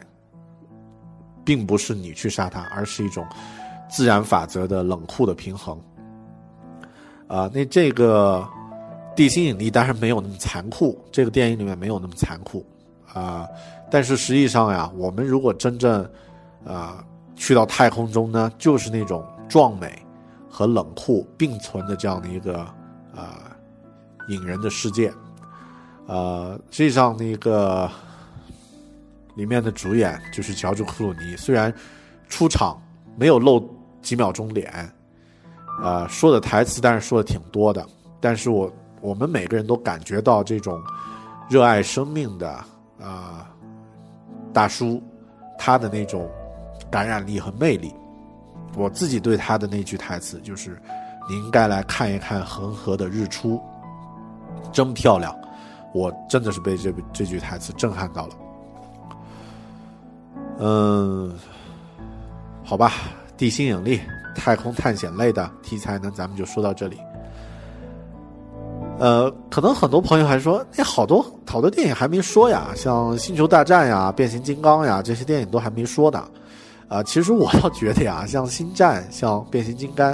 [1.45, 3.25] 并不是你去杀她，而是一种
[3.89, 5.79] 自然法则的冷酷的平衡。
[7.27, 8.47] 啊，那这个。
[9.15, 12.63] 地心引力当然没有那么残酷，这个电影里面没有那么残酷，
[13.11, 13.47] 啊，
[13.89, 16.07] 但是实际上呀，我们如果真正，
[16.63, 17.03] 啊，
[17.35, 19.91] 去到太空中呢，就是那种壮美
[20.47, 22.59] 和冷酷并存的这样的一个
[23.15, 23.46] 啊
[24.27, 25.13] 引人的世界，
[26.05, 27.89] 呃，实际上那个
[29.35, 31.73] 里面的主演就是乔治·克鲁尼，虽然
[32.27, 32.81] 出场
[33.15, 33.69] 没有露
[34.01, 34.71] 几秒钟脸，
[35.81, 37.85] 啊，说的台词但是说的挺多的，
[38.19, 38.71] 但是我。
[38.99, 40.81] 我们每个人都感觉到这种
[41.47, 42.49] 热爱生命的
[42.99, 43.47] 啊
[44.51, 45.01] 大叔，
[45.55, 46.27] 他的那种
[46.89, 47.93] 感染力和魅力。
[48.75, 50.81] 我自己对他的那句台词就是
[51.29, 53.61] ：“你应该来看一看恒河的日出，
[54.71, 55.35] 真漂亮。”
[55.93, 58.33] 我真的是被这这句台词震撼到了。
[60.59, 61.33] 嗯，
[62.63, 62.91] 好吧，
[63.37, 64.01] 地心引力、
[64.35, 66.97] 太空探险类的题材呢，咱们就说到这里。
[68.99, 76.23] 呃，可能很多朋友还说，那好多好多电影还没说呀，像《星球大战》呀、《变形金刚》呀这些电影都还没说呢。
[76.87, 80.13] 啊，其实我倒觉得呀，像《星战》、像《变形金刚》，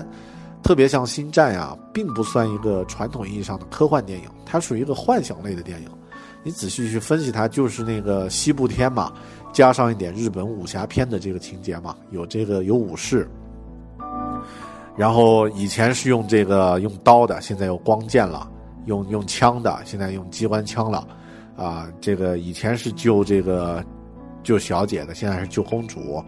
[0.63, 5.89] 特别像《星战》呀，并不算一个传统意义上的科幻电影，它属于一个幻想类的电影。
[6.41, 9.11] 你仔细去分析它，就是那个西部片嘛，
[9.51, 13.29] 加上一点日本武侠片的这个情节嘛，有这个有武士，
[14.95, 18.49] 然后以前是用这个用刀的，现在有光剑了。
[18.85, 21.07] 用用枪的，现在用机关枪了，
[21.55, 23.81] 啊，这个以前是救这个
[24.43, 26.21] 救小姐的，现在是救公主，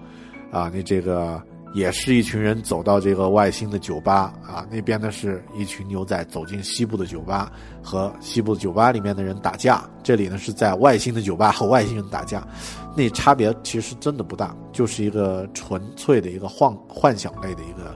[0.54, 1.38] 啊，那这个
[1.76, 7.52] 也是一群人走到这个外星的酒吧，啊，那边呢是一群牛仔走进西部的酒吧，
[7.84, 12.48] 和西部酒吧里面的人打架，这里呢是在外星的酒吧和外星人打架，
[12.96, 17.96] 那差别其实真的不大，就是一个纯粹的一个幻幻想类的一个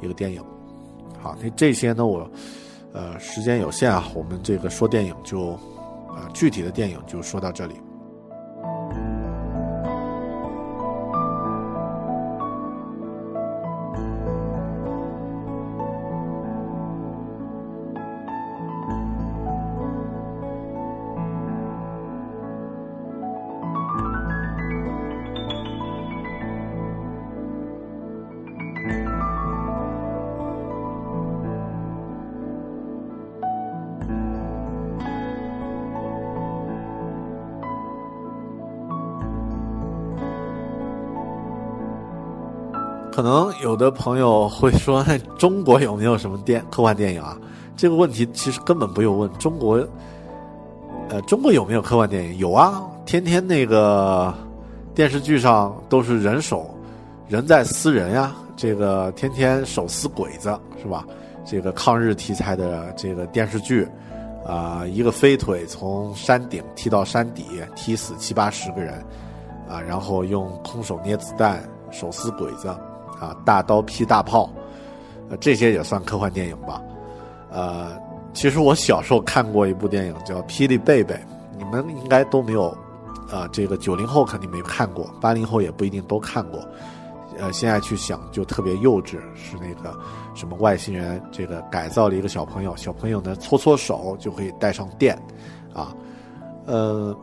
[0.00, 0.42] 一个电影，
[1.20, 2.30] 好，那这些呢我。
[2.92, 5.48] 呃，时间有限啊，我们这个说电影就，
[6.08, 7.74] 呃，具体的电影就说到这里。
[43.16, 45.02] 可能有的朋友会说，
[45.38, 47.34] 中国有没有什么电科幻电影啊？
[47.74, 49.32] 这个问题其实根本不用问。
[49.38, 49.82] 中国，
[51.08, 52.36] 呃，中国有没有科幻电影？
[52.36, 54.34] 有啊，天天那个
[54.94, 56.68] 电视剧上都是人手
[57.26, 61.02] 人在撕人呀，这个天天手撕鬼子是吧？
[61.42, 63.88] 这个抗日题材的这个电视剧，
[64.46, 69.02] 啊，一个飞腿从山顶踢到山底，踢死七八十个人，
[69.66, 72.68] 啊，然后用空手捏子弹，手撕鬼子。
[73.20, 74.50] 啊，大刀劈大炮，
[75.30, 76.82] 呃，这些也算科幻电影吧？
[77.50, 77.96] 呃，
[78.34, 81.14] 其实我小时候看过一部电影叫《霹雳贝贝》，
[81.56, 82.68] 你们应该都没有，
[83.30, 86.60] 啊，这个九零后肯定没看过，八零后也不一定都看过。
[87.38, 89.98] 呃，现在去想就特别幼稚，是那个
[90.34, 95.16] 什么外星人这个改造了一个小朋友，小朋友呢搓搓手就可以带上电，
[95.72, 95.94] 啊，
[96.66, 97.16] 呃，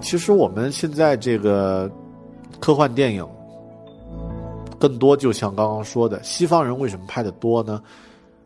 [0.00, 1.90] 其实我们现在这个
[2.58, 3.24] 科幻电影。
[4.80, 7.82] 更多就像刚刚说的，西方人为什么拍的多呢？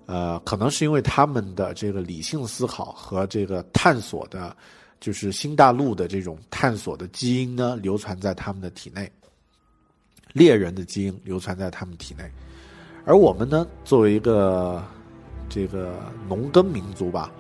[0.07, 4.55] 呃，可能是因为他们的这个理性思考和这个探索的，
[5.01, 9.11] 就是新大陆的这种探索的基因呢，流传在他们的体内，
[10.35, 12.31] 猎人的基因流传在他们体内，
[13.07, 14.83] 而我们呢，作为一个
[15.49, 15.95] 这个
[16.29, 17.31] 农耕民族吧，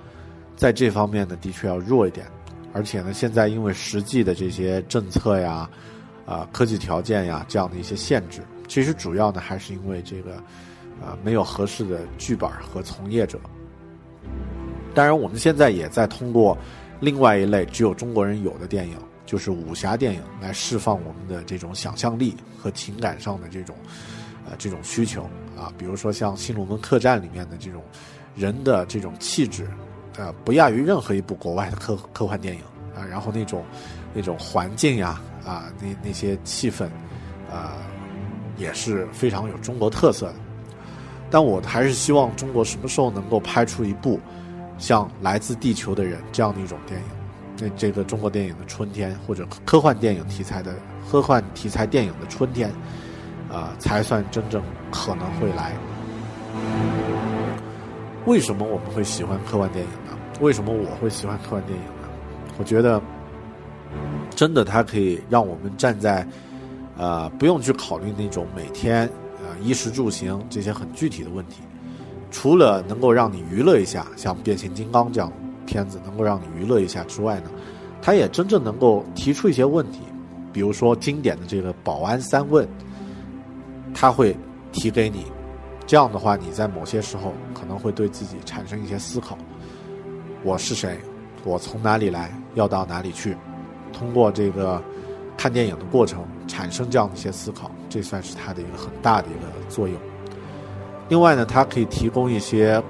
[0.56, 2.26] 在这方面呢，的确要弱一点，
[2.72, 5.68] 而且呢，现在因为实际的这些政策呀，
[6.24, 8.40] 啊，科技条件呀，这样的一些限制。
[8.74, 10.32] 其实主要呢，还是因为这个，
[11.00, 13.38] 呃，没有合适的剧本和从业者。
[14.92, 16.58] 当然，我们现在也在通过
[16.98, 23.76] 另外一类只有中国人有的电影，就是武侠电影，来释放我们的这种想象力和情感上的这种，
[24.44, 25.22] 呃，这种需求
[25.56, 25.72] 啊。
[25.78, 27.80] 比如说像《新龙门客栈》里面的这种
[28.34, 29.68] 人的这种气质，
[30.16, 33.06] 呃，不亚于任何一部国外的科科幻电影啊。
[33.06, 33.64] 然后那种
[34.12, 36.86] 那种环境呀，啊，那那些气氛，
[37.48, 37.76] 啊。
[38.56, 40.34] 也是非常有中国特色的，
[41.30, 44.20] 但我还是希望中国什么时候能够拍出一部
[44.78, 47.06] 像《来自地球的人》这样的一种电影，
[47.58, 50.74] 那这个中国电影的春天，或者科幻电影题材的
[51.10, 52.70] 科幻题材电影的春天，
[53.50, 55.72] 啊，才算真正可能会来。
[58.26, 60.16] 为什么我们会喜欢科幻电影呢？
[60.40, 62.08] 为什么我会喜欢科幻电影呢？
[62.58, 63.02] 我觉得，
[64.30, 66.24] 真的它可以让我们站在。
[66.96, 69.10] 呃，不用去考虑那种每天
[69.40, 71.62] 呃衣食住行这些很具体的问题，
[72.30, 75.32] 除了能够让你娱乐一下，像变形金刚这样
[75.66, 77.50] 片子能够让你娱乐一下之外呢，
[78.00, 80.02] 它也真正能够提出一些问题，
[80.52, 82.68] 比如说经典的这个保安三问，
[83.92, 84.36] 他会
[84.70, 85.26] 提给你，
[85.86, 89.36] 这样的话你在某些时候可能会对自己产生一些思考：
[90.44, 90.98] 我是谁？
[91.44, 92.32] 我从哪里来？
[92.54, 93.36] 要到哪里去？
[93.92, 94.80] 通过这个。
[95.36, 99.96] 看电影的过程产生这样的一些思考，这算是它的一个很大的一个作用。
[101.08, 102.82] 另外呢，它可以提供一些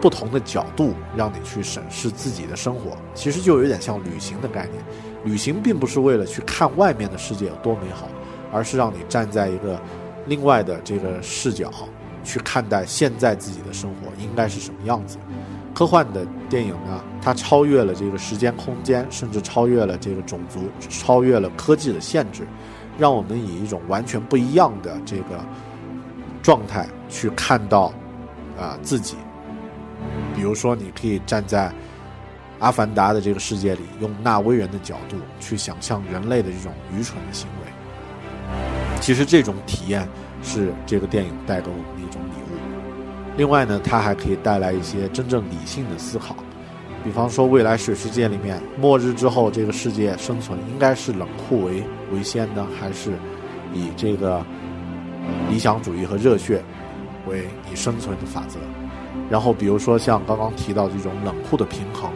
[0.00, 2.96] 不同的角度，让你去审视自己的生活。
[3.14, 4.82] 其实就有点像旅行的概念。
[5.24, 8.08] 旅行并不是为了去看外面的世界有多美好，
[8.52, 9.80] 而是让你站在一个
[10.26, 11.70] 另外的这个视角
[12.24, 15.18] 去看待现在自己的生活应该是什么样子。
[15.78, 22.42] 科幻的电影呢，它超越了这个时间空间，甚至超越了这个种族，超越了科技的限制，
[22.98, 25.38] 让我们以一种完全不一样的这个
[26.42, 27.92] 状态去看到
[28.58, 29.14] 啊自己。
[30.34, 31.72] 比如说，你可以站在
[32.58, 39.00] 阿凡达的这个世界里，用纳威人的角度去想象人类的这种愚蠢的行为。
[39.00, 40.08] 其实，这种体验
[40.42, 42.20] 是这个电影带给我们的一种。
[43.38, 46.34] 另外呢，它还可以带来一些真正理性的思考，
[47.04, 53.12] 比方说未来水世界里面，末日之后这个世界生存应该是冷酷为为先呢，还是
[53.72, 54.44] 以这个
[55.48, 56.60] 理想主义和热血
[57.28, 58.58] 为你生存的法则？
[59.30, 62.10] 然后比如说像刚刚提到这种冷酷的平衡，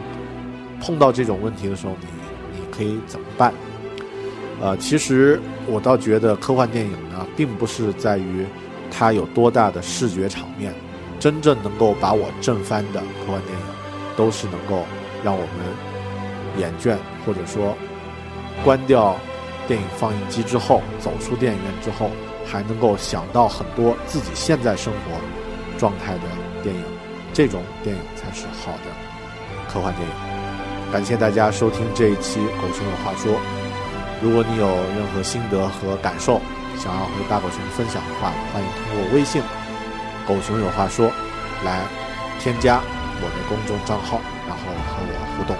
[0.80, 2.06] 碰到这种问题的时候，你
[2.58, 3.54] 你可以怎么办？
[4.60, 8.44] 呃，其实我倒觉得科幻电影呢，并不是在于
[8.90, 10.74] 它有多大的视觉场面。
[11.22, 13.64] 真正能够把我震翻的科幻电影，
[14.16, 14.84] 都是能够
[15.22, 17.76] 让我们眼倦，或者说
[18.64, 19.14] 关掉
[19.68, 22.10] 电影放映机之后，走出电影院之后，
[22.44, 26.22] 还能够想到很多自己现在生活状态的
[26.60, 26.82] 电影。
[27.32, 28.90] 这种电影才是好的
[29.72, 30.14] 科幻电影。
[30.90, 33.32] 感谢大家收听这一期《狗熊有话说》。
[34.20, 36.40] 如果你有任何心得和感受，
[36.76, 39.40] 想要和大狗熊分享的话，欢迎通过微信。
[40.26, 41.10] 狗熊有话说，
[41.64, 41.84] 来
[42.38, 42.80] 添加
[43.20, 45.56] 我的公众账号，然后和我互动。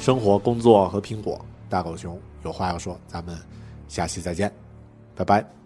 [0.00, 3.36] 生活、工作和苹果，大狗熊有话要说，咱们
[3.88, 4.52] 下期再见。
[5.14, 5.65] 拜拜。